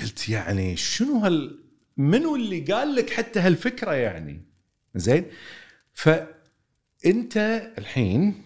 [0.00, 1.62] قلت يعني شنو هال
[1.96, 4.42] منو اللي قال لك حتى هالفكرة يعني؟
[4.94, 5.24] زين؟
[5.92, 7.36] فأنت
[7.78, 8.42] الحين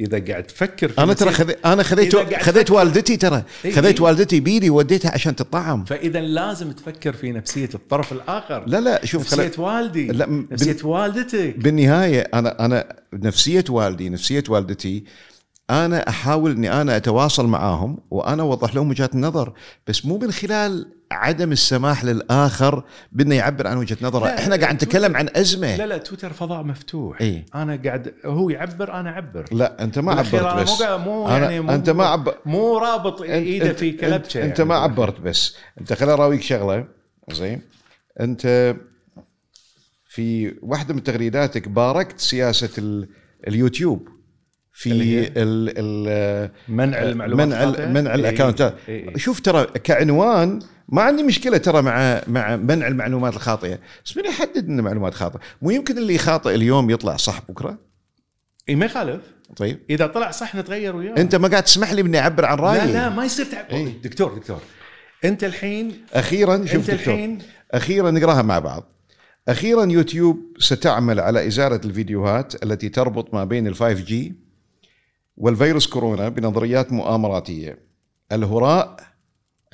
[0.00, 1.50] إذا قاعد تفكر في أنا ترى خذ...
[1.64, 3.42] أنا خذيت قاعد خذيت والدتي ترى
[3.74, 4.04] خذيت إي.
[4.06, 9.22] والدتي بيدي وديتها عشان تطعم فإذا لازم تفكر في نفسية الطرف الآخر لا لا شوف.
[9.22, 15.04] نفسية والدي لا، م- نفسية والدتك بالنهاية أنا أنا نفسية والدي نفسية والدتي
[15.70, 19.52] أنا أحاول إني أنا أتواصل معاهم وأنا أوضح لهم وجهات النظر
[19.86, 24.24] بس مو من خلال عدم السماح للآخر بأنه يعبر عن وجهة نظره.
[24.24, 25.76] لا، إحنا قاعد نتكلم عن أزمة.
[25.76, 27.20] لا لا تويتر فضاء مفتوح.
[27.20, 27.46] إيه.
[27.54, 29.44] أنا قاعد هو يعبر أنا أعبر.
[29.52, 30.82] لا أنت ما عبرت بس.
[30.82, 32.34] مو مو يعني مو أنت ما عب...
[32.46, 34.68] مو رابط إيده في كلبشة أنت يعني.
[34.68, 35.56] ما عبرت بس.
[35.80, 36.86] أنت خليني أراويك شغلة.
[37.32, 37.62] زين.
[38.20, 38.76] أنت
[40.08, 43.08] في واحدة من تغريداتك باركت سياسة ال...
[43.48, 44.08] اليوتيوب.
[44.72, 45.32] في؟ ال...
[45.36, 46.50] ال...
[46.68, 47.86] منع المعلومات منع.
[47.86, 49.16] منع إيه، الاكونتات إيه، إيه.
[49.16, 54.68] شوف ترى كعنوان ما عندي مشكلة ترى مع مع منع المعلومات الخاطئة بس من يحدد
[54.68, 55.40] إن معلومات خاطئة.
[55.62, 57.78] مو يمكن اللي خاطئ اليوم يطلع صح بكرة؟
[58.68, 59.20] اي ما يخالف.
[59.56, 59.78] طيب.
[59.90, 62.86] إذا طلع صح نتغير وياه أنت ما قاعد تسمح لي إني أعبر عن رأيي.
[62.86, 63.64] لا لا ما يصير تعب.
[63.70, 64.02] إيه.
[64.02, 64.60] دكتور دكتور.
[65.24, 67.14] أنت الحين أخيرا شوف أنت دكتور.
[67.14, 67.38] الحين.
[67.70, 68.92] أخيرا نقراها مع بعض.
[69.48, 74.39] أخيرا يوتيوب ستعمل على إزالة الفيديوهات التي تربط ما بين ال 5G
[75.40, 77.78] والفيروس كورونا بنظريات مؤامراتية.
[78.32, 78.96] الهراء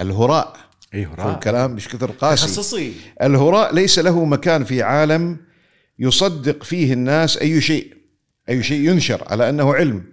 [0.01, 0.57] الهراء.
[0.95, 1.35] أي هراء.
[1.35, 2.47] الكلام مش كثر قاسي.
[2.47, 2.93] تخصصي.
[3.23, 5.37] الهراء ليس له مكان في عالم
[5.99, 7.95] يصدق فيه الناس أي شيء
[8.49, 10.05] أي شيء ينشر على أنه علم.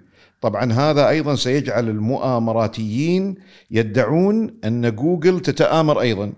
[0.42, 3.36] طبعا هذا أيضا سيجعل المؤامراتيين
[3.72, 6.34] يدعون أن جوجل تتآمر أيضا.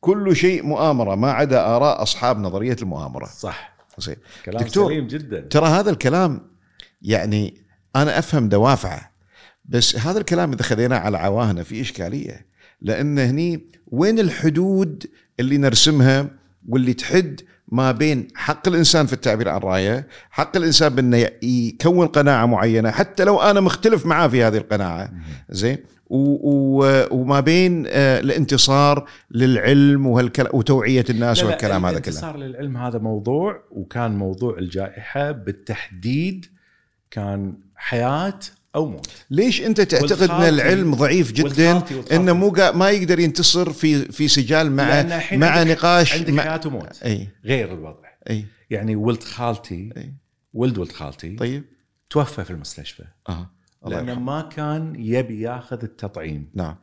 [0.00, 3.26] كل شيء مؤامرة ما عدا آراء أصحاب نظرية المؤامرة.
[3.26, 3.76] صح.
[3.98, 4.16] زين.
[4.44, 4.90] كلام دكتور.
[4.92, 5.40] سليم جدا.
[5.40, 6.40] ترى هذا الكلام
[7.02, 7.63] يعني
[7.96, 9.10] أنا أفهم دوافعه
[9.64, 12.46] بس هذا الكلام إذا خذيناه على عواهنا في إشكالية
[12.82, 15.06] لأن هني وين الحدود
[15.40, 16.26] اللي نرسمها
[16.68, 22.46] واللي تحد ما بين حق الإنسان في التعبير عن رأيه، حق الإنسان بأنه يكون قناعة
[22.46, 25.10] معينة حتى لو أنا مختلف معاه في هذه القناعة،
[25.50, 25.78] زين؟
[26.10, 32.08] وما بين آه، الانتصار للعلم وهالكلام وتوعية الناس لا لا، والكلام هذا كله.
[32.08, 36.46] الانتصار للعلم هذا موضوع وكان موضوع الجائحة بالتحديد
[37.10, 38.38] كان حياة
[38.74, 39.10] أو موت.
[39.30, 41.82] ليش أنت تعتقد أن العلم ضعيف جدا.
[42.12, 44.84] إنه مو ما يقدر ينتصر في في سجال مع
[45.32, 47.02] مع عندك- نقاش عندك مع حياة وموت.
[47.04, 47.28] أي.
[47.44, 48.08] غير الوضع.
[48.30, 48.44] أي.
[48.70, 50.14] يعني ولد خالتي أي.
[50.54, 51.64] ولد ولد خالتي طيب.
[52.10, 53.04] توفى في المستشفى.
[53.28, 53.50] آه
[53.86, 56.50] الله لأنه ما كان يبي ياخذ التطعيم.
[56.54, 56.76] نعم.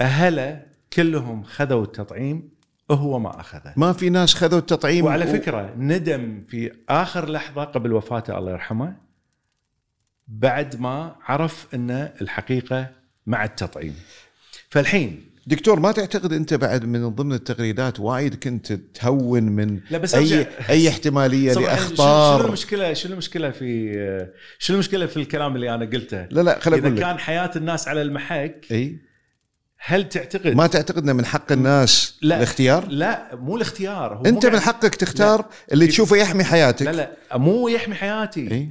[0.00, 0.62] أهله
[0.92, 2.48] كلهم خذوا التطعيم
[2.88, 3.72] وهو ما أخذه.
[3.76, 8.50] ما في ناس خذوا التطعيم وعلى و- فكرة ندم في آخر لحظة قبل وفاته الله
[8.52, 8.96] يرحمه
[10.28, 11.90] بعد ما عرف إن
[12.20, 12.90] الحقيقة
[13.26, 13.94] مع التطعيم.
[14.70, 20.14] فالحين دكتور ما تعتقد أنت بعد من ضمن التغريدات وايد كنت تهون من لا بس
[20.14, 23.92] اي أي احتمالية صراحة شنو- لاخطار المشكلة شنو المشكلة في
[24.58, 28.02] شنو المشكلة في الكلام اللي أنا قلته؟ لا لا خليني إذا كان حياة الناس على
[28.02, 28.98] المحك أي؟
[29.78, 34.52] هل تعتقد ما تعتقد من حق الناس لا الاختيار؟ لا مو الاختيار هو أنت من
[34.52, 36.82] قاعد- حقك تختار اللي تشوفه يحمي حياتك.
[36.86, 38.50] لا لا مو يحمي حياتي.
[38.50, 38.70] أي؟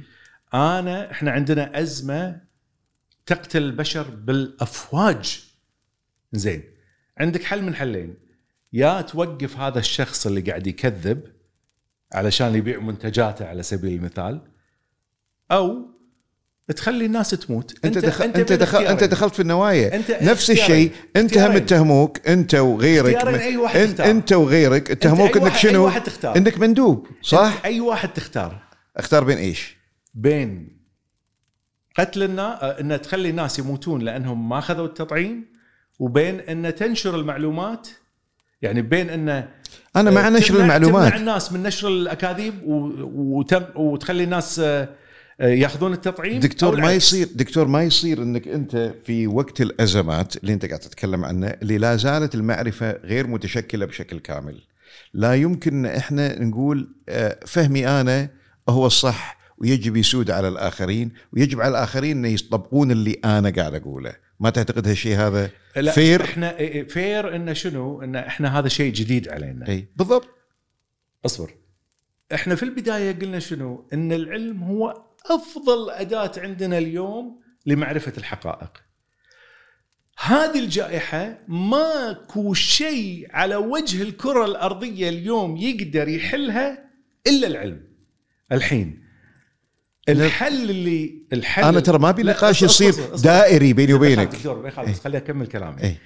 [0.54, 2.40] انا إحنا عندنا أزمة
[3.26, 5.44] تقتل البشر بالأفواج
[6.32, 6.62] زين
[7.18, 8.14] عندك حل من حلين
[8.72, 11.22] يا توقف هذا الشخص اللي قاعد يكذب
[12.12, 14.40] علشان يبيع منتجاته على سبيل المثال
[15.52, 15.86] أو
[16.76, 19.04] تخلي الناس تموت أنت دخل أنت دخل أنت.
[19.04, 20.50] دخلت في النوايا أنت نفس.
[20.50, 21.52] الشيء أنت هم.
[21.52, 24.10] اتهموك أنت وغيرك اختيارين أي واحد انت, تختار.
[24.10, 26.36] أنت وغيرك اتهموك أي إنك واحد- أي شنو واحد تختار.
[26.36, 28.62] إنك مندوب صح أي واحد تختار
[28.96, 29.76] أختار بين إيش
[30.14, 30.76] بين
[31.98, 35.44] قتل الناس إن تخلي الناس يموتون لأنهم ما أخذوا التطعيم
[35.98, 37.88] وبين إن تنشر المعلومات
[38.62, 39.28] يعني بين إن
[39.96, 42.54] أنا مع نشر تمنع- المعلومات تمنع الناس من نشر الأكاذيب.
[43.76, 44.88] وتخلي الناس آه،
[45.40, 46.92] آه، يأخذون التطعيم دكتور ما.
[46.92, 51.78] يصير دكتور ما يصير إنك أنت في وقت الأزمات اللي أنت قاعد تتكلم عنها اللي
[51.78, 54.60] لا زالت المعرفة غير متشكلة بشكل كامل
[55.14, 58.28] لا يمكن إحنا نقول آه، فهمي أنا
[58.68, 64.14] هو الصح ويجب يسود على الآخرين ويجب على الآخرين ان يطبقون اللي أنا قاعد أقوله
[64.40, 68.68] ما تعتقد هالشيء هذا لا fair إحنا إيه، إيه، fair إنه شنو؟ إن إحنا هذا
[68.68, 70.28] شيء جديد علينا إي بالضبط
[71.26, 71.50] أصبر
[72.34, 78.82] إحنا في البداية قلنا شنو؟ إن العلم هو أفضل أداة عندنا اليوم لمعرفة الحقائق.
[80.18, 86.90] هذه الجائحة ماكو شيء على وجه الكرة الأرضية اليوم يقدر يحلها
[87.26, 87.80] إلا العلم.
[88.52, 89.03] الحين
[90.08, 92.94] الحل اللي الحل أنا ترى ما ابي نقاش يصير.
[93.24, 94.44] دائري بيني وبينك.
[94.44, 95.82] يخالف خليني أكمل كلامي.
[95.82, 95.96] اي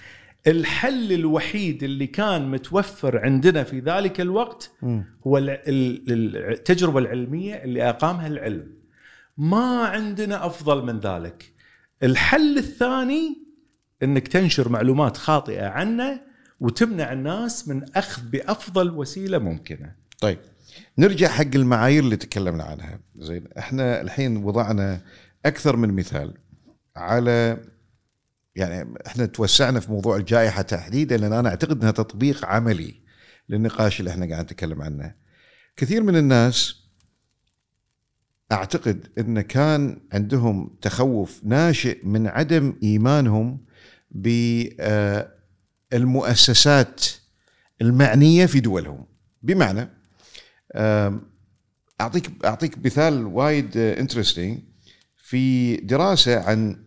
[0.47, 4.71] الحل الوحيد اللي كان متوفر عندنا في ذلك الوقت.
[5.27, 8.67] هو ال- ال- التجربة العلمية اللي أقامها العلم.
[9.39, 11.53] ما عندنا أفضل من ذلك.
[12.03, 13.39] الحل الثاني
[14.03, 16.21] إنك تنشر معلومات خاطئة عنه
[16.61, 19.93] وتمنع الناس من أخذ بأفضل وسيلة ممكنة.
[20.21, 20.39] طيب.
[20.99, 25.01] نرجع حق المعايير اللي تكلمنا عنها زين إحنا الحين وضعنا
[25.47, 26.35] أكثر من مثال
[26.97, 27.59] على
[28.57, 32.95] يعني إحنا توسعنا في موضوع الجائحة تحديدا لأن أنا أعتقد إنها تطبيق عملي
[33.49, 35.15] للنقاش اللي إحنا قاعد نتكلم عنه.
[35.77, 36.75] كثير من الناس
[38.53, 43.65] أعتقد إن كان عندهم تخوف ناشئ من عدم إيمانهم
[45.93, 47.05] بالمؤسسات
[47.83, 49.07] المعنية في دولهم
[49.43, 49.89] بمعنى
[52.01, 54.59] أعطيك أعطيك مثال وايد interesting
[55.17, 56.85] في دراسة عن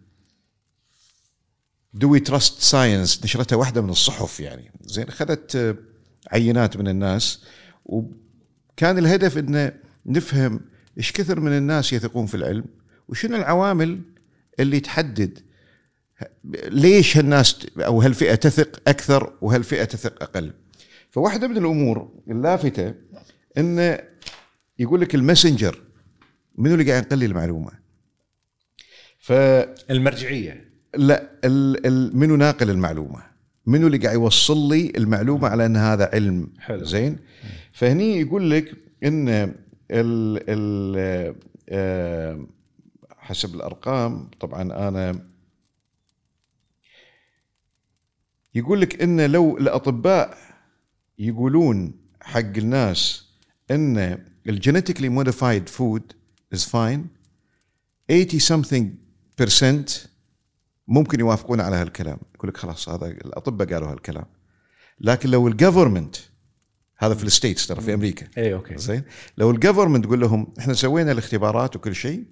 [1.93, 4.71] do we trust science نشرتها واحدة من الصحف يعني.
[4.81, 5.77] زين اخذت
[6.31, 7.43] عينات من الناس
[7.85, 9.73] وكان الهدف انه
[10.05, 10.59] نفهم
[10.97, 12.65] إيش كثر من الناس يثقون في العلم
[13.07, 14.01] وشنو العوامل
[14.59, 15.39] اللي تحدد
[16.53, 20.53] ليش هالناس أو هالفئة تثق أكثر وهالفئة تثق أقل.
[21.09, 22.93] فواحدة من الأمور اللافته
[23.57, 23.99] انه
[24.79, 25.81] يقول لك الماسنجر
[26.55, 27.71] منو اللي قاعد ينقل لي المعلومة؟
[29.19, 29.31] ف
[29.91, 30.71] المرجعية.
[30.95, 33.23] لا ال ال منو ناقل المعلومة؟
[33.65, 36.83] منو اللي قاعد يوصل لي المعلومة على إن هذا علم؟ حلو.
[36.83, 37.17] زين.
[37.71, 38.71] فهني يقول لك
[39.03, 39.53] إن ال
[40.49, 41.35] ال
[41.69, 42.45] آه،
[43.17, 45.25] حسب الأرقام طبعا أنا
[48.55, 50.37] يقول لك إن لو الأطباء
[51.19, 53.30] يقولون حق الناس
[53.71, 54.17] إن
[54.49, 56.13] ال genetically modified food
[56.53, 57.07] is fine
[58.09, 58.85] 80 something
[59.41, 60.07] percent
[60.87, 62.17] ممكن يوافقون على هالكلام.
[62.35, 64.25] يقول لك خلاص هذا الأطباء قالوا هالكلام.
[64.99, 66.15] لكن لو ال government
[66.97, 68.27] هذا في ال States ترى في أمريكا.
[68.37, 68.77] اي أوكي.
[68.77, 69.03] زين؟
[69.37, 72.23] لو ال government تقول لهم إحنا سوينا الاختبارات وكل شيء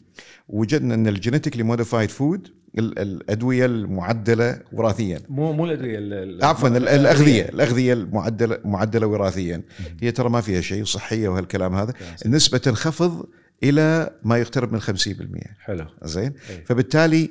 [0.48, 5.20] وجدنا إن ال genetically modified food الأدوية المعدلة وراثيا.
[5.30, 9.62] مو مو الأدوية ال- ال- عفوا ال- الأغذية الأغذية المعدله معدلة وراثيا.
[10.02, 11.94] هي ترى ما فيها شيء صحيه وهالكلام هذا.
[12.26, 13.26] النسبة تنخفض
[13.64, 15.86] إلى ما يقترب من 50% حلو.
[16.04, 16.34] زين.
[16.66, 17.30] فبالتالي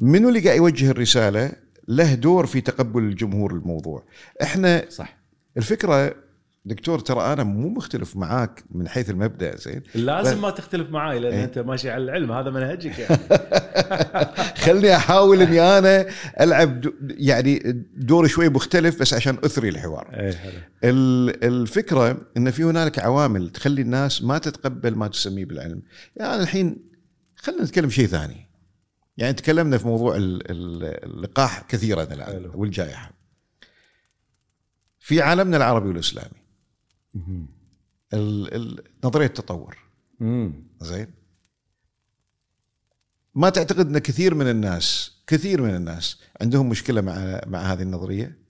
[0.00, 1.52] منو اللي قاعد يوجه الرسالة
[1.88, 4.02] له دور في تقبل الجمهور الموضوع.
[4.42, 5.16] إحنا صح.
[5.56, 6.14] الفكرة
[6.64, 11.32] دكتور ترى أنا مو مختلف معاك من حيث المبدأ زين؟ لازم ما تختلف معاي لأن
[11.32, 11.44] إيه.
[11.44, 13.18] أنت ماشي على العلم هذا منهجك يعني.
[14.64, 16.06] خلني أحاول إني أنا
[16.40, 17.62] ألعب دو يعني
[17.96, 20.08] دور شوي مختلف بس عشان أثري الحوار.
[20.20, 20.52] اي حلو.
[20.84, 25.82] ال- الفكرة إن في هنالك عوامل تخلي الناس ما تتقبل ما تسميه بالعلم.
[26.16, 26.76] يعني الحين
[27.36, 28.48] خلينا نتكلم شيء ثاني.
[29.16, 32.50] يعني تكلمنا في موضوع ال- ال- اللقاح كثيرا الآن.
[32.54, 33.12] والجائحة.
[35.00, 36.41] في عالمنا العربي والإسلامي ال- ال-
[39.04, 39.78] نظرية التطور.
[40.80, 41.06] زين.
[43.34, 48.41] ما تعتقد إن كثير من الناس كثير من الناس عندهم مشكلة مع مع هذه النظرية؟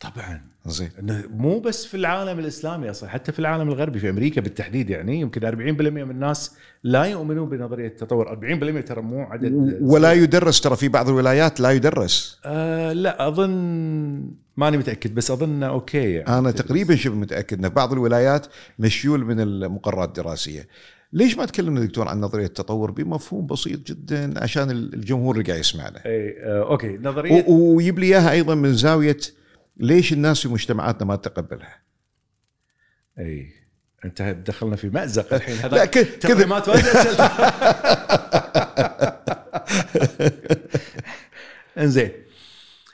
[0.00, 0.40] طبعا.
[0.66, 0.90] زين.
[1.30, 5.40] مو بس في العالم الإسلامي أصلا حتى في العالم الغربي في أمريكا بالتحديد يعني يمكن
[5.40, 8.28] 40% من الناس لا يؤمنون بنظرية التطور.
[8.28, 10.60] 40% ترى مو عدد ولا يدرس.
[10.60, 12.40] ترى في بعض الولايات لا يدرس.
[12.44, 16.38] آه لا أظن ماني متأكد بس أظن أوكي يعني.
[16.38, 18.46] أنا تقريبا شبه متأكد ان بعض الولايات
[18.78, 20.68] مشيول من المقررات الدراسية.
[21.12, 26.06] ليش ما تكلمنا دكتور عن نظرية التطور؟ بمفهوم بسيط جدا عشان الجمهور اللي قاعد يسمعنا.
[26.06, 26.98] اي آه أوكي.
[27.02, 29.16] نظرية ويجيب لي إياها أيضا من زاوية
[29.76, 31.82] ليش الناس في مجتمعاتنا ما تتقبلها
[33.18, 33.52] أي
[34.04, 36.08] أنت دخلنا في مأزق الحين هذا كذا.
[36.78, 37.26] أسئلة.
[41.78, 42.10] إنزين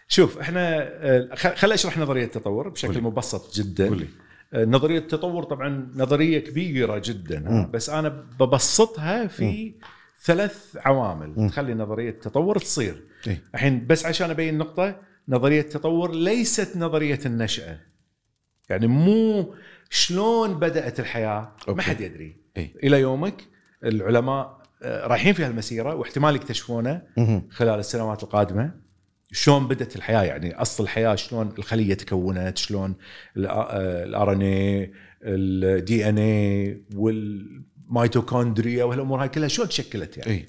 [0.09, 0.89] شوف إحنا
[1.35, 3.01] خل أشرح نظرية التطور بشكل قولي.
[3.01, 4.07] مبسط جدا قولي.
[4.53, 8.09] آه، نظرية التطور طبعا نظرية كبيرة جدا ها، بس أنا
[8.41, 9.75] ببسطها في
[10.23, 13.43] ثلاث عوامل تخلي نظرية التطور تصير إيه.
[13.55, 15.01] الحين بس عشان أبين نقطة
[15.31, 17.79] نظرية التطور ليست نظرية النشأة.
[18.71, 19.55] يعني مو
[19.91, 21.83] شلون بدأت الحياة؟ ما أوكي.
[21.83, 22.37] حد يدري.
[22.57, 22.75] إيه.
[22.85, 23.45] إلى يومك
[23.85, 27.03] العلماء آه، رايحين في هالمسيرة واحتمال يكتشفونه.
[27.51, 28.71] خلال السنوات القادمة.
[29.33, 32.95] شلون بدأت الحياة؟ يعني أصل الحياة شلون الخلية تكونت شلون
[33.37, 40.47] ال RNA ال DNA والميتوكوندريا وهالامور هاي كلها شلون تشكلت يعني؟ إي.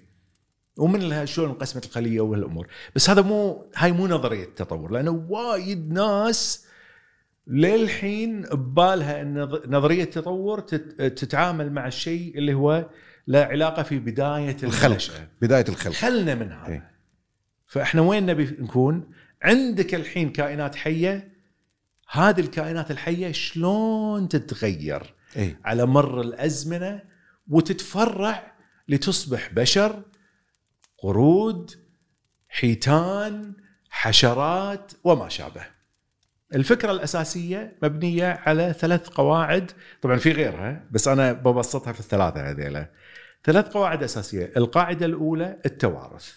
[0.78, 6.66] ومن شلون انقسمت الخلية وهالامور بس هذا مو هاي مو نظرية التطور لأنه وايد ناس
[7.48, 12.90] للحين ببالها إن نظ- نظرية التطور تت- تتعامل مع الشيء اللي هو
[13.28, 14.98] له علاقة في بداية الخلق.
[15.42, 15.94] بداية الخلق.
[15.94, 16.68] خلنا من هذا.
[16.68, 16.92] إيه.
[17.68, 19.10] فإحنا وين نبي نكون؟
[19.42, 21.32] عندك الحين كائنات حية
[22.12, 27.02] هذه الكائنات الحية شلون تتغير اي على مر الأزمنة
[27.50, 28.54] وتتفرع
[28.90, 30.02] لتصبح بشر
[31.02, 31.72] قرود
[32.50, 33.54] حيتان
[33.90, 35.66] حشرات وما شابه.
[36.56, 39.72] الفكرة الأساسية مبنية على ثلاث قواعد.
[40.02, 42.92] طبعا في غيرها بس أنا ببسطها في الثلاثة هذيلا.
[43.44, 44.54] ثلاث قواعد أساسية.
[44.58, 46.34] القاعدة الأولى التوارث.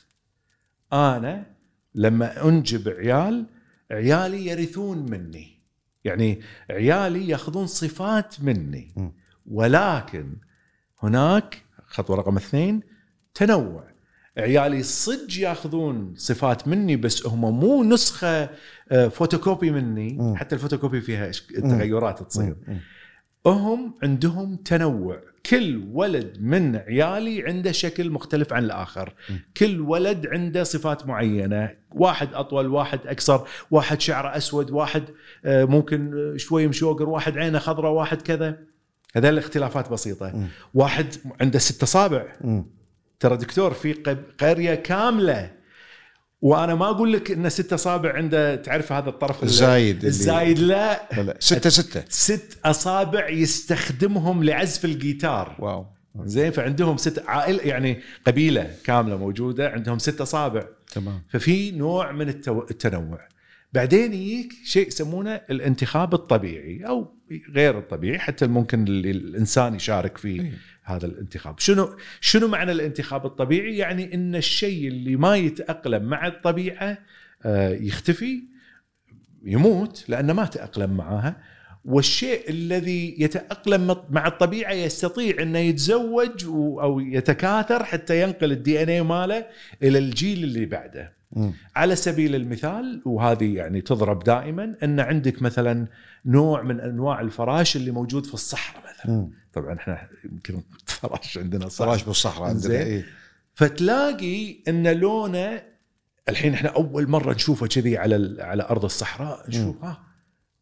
[0.93, 1.47] أنا
[1.95, 3.47] لما أنجب عيال
[3.91, 5.61] عيالي يرثون مني.
[6.05, 9.13] يعني عيالي يأخذون صفات مني.
[9.47, 10.37] ولكن
[11.03, 12.81] هناك خطوه رقم اثنين
[13.35, 13.94] تنوع.
[14.39, 18.51] عيالي صدق ياخذون صفات مني بس هم مو نسخة
[18.91, 20.37] آه، فوتوكوبي مني م.
[20.37, 21.31] حتى الفوتوكوبي فيها
[21.61, 22.57] تغيرات تصير.
[23.47, 29.33] هم عندهم تنوع كل ولد من عيالي عنده شكل مختلف عن الآخر م.
[29.57, 33.41] كل ولد عنده صفات معينة واحد أطول واحد اقصر
[33.71, 35.05] واحد شعره أسود واحد
[35.45, 38.59] آه، ممكن آه، شوي مشوقر واحد عينه خضراء واحد كذا
[39.17, 40.49] هذول الاختلافات بسيطة م.
[40.75, 41.07] واحد
[41.41, 42.27] عنده ست أصابع.
[43.21, 43.93] ترى دكتور في
[44.41, 45.51] قرية كاملة.
[46.43, 51.09] وأنا ما أقول لك إن ست أصابع عنده تعرف هذا الطرف ال- الزايد الزايد؟ لا.
[51.23, 52.05] لا ستة ستة.
[52.09, 55.57] ست أصابع يستخدمهم لعزف الجيتار.
[55.59, 55.87] wow.
[56.25, 60.65] زين فعندهم ست عائله يعني قبيلة كاملة موجودة عندهم ست أصابع.
[60.93, 61.23] تمام.
[61.29, 63.21] ففي نوع من التو- التنوع.
[63.73, 67.15] بعدين يجيك شيء يسمونه الانتخاب الطبيعي أو
[67.55, 70.53] غير الطبيعي حتى ممكن ال- الإنسان يشارك في إيه.
[70.85, 71.59] هذا الانتخاب.
[71.59, 76.99] شنو شنو معنى الانتخاب الطبيعي؟ يعني إن الشيء اللي ما يتأقلم مع الطبيعة
[77.45, 78.43] آه، يختفي
[79.45, 81.37] يموت لأنه ما تأقلم معها.
[81.85, 86.45] والشيء الذي يتأقلم مع الطبيعة يستطيع إنه يتزوج
[86.81, 89.47] أو يتكاثر حتى ينقل الدي ان اي ماله
[89.83, 91.13] إلى الجيل اللي بعده.
[91.33, 91.53] مم.
[91.77, 95.87] على سبيل المثال وهذه يعني تضرب دائما إن عندك مثلا
[96.27, 99.13] نوع من أنواع الفراش اللي موجود في الصحراء مثلا.
[99.13, 99.31] مم.
[99.55, 102.75] طبعا إحنا يمكن فراش عندنا صحراء فراش بالصحراء عندنا.
[102.75, 103.05] إيه.
[103.55, 105.63] فتلاقي إن لونه
[106.29, 110.03] الحين إحنا أول مرة نشوفه كذي على على أرض الصحراء نشوف ها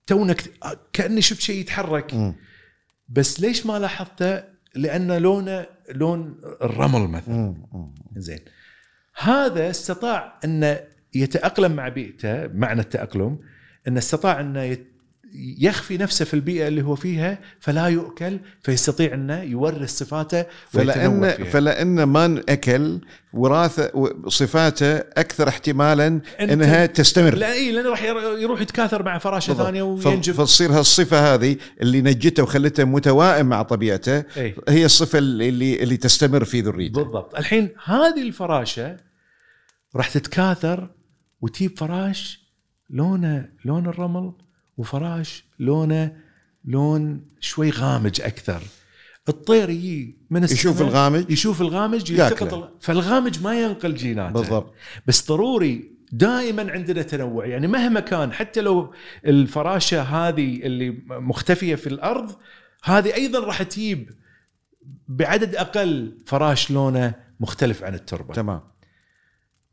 [0.07, 2.35] تونا كت- آه، كاني شفت شيء يتحرك مم.
[3.09, 4.45] بس ليش ما لاحظته؟
[4.75, 7.55] لأن لونه لون الرمل مثلا.
[8.17, 8.39] زين
[9.19, 10.79] هذا استطاع ان
[11.15, 13.39] يتأقلم مع بيئته معنى التأقلم
[13.89, 14.92] ان استطاع إنه يت-
[15.35, 21.45] يخفي نفسه في البيئة اللي هو فيها فلا يؤكل فيستطيع إنه يورث صفاته فيها.
[21.45, 23.01] فلأن ما أكل
[23.33, 23.91] وراثه
[24.29, 29.67] صفاته أكثر احتمالا إنها تستمر لا إي لأنه راح ير- يروح يتكاثر مع فراشة بالضبط.
[29.67, 34.55] ثانية ف- وينجب فتصير هالصفة هذه اللي نجته وخلته متوائم مع طبيعته إي.
[34.69, 38.97] هي الصفة اللي اللي تستمر في ذريته بالضبط الحين هذه الفراشة
[39.97, 40.91] راح تتكاثر
[41.41, 42.43] وتجيب فراش
[42.91, 44.33] لونه لون الرمل
[44.77, 46.17] وفراش لونه
[46.65, 48.63] لون شوي غامج أكثر.
[49.29, 52.11] الطير يجي من السماء يشوف الغامج؟ يشوف الغامج.
[52.11, 54.33] يلتقط ال- فالغامج ما ينقل جيناته.
[54.33, 54.75] بالضبط.
[55.07, 57.47] بس ضروري دائما عندنا تنوع.
[57.47, 58.95] يعني مهما كان حتى لو
[59.27, 62.37] الفراشة هذه اللي مختفية في الأرض
[62.85, 64.11] هذه أيضا راح تجيب
[65.09, 68.35] بعدد أقل فراش لونه مختلف عن التربة.
[68.35, 68.61] تمام.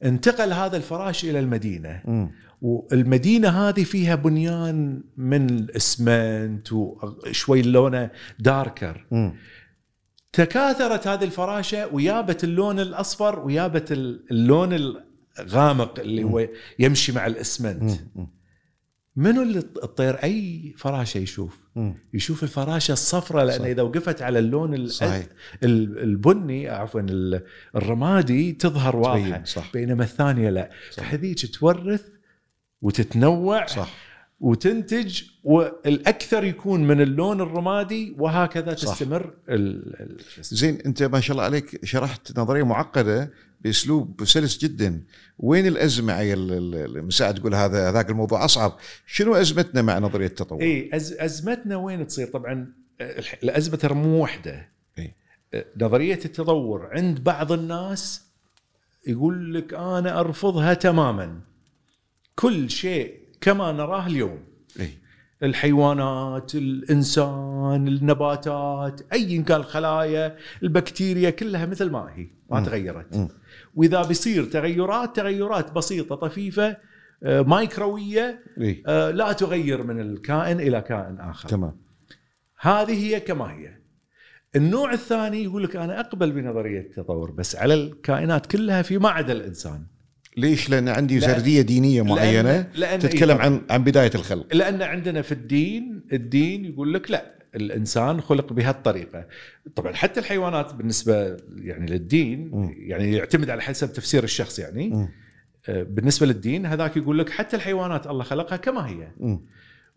[0.03, 2.01] انتقل هذا الفراش إلى المدينة.
[2.05, 2.31] مم.
[2.61, 9.33] والمدينة هذه فيها بنيان من الإسمنت وشوي لونه داركر مم.
[10.33, 14.93] تكاثرت هذه الفراشة ويابت اللون الأصفر ويابت اللون
[15.39, 16.47] الغامق اللي هو
[16.79, 17.91] يمشي مع الإسمنت.
[19.15, 21.93] منو اللي الطير أي فراشة يشوف مم.
[22.13, 23.65] يشوف الفراشة الصفراء لأن صح.
[23.65, 24.73] إذا وقفت على اللون
[25.63, 27.43] البني عفوا ال-
[27.75, 29.71] الرمادي تظهر واضحة صح.
[29.73, 30.69] بينما الثانية لا.
[30.93, 32.05] فهذيك تورث
[32.81, 33.93] وتتنوع صح.
[34.39, 38.93] وتنتج والأكثر يكون من اللون الرمادي وهكذا صح.
[38.93, 40.17] تستمر ال-.
[40.41, 43.31] زين أنت ما شاء الله عليك شرحت نظرية معقدة
[43.61, 45.03] بأسلوب سلس جدا.
[45.39, 46.39] وين الأزمة؟ عيل
[46.73, 48.77] المساعد تقول هذا هذاك الموضوع أصعب.
[49.07, 52.73] شنو أزمتنا مع نظرية التطور؟ اي أز أزمتنا وين تصير؟ طبعا
[53.43, 54.69] الأزمة ترى مو وحده
[54.99, 55.15] إي.
[55.77, 58.23] نظرية التطور عند بعض الناس
[59.07, 61.39] يقول لك أنا أرفضها تماما.
[62.39, 64.39] كل شيء كما نراه اليوم.
[64.79, 64.89] اي
[65.43, 72.65] الحيوانات الإنسان النباتات ايا كان الخلايا البكتيريا كلها مثل ما هي ما مم.
[72.65, 73.15] تغيرت.
[73.17, 73.27] مم.
[73.75, 76.77] وإذا بيصير تغيرات تغيرات بسيطة طفيفة
[77.23, 81.49] آه، مايكروية اي آه، لا تغير من الكائن إلى كائن آخر.
[81.49, 81.77] تمام.
[82.59, 83.79] هذه هي كما هي.
[84.55, 89.98] النوع الثاني يقول لك أنا أقبل بنظرية التطور بس على الكائنات كلها فيما عدا الإنسان.
[90.39, 94.55] ليش؟ لأن عندي لأن- سرديه دينية معينة لأن- لأن تتكلم إيه عن عن بداية الخلق
[94.55, 99.25] لأن عندنا في الدين الدين يقول لك لا الإنسان خلق بهالطريقة
[99.75, 102.73] طبعا حتى الحيوانات بالنسبة يعني للدين مم.
[102.77, 105.09] يعني يعتمد على حسب تفسير الشخص يعني مم.
[105.69, 109.41] آه، بالنسبة للدين هذاك يقول لك حتى الحيوانات الله خلقها كما هي مم.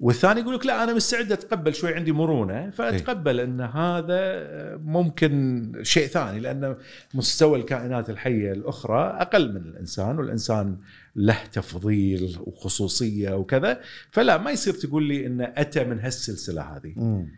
[0.01, 4.47] والثاني يقول لك لا أنا مستعد أتقبل شوي عندي مرونة فأتقبل إن هذا
[4.77, 6.77] ممكن شيء ثاني لأن
[7.14, 10.77] مستوى الكائنات الحية الأخرى أقل من الإنسان والإنسان
[11.16, 16.93] له تفضيل وخصوصية وكذا فلا ما يصير تقول لي انه أتى من هالسلسلة هذه.
[16.97, 17.28] مم.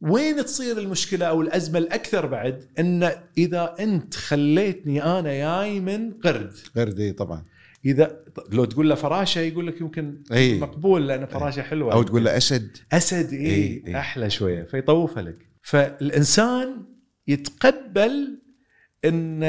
[0.00, 6.52] وين تصير المشكلة أو الأزمة الأكثر بعد؟ إن إذا أنت خليتني أنا جاي من قرد.
[6.76, 7.42] غير دي طبعا.
[7.84, 11.92] إذا لو تقول له فراشه يقول لك يمكن اي مقبول لأن فراشه حلوة.
[11.92, 12.76] أو تقول له أسد.
[12.92, 13.96] أسد اي إي.
[13.98, 15.50] أحلى شوية فيطوفها لك.
[15.62, 16.86] فالإنسان
[17.26, 18.40] يتقبل
[19.04, 19.42] إن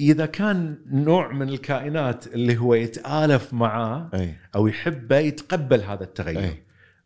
[0.00, 6.38] إذا كان نوع من الكائنات اللي هو يتآلف معاه اي أو يحبه يتقبل هذا التغير.
[6.38, 6.62] اي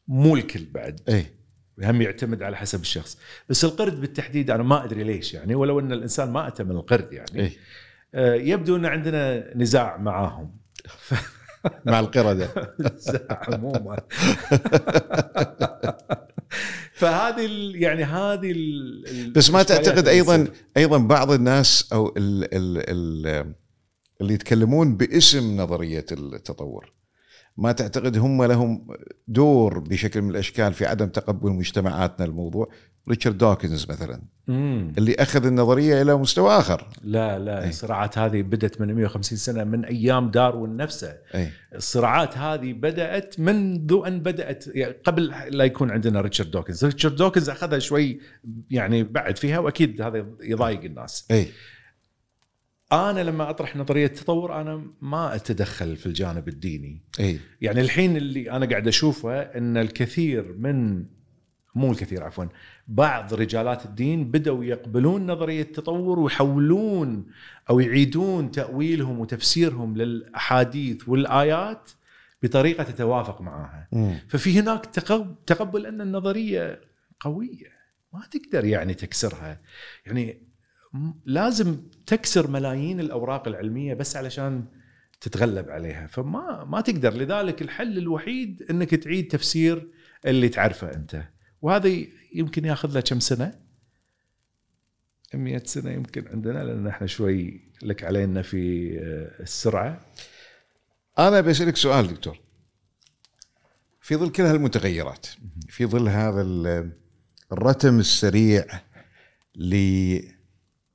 [0.08, 1.00] مو الكل بعد.
[1.08, 1.26] اي
[1.82, 3.18] هم يعتمد على حسب الشخص.
[3.48, 7.12] بس القرد بالتحديد أنا ما أدري ليش يعني ولو إن الإنسان ما أتى من القرد
[7.12, 7.46] يعني.
[7.46, 7.50] آه،
[8.14, 10.56] يبدو أن عندنا نزاع معاهم.
[11.86, 12.48] مع القردة.
[12.80, 13.96] نزاع عموما.
[16.94, 18.54] فهذه ال- يعني هذه
[19.34, 20.48] بس ما تعتقد أيضا.
[20.76, 23.54] أيضا بعض الناس أو ال ال ال
[24.20, 26.92] اللي يتكلمون باسم نظرية التطور.
[27.56, 28.86] ما تعتقد هم لهم
[29.28, 32.68] دور بشكل من الأشكال في عدم تقبل مجتمعاتنا الموضوع؟
[33.08, 34.92] ريتشارد دوكنز مثلا مم.
[34.98, 36.88] اللي أخذ النظرية إلى مستوى آخر.
[37.02, 37.68] لا لا أي.
[37.68, 41.16] الصراعات هذه بدت من 150 سنة من أيام داروين نفسه.
[41.34, 41.48] أي.
[41.74, 46.84] الصراعات هذه بدأت منذ أن بدأت يعني قبل لا يكون عندنا ريتشارد دوكنز.
[46.84, 48.20] ريتشارد دوكنز أخذها شوي
[48.70, 51.28] يعني بعد فيها وأكيد هذا يضايق الناس.
[51.30, 51.46] أي.
[52.92, 57.02] أنا لما أطرح نظرية التطور أنا ما أتدخل في الجانب الديني.
[57.20, 57.38] أي.
[57.60, 61.04] يعني الحين اللي أنا قاعد أشوفه إن الكثير من
[61.76, 62.44] مو الكثير عفوا.
[62.88, 67.26] بعض رجالات الدين بدأوا يقبلون نظرية التطور ويحولون
[67.70, 71.90] أو يعيدون تأويلهم وتفسيرهم للأحاديث والآيات
[72.42, 74.14] بطريقة تتوافق معها مم.
[74.28, 76.80] ففي هناك تقب- تقبل أن النظرية
[77.20, 77.76] قوية.
[78.12, 79.60] ما تقدر يعني تكسرها.
[80.06, 80.42] يعني
[80.92, 81.76] م- لازم
[82.06, 84.64] تكسر ملايين الأوراق العلمية بس علشان
[85.20, 86.06] تتغلب عليها.
[86.06, 87.12] فما ما تقدر.
[87.14, 89.88] لذلك الحل الوحيد أنك تعيد تفسير
[90.26, 91.22] اللي تعرفه أنت.
[91.66, 91.90] وهذا
[92.34, 93.54] يمكن ياخذ له كم سنة؟
[95.34, 100.00] 100 سنة يمكن عندنا لأن إحنا شوي لك علينا في آه، السرعة.
[101.18, 102.40] أنا بسالك سؤال دكتور.
[104.00, 105.26] في ظل كل هالمتغيرات
[105.68, 106.92] في ظل هذا ال-
[107.52, 108.64] الرتم السريع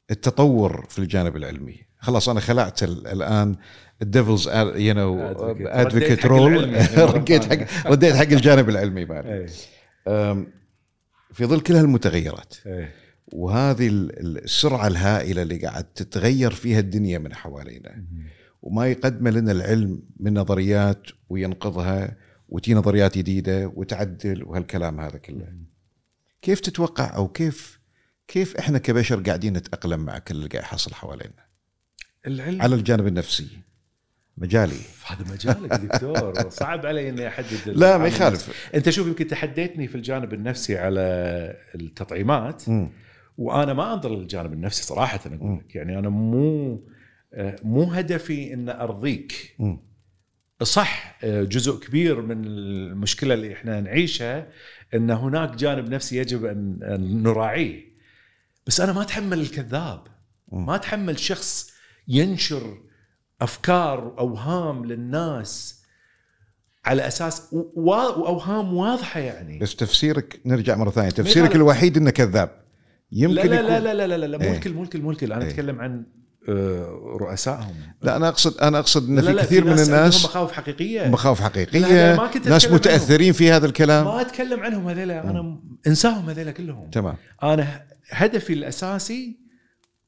[0.10, 1.80] للتطور في الجانب العلمي.
[1.99, 3.56] خلاص أنا خلعت ال- الآن
[4.01, 5.22] ال devil's you know.
[5.68, 7.43] advocate role يعني رديت.
[7.45, 9.45] حق رديت حق الجانب العلمي مالي
[10.07, 10.53] أم،
[11.33, 12.55] في ظل كل هالمتغيرات.
[12.65, 12.93] إيه.
[13.33, 18.03] وهذه ال- ال- السرعة الهائلة اللي قاعد تتغير فيها الدنيا من حوالينا.
[18.61, 22.17] وما يقدم لنا العلم من نظريات وينقضها
[22.49, 25.53] وتي نظريات جديدة وتعدل وهالكلام هذا كله.
[26.41, 27.79] كيف تتوقع أو كيف
[28.27, 31.45] كيف إحنا كبشر قاعدين نتأقلم مع كل اللي قاعد يحصل حوالينا؟
[32.27, 33.47] العلم على الجانب النفسي.
[34.41, 34.80] مجالي.
[35.07, 38.69] هذا مجالك دكتور صعب علي إني أحدد لا ما يخالف.
[38.76, 41.01] أنت شوف يمكن تحديتني في الجانب النفسي على
[41.76, 42.89] التطعيمات مم.
[43.38, 45.76] وأنا ما أنظر للجانب النفسي صراحة أقول لك.
[45.76, 46.84] يعني أنا مو
[47.34, 49.55] آه، مو هدفي إن أرضيك.
[49.59, 49.80] مم.
[50.63, 54.47] صح آه، جزء كبير من المشكلة اللي إحنا نعيشها
[54.93, 56.80] إن هناك جانب نفسي يجب أن
[57.23, 57.91] نراعيه.
[58.68, 60.07] بس أنا ما أتحمل الكذاب.
[60.51, 60.65] مم.
[60.65, 61.72] ما أتحمل شخص
[62.07, 62.77] ينشر
[63.41, 65.81] أفكار وأوهام للناس
[66.85, 69.59] على أساس وأوهام واضحة يعني.
[69.59, 71.09] بس تفسيرك نرجع مرة ثانية.
[71.09, 71.55] تفسيرك.
[71.55, 72.61] الوحيد إنه كذاب.
[73.11, 74.51] يمكن لا لا لا لا لا لا, لا, لا مو إيه.
[74.51, 75.34] الكل مو الكل مو الكل.
[75.34, 75.49] أنا إيه.
[75.49, 76.03] أتكلم عن
[76.49, 77.76] آه، رؤسائهم.
[78.01, 80.51] لا أنا أقصد أنا أقصد إن لا في لا كثير من ناس عندهم الناس مخاوف
[80.51, 81.07] حقيقية.
[81.07, 81.80] مخاوف لا، حقيقية.
[81.80, 84.05] لا، ما كنت ناس متأثرين في هذا الكلام.
[84.05, 85.30] ما أتكلم عنهم هذيلا.
[85.30, 86.89] أنا أنساهم هذيلا كلهم.
[86.89, 87.15] تمام.
[87.43, 89.40] أنا هدفي الأساسي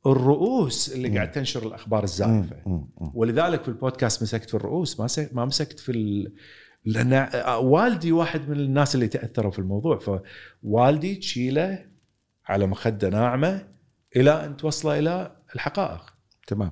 [0.06, 2.88] الرؤوس اللي قاعد تنشر الأخبار الزائفة.
[3.14, 6.34] ولذلك في البودكاست مسكت في الرؤوس ما ما مسكت في ال...
[6.86, 7.30] لأن
[7.62, 10.00] والدي واحد من الناس اللي تأثروا في الموضوع.
[10.00, 11.86] فوالدي تشيله
[12.46, 13.68] على مخدة ناعمة
[14.16, 16.14] إلى أن توصله إلى الحقائق.
[16.48, 16.72] تمام.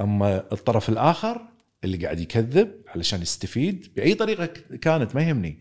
[0.00, 1.48] أما الطرف الآخر
[1.84, 4.46] اللي قاعد يكذب علشان يستفيد بأي طريقة
[4.80, 5.60] كانت ما يهمني.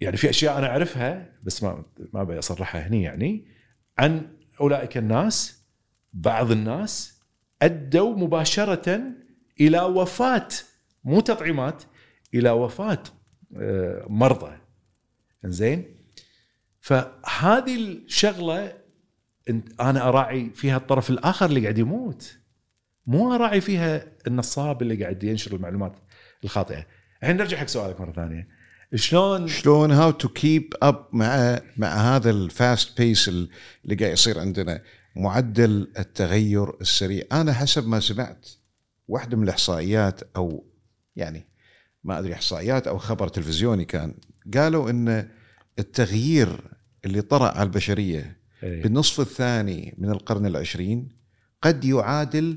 [0.00, 3.46] يعني في أشياء أنا أعرفها بس ما ما ابي اصرحها هني يعني
[3.98, 5.59] عن أولئك الناس
[6.12, 7.20] بعض الناس
[7.62, 9.00] أدوا مباشرة
[9.60, 10.48] إلى وفاة
[11.04, 11.82] مو تطعيمات
[12.34, 13.02] إلى وفاة
[13.56, 14.56] آه، مرضى.
[15.44, 15.96] زين
[16.80, 18.72] فهذه الشغلة
[19.80, 22.36] أنا أراعي فيها الطرف الآخر اللي قاعد يموت.
[23.06, 25.96] مو أراعي فيها النصاب اللي قاعد ينشر المعلومات
[26.44, 26.86] الخاطئة.
[27.22, 28.48] الحين نرجع حق سؤالك مرة ثانية.
[28.94, 34.40] شلون شلون how to keep up مع مع هذا ال fast pace اللي قاعد يصير
[34.40, 34.82] عندنا؟
[35.16, 37.24] معدل التغير السريع.
[37.32, 38.48] أنا حسب ما سمعت
[39.08, 40.64] واحدة من الإحصائيات أو
[41.16, 41.46] يعني
[42.04, 44.14] ما أدري إحصائيات أو خبر تلفزيوني كان
[44.54, 45.28] قالوا إن
[45.78, 46.60] التغيير
[47.04, 48.82] اللي طرأ على البشرية إيه.
[48.82, 51.08] بالنصف الثاني من القرن العشرين
[51.62, 52.56] قد يعادل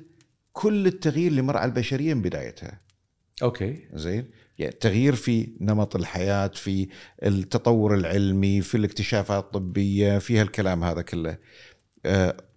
[0.54, 2.82] كل التغيير اللي مر على البشرية من بدايتها.
[3.44, 3.88] أوكي.
[3.94, 4.26] زين؟
[4.60, 6.88] يعني تغيير في نمط الحياة في
[7.24, 11.38] التطور العلمي في الاكتشافات الطبية في هالكلام هذا كله.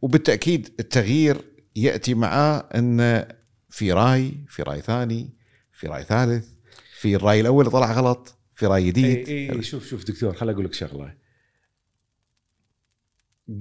[0.02, 1.36] وبالتأكيد التغيير
[1.77, 3.28] يأتي معاه إن
[3.70, 5.36] في راي في راي ثاني
[5.73, 6.52] في راي ثالث
[7.01, 9.28] في الراي الأول طلع غلط في راي جديد.
[9.28, 11.14] اي اي شوف شوف دكتور خل أقول لك شغلة.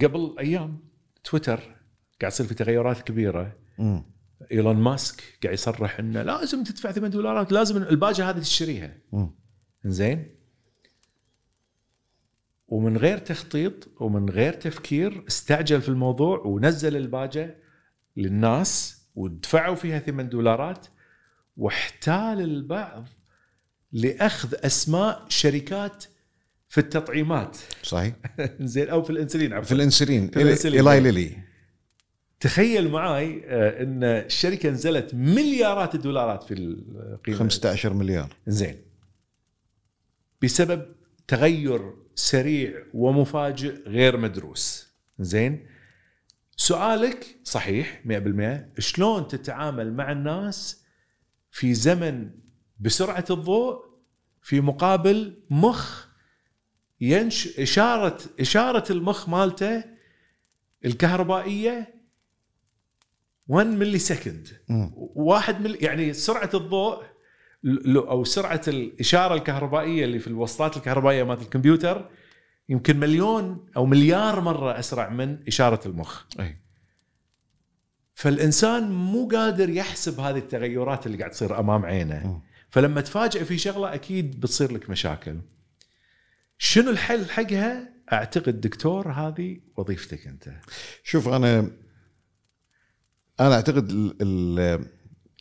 [0.01, 0.79] قبل أيام
[1.23, 1.59] تويتر
[2.21, 3.57] قاعد يصير في تغيرات كبيرة.
[3.79, 4.03] مم.
[4.51, 8.97] إيلون ماسك قاعد يصرح إنه لازم تدفع 8 دولارات لازم الباجة هذه تشتريها.
[9.85, 10.35] زين
[12.67, 17.57] ومن غير تخطيط ومن غير تفكير استعجل في الموضوع ونزل الباجة
[18.17, 20.87] للناس ودفعوا فيها 8 دولارات
[21.57, 23.07] واحتال البعض
[23.91, 26.05] لأخذ أسماء شركات
[26.69, 27.57] في التطعيمات.
[27.83, 28.13] صحيح.
[28.59, 29.75] زين أو في الإنسولين عفوا.
[29.75, 30.27] الإنسولين.
[30.27, 30.79] في الإنسولين.
[30.79, 31.37] ايلاي ليلي.
[32.39, 37.37] تخيل معاي آه، إن الشركة نزلت مليارات الدولارات في القيمة.
[37.37, 38.35] 15 مليار.
[38.47, 38.75] زين.
[40.41, 40.85] بسبب
[41.27, 44.87] تغير سريع ومفاجئ غير مدروس.
[45.19, 45.67] زين؟
[46.57, 50.83] سؤالك صحيح 100% شلون تتعامل مع الناس
[51.51, 52.31] في زمن
[52.79, 53.85] بسرعة الضوء
[54.41, 56.07] في مقابل مخ
[57.01, 59.83] ينش اشاره إشارة المخ مالته
[60.85, 61.95] الكهربائية
[63.47, 64.91] 1 ملي سكند مم.
[65.15, 67.03] واحد ملي يعني سرعة الضوء
[67.95, 72.09] أو سرعة الإشارة الكهربائية اللي في الوصلات الكهربائية مالت الكمبيوتر
[72.69, 76.23] يمكن مليون أو مليار مرة أسرع من إشارة المخ.
[76.39, 76.57] أي.
[78.13, 82.27] فالإنسان مو قادر يحسب هذه التغيرات اللي قاعد تصير أمام عينه.
[82.27, 82.41] مم.
[82.69, 85.39] فلما تفاجئ في شغلة أكيد بتصير لك مشاكل.
[86.57, 90.51] شنو الحل حقها؟ أعتقد دكتور هذه وظيفتك أنت.
[91.03, 91.71] شوف أنا
[93.39, 94.85] أنا أعتقد ال ال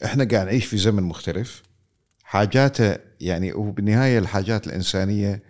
[0.05, 1.63] إحنا قاعد نعيش في زمن مختلف.
[2.35, 5.43] حاجاته يعني وبالنهاية الحاجات الإنسانية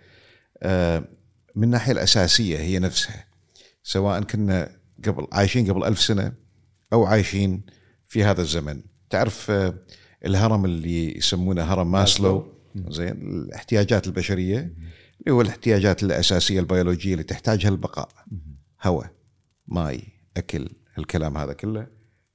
[0.63, 1.07] آه،
[1.55, 3.25] من الناحيه الأساسية هي نفسها.
[3.83, 6.33] سواء كنا قبل عايشين قبل ألف سنة
[6.93, 7.65] أو عايشين
[8.05, 8.81] في هذا الزمن.
[9.09, 9.73] تعرف آه،
[10.25, 14.59] الهرم اللي يسمونه هرم ماسلو زين الاحتياجات البشرية
[15.19, 18.09] اللي هو الاحتياجات الأساسية البيولوجية اللي تحتاجها البقاء.
[18.83, 19.11] هواء
[19.67, 20.03] ماي
[20.37, 21.87] أكل الكلام هذا كله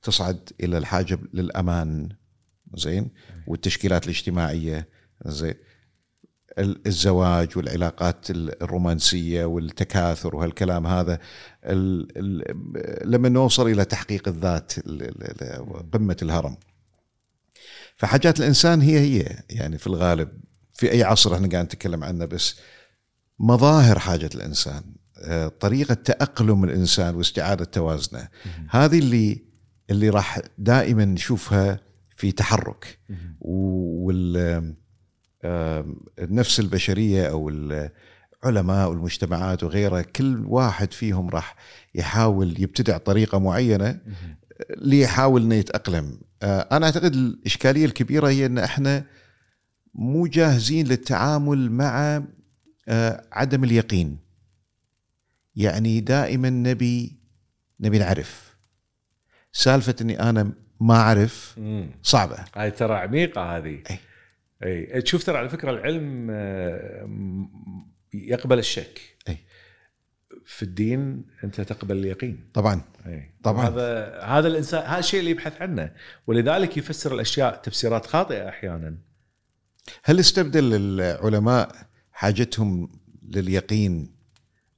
[0.02, 2.08] تصعد إلى الحاجة للأمان.
[2.74, 3.10] زين؟
[3.46, 4.88] والتشكيلات الاجتماعية
[5.26, 5.54] زين.
[6.58, 11.18] ال- الزواج والعلاقات ال- الرومانسية والتكاثر وهالكلام هذا
[13.04, 16.56] لما نوصل إلى تحقيق الذات ال- ال- ال- قمة الهرم.
[17.96, 20.28] فحاجات الإنسان هي هي يعني في الغالب
[20.74, 22.56] في أي عصر إحنا قاعد نتكلم عنه بس
[23.38, 24.82] مظاهر حاجة الإنسان
[25.24, 28.28] آه، طريقة تأقلم الإنسان واستعادة توازنه.
[28.70, 29.44] هذه اللي
[29.90, 31.80] اللي راح دائما نشوفها
[32.20, 32.98] في تحرك.
[33.40, 34.74] وال
[36.18, 41.56] النفس البشرية أو العلماء والمجتمعات وغيرها كل واحد فيهم راح
[41.94, 44.00] يحاول يبتدع طريقة معينة
[44.76, 46.20] ليحاول إنه يتأقلم.
[46.42, 49.06] آه، أنا أعتقد الإشكالية الكبيرة هي إن إحنا
[49.94, 52.22] مو جاهزين للتعامل مع
[52.88, 54.18] آه، عدم اليقين.
[55.56, 57.18] يعني دائما نبي
[57.80, 58.56] نبي نعرف.
[59.52, 61.60] سالفة إني أنا ما أعرف.
[62.02, 62.44] صعبة.
[62.54, 63.82] هاي ترى عميقة هذه.
[63.90, 63.98] أي.
[64.62, 65.02] إي.
[65.02, 67.08] تشوف ترى على فكرة العلم آه،
[68.14, 69.00] يقبل الشك.
[69.28, 69.36] أي.
[70.44, 72.50] في الدين أنت تقبل اليقين.
[72.54, 72.80] طبعا.
[73.06, 73.30] أي.
[73.42, 73.68] طبعاً.
[73.68, 75.92] هذا هذا الإنسان هذا الشيء اللي يبحث عنه.
[76.26, 78.98] ولذلك يفسر الأشياء تفسيرات خاطئة أحيانا.
[80.04, 81.76] هل استبدل العلماء
[82.12, 82.92] حاجتهم
[83.22, 84.14] لليقين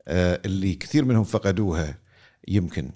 [0.08, 1.98] آه، اللي كثير منهم فقدوها؟
[2.48, 2.90] يمكن.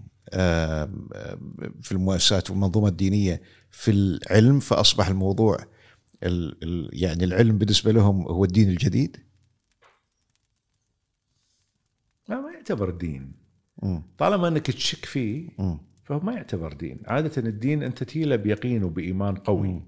[1.83, 5.57] في المؤسسات والمنظومة الدينية في العلم فأصبح الموضوع
[6.23, 9.17] ال- ال- يعني العلم بالنسبة لهم هو الدين الجديد
[12.29, 13.33] ما ما يعتبر دين.
[14.19, 15.49] طالما إنك تشك فيه.
[16.05, 19.83] فهو ما يعتبر دين عادة الدين أنت تيله بيقين وبإيمان قوي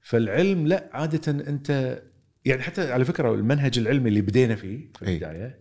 [0.00, 2.02] فالعلم لا عادة أنت
[2.44, 5.54] يعني حتى على فكرة المنهج العلمي اللي بدينا فيه في أي.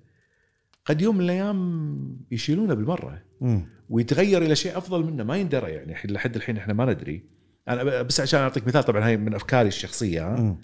[0.86, 3.66] قد يوم من الأيام يشيلونه بالمرة مم.
[3.90, 7.24] ويتغير إلى شيء أفضل منه ما يندرى يعني لحد الحين إحنا ما ندري
[7.68, 10.58] أنا بس عشان أعطيك مثال طبعا هاي من أفكاري الشخصية ها؟ مم.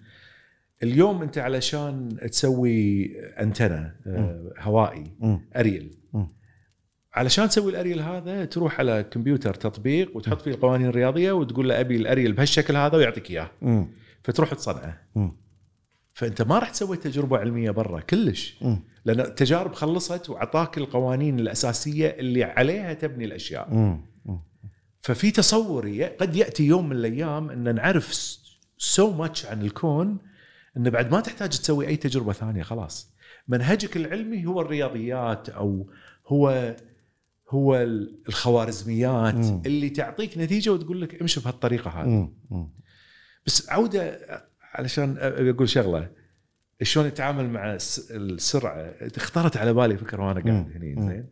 [0.84, 5.42] اليوم أنت علشان تسوي أنتنة آه، هوائي مم.
[5.56, 6.28] أريل مم.
[7.14, 11.96] علشان تسوي الأريل هذا تروح على كمبيوتر تطبيق وتحط فيه القوانين الرياضية وتقول له أبي
[11.96, 13.50] الأريل بهالشكل هذا ويعطيك إياه.
[14.24, 15.02] فتروح تصنعه.
[16.20, 18.58] فأنت ما راح تسوي تجربة علمية برا كلش.
[19.06, 23.98] لأن التجارب خلصت وعطاك القوانين الأساسية اللي عليها تبني الأشياء.
[25.02, 28.38] ففي تصور ي- قد يأتي يوم من الأيام إن نعرف
[28.78, 30.18] سو ماتش عن الكون
[30.78, 33.14] إن بعد ما تحتاج تسوي أي تجربة ثانية خلاص
[33.48, 35.90] منهجك العلمي هو الرياضيات أو
[36.28, 36.76] هو
[37.50, 37.76] هو
[38.28, 39.62] الخوارزميات مم.
[39.66, 42.34] اللي تعطيك نتيجة وتقول لك امشي بهالطريقة هذه مم.
[42.50, 42.70] مم.
[43.46, 44.20] بس عودة
[44.74, 46.10] علشان أبي أقول شغلة
[46.82, 51.08] شلون يتعامل مع الس- السرعة اختارت على بالي فكرة وأنا قاعد مم.
[51.08, 51.28] زين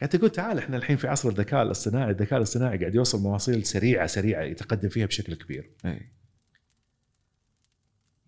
[0.00, 4.06] قاعد أقول تعال إحنا الحين في عصر الذكاء الاصطناعي، الذكاء الاصطناعي قاعد يوصل مواصيل سريعة
[4.06, 5.70] سريعة يتقدم فيها بشكل كبير.
[5.84, 6.00] أي.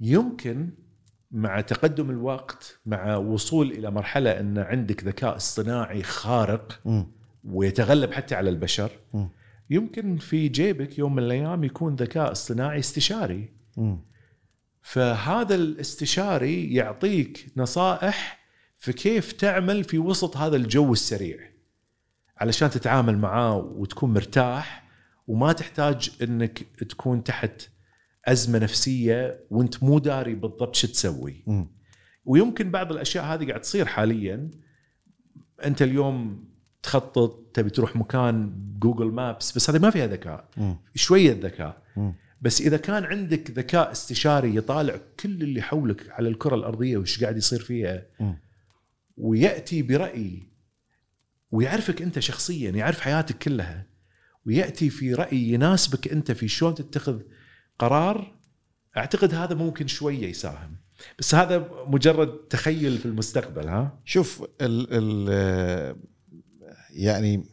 [0.01, 0.70] يمكن
[1.31, 7.07] مع تقدم الوقت مع وصول إلى مرحلة إن عندك ذكاء اصطناعي خارق مم.
[7.45, 9.28] ويتغلب حتى على البشر مم.
[9.70, 13.99] يمكن في جيبك يوم من الأيام يكون ذكاء اصطناعي استشاري مم.
[14.87, 18.39] فهذا الاستشاري يعطيك نصائح
[18.79, 21.39] في كيف تعمل في وسط هذا الجو السريع
[22.37, 24.89] علشان تتعامل معاه وتكون مرتاح
[25.27, 27.69] وما تحتاج إنك تكون تحت
[28.25, 31.69] أزمة نفسية وأنت مو داري بالضبط شو تسوي مم.
[32.25, 34.51] ويمكن بعض الأشياء هذه قاعد تصير حاليا
[35.65, 36.45] أنت اليوم
[36.83, 40.49] تخطط تبي تروح مكان جوجل مابس بس هذه ما فيها ذكاء.
[40.95, 41.83] شوية ذكاء.
[42.47, 47.36] بس إذا كان عندك ذكاء استشاري يطالع كل اللي حولك على الكرة الأرضية وش قاعد
[47.36, 48.06] يصير فيها.
[49.16, 50.43] ويأتي برأي
[51.51, 53.86] ويعرفك أنت شخصيا يعرف حياتك كلها
[54.47, 57.20] ويأتي في رأي يناسبك أنت في شلون تتخذ
[57.78, 58.39] قرار
[58.97, 60.77] أعتقد هذا ممكن شوية يساهم
[61.18, 65.97] بس هذا مجرد تخيل في المستقبل ها شوف ال ال
[66.90, 67.44] يعني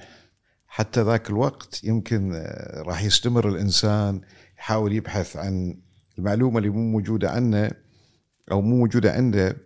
[0.68, 4.22] حتى ذاك الوقت يمكن آه، راح يستمر الإنسان
[4.64, 5.78] يحاول يبحث عن
[6.18, 7.72] المعلومة اللي مو موجودة عنه
[8.52, 9.58] أو مو موجودة عنده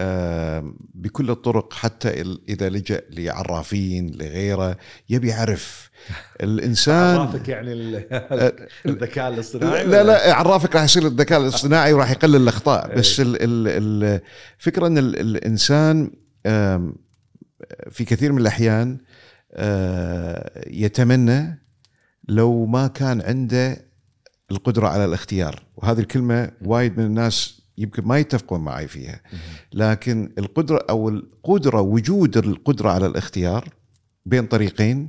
[0.00, 4.76] آه، بكل الطرق حتى إذا لجأ لعرافين لغيره
[5.08, 5.90] يبي يعرف.
[6.42, 12.36] الإنسان عرافك يعني ال- الذكاء الاصطناعي لا؟ لا عرافك راح يصير الذكاء الاصطناعي وراح يقلل
[12.36, 12.98] الأخطاء.
[12.98, 14.20] بس ال- ال-
[14.58, 16.10] الفكرة إن ال- الإنسان
[17.90, 18.98] في كثير من الأحيان
[19.52, 21.62] آه، يتمنى
[22.28, 23.87] لو ما كان عنده
[24.50, 25.62] القدرة على الاختيار.
[25.76, 29.20] وهذه الكلمة وايد من الناس يمكن ما يتفقون معي فيها.
[29.72, 33.68] لكن القدرة أو القدرة وجود القدرة على الاختيار
[34.26, 35.08] بين طريقين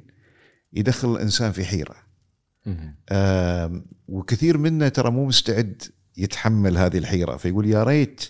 [0.74, 1.86] يدخل الإنسان في.
[3.12, 5.84] آم، وكثير منا ترى مو مستعد
[6.18, 7.38] يتحمل هذه الحيرة.
[7.38, 8.24] فيقول يا ريت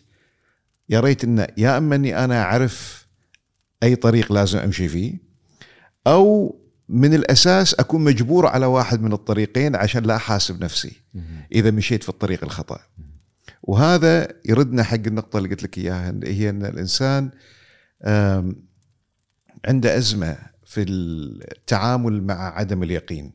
[0.90, 3.08] يا ريت إن يا إما إني أنا أعرف
[3.84, 5.20] أي طريق لازم أمشي فيه
[6.08, 6.56] أو
[6.90, 11.02] من الأساس أكون مجبور على واحد من الطريقين عشان لا أحاسب نفسي.
[11.52, 12.80] إذا مشيت في الطريق الخطأ.
[13.64, 17.32] وهذا يردنا حق النقطة اللي قلت لك إياها هي إن الإنسان
[19.66, 23.34] عنده أزمة في التعامل مع عدم اليقين.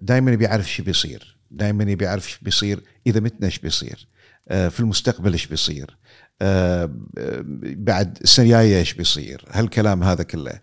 [0.00, 1.38] دائما يبي يعرف شو بيصير.
[1.50, 4.08] دائما يبي يعرف شو بيصير إذا متنا إيش بيصير.
[4.48, 5.98] آه، في المستقبل إيش بيصير.
[6.42, 6.84] آه،
[7.18, 9.44] آه، بعد السنة الجاية إيش بيصير.
[9.50, 10.60] هالكلام هذا كله.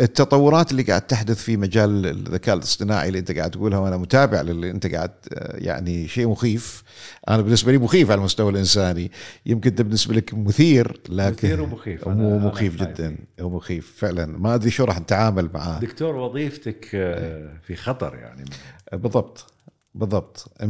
[0.00, 4.70] التطورات اللي قاعد تحدث في مجال الذكاء الاصطناعي اللي انت قاعد تقولها وأنا متابع للي
[4.70, 6.82] انت قاعد آه، يعني شيء مخيف.
[7.28, 9.10] أنا بالنسبة لي مخيف على المستوى الإنساني.
[9.46, 12.08] يمكن أنت بالنسبة لك مثير لكن مثير ومخيف.
[12.08, 13.16] هو مخيف جدا.
[13.40, 14.26] هو مخيف فعلا.
[14.26, 15.80] ما أدري شو راح نتعامل معاه.
[15.80, 18.44] دكتور وظيفتك آه، في خطر يعني.
[18.92, 19.52] بالضبط.
[19.94, 20.52] بالضبط.
[20.60, 20.64] 100%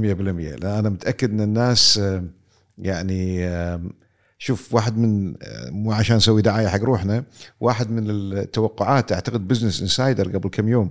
[0.57, 2.25] لا أنا متأكد إن الناس آه،
[2.79, 3.81] يعني آه،
[4.45, 5.35] شوف واحد من
[5.71, 7.25] مو عشان نسوي دعاية حق روحنا
[7.61, 10.91] واحد من التوقعات أعتقد Business Insider قبل كم يوم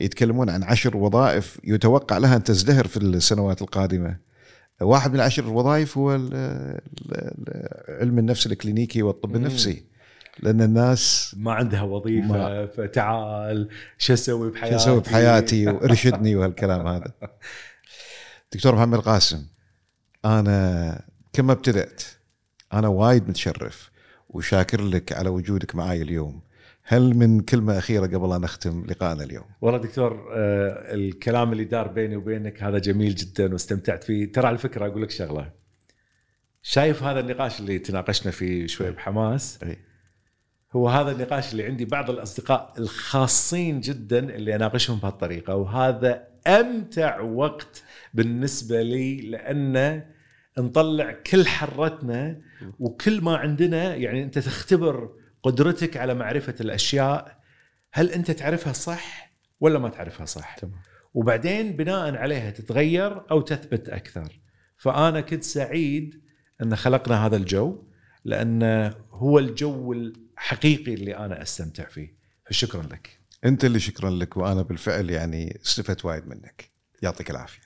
[0.00, 4.16] يتكلمون عن عشر وظائف يتوقع لها أن تزدهر في السنوات القادمة.
[4.80, 6.10] واحد من العشر الوظائف هو
[7.88, 9.36] علم النفس الكلينيكي والطب مم.
[9.36, 9.84] النفسي.
[10.40, 13.68] لأن الناس ما عندها وظيفة ما- فتعال
[13.98, 17.12] شو أسوي شو بحياتي أسوي بحياتي؟ وارشدني وهالكلام هذا.
[18.52, 19.46] دكتور محمد القاسم
[20.24, 21.02] أنا
[21.32, 22.02] كما ابتدأت
[22.72, 23.90] أنا وايد متشرف
[24.28, 26.40] وشاكر لك على وجودك معي اليوم.
[26.82, 31.88] هل من كلمة أخيرة قبل أن نختم لقائنا اليوم؟ والله دكتور آه، الكلام اللي دار
[31.88, 34.32] بيني وبينك هذا جميل جدا واستمتعت فيه.
[34.32, 35.52] ترى على فكرة أقول لك شغلة.
[36.62, 39.76] شايف هذا النقاش اللي تناقشنا فيه شوي بحماس؟ أي.
[40.72, 47.82] هو هذا النقاش اللي عندي بعض الأصدقاء الخاصين جدا اللي أناقشهم بهالطريقة وهذا أمتع وقت
[48.14, 50.15] بالنسبة لي لأنه
[50.58, 52.40] نطلع كل حرتنا
[52.78, 55.10] وكل ما عندنا يعني أنت تختبر
[55.42, 57.40] قدرتك على معرفة الأشياء
[57.92, 60.74] هل أنت تعرفها صح ولا ما تعرفها صح؟ تمام.
[61.14, 64.40] وبعدين بناء عليها تتغير أو تثبت أكثر.
[64.76, 66.22] فأنا كنت سعيد
[66.62, 67.84] أن خلقنا هذا الجو
[68.24, 72.16] لأن هو الجو الحقيقي اللي أنا أستمتع فيه.
[72.44, 73.20] فشكرا لك.
[73.44, 76.70] أنت اللي شكرا لك وأنا بالفعل يعني استفدت وايد منك.
[77.02, 77.65] يعطيك العافية.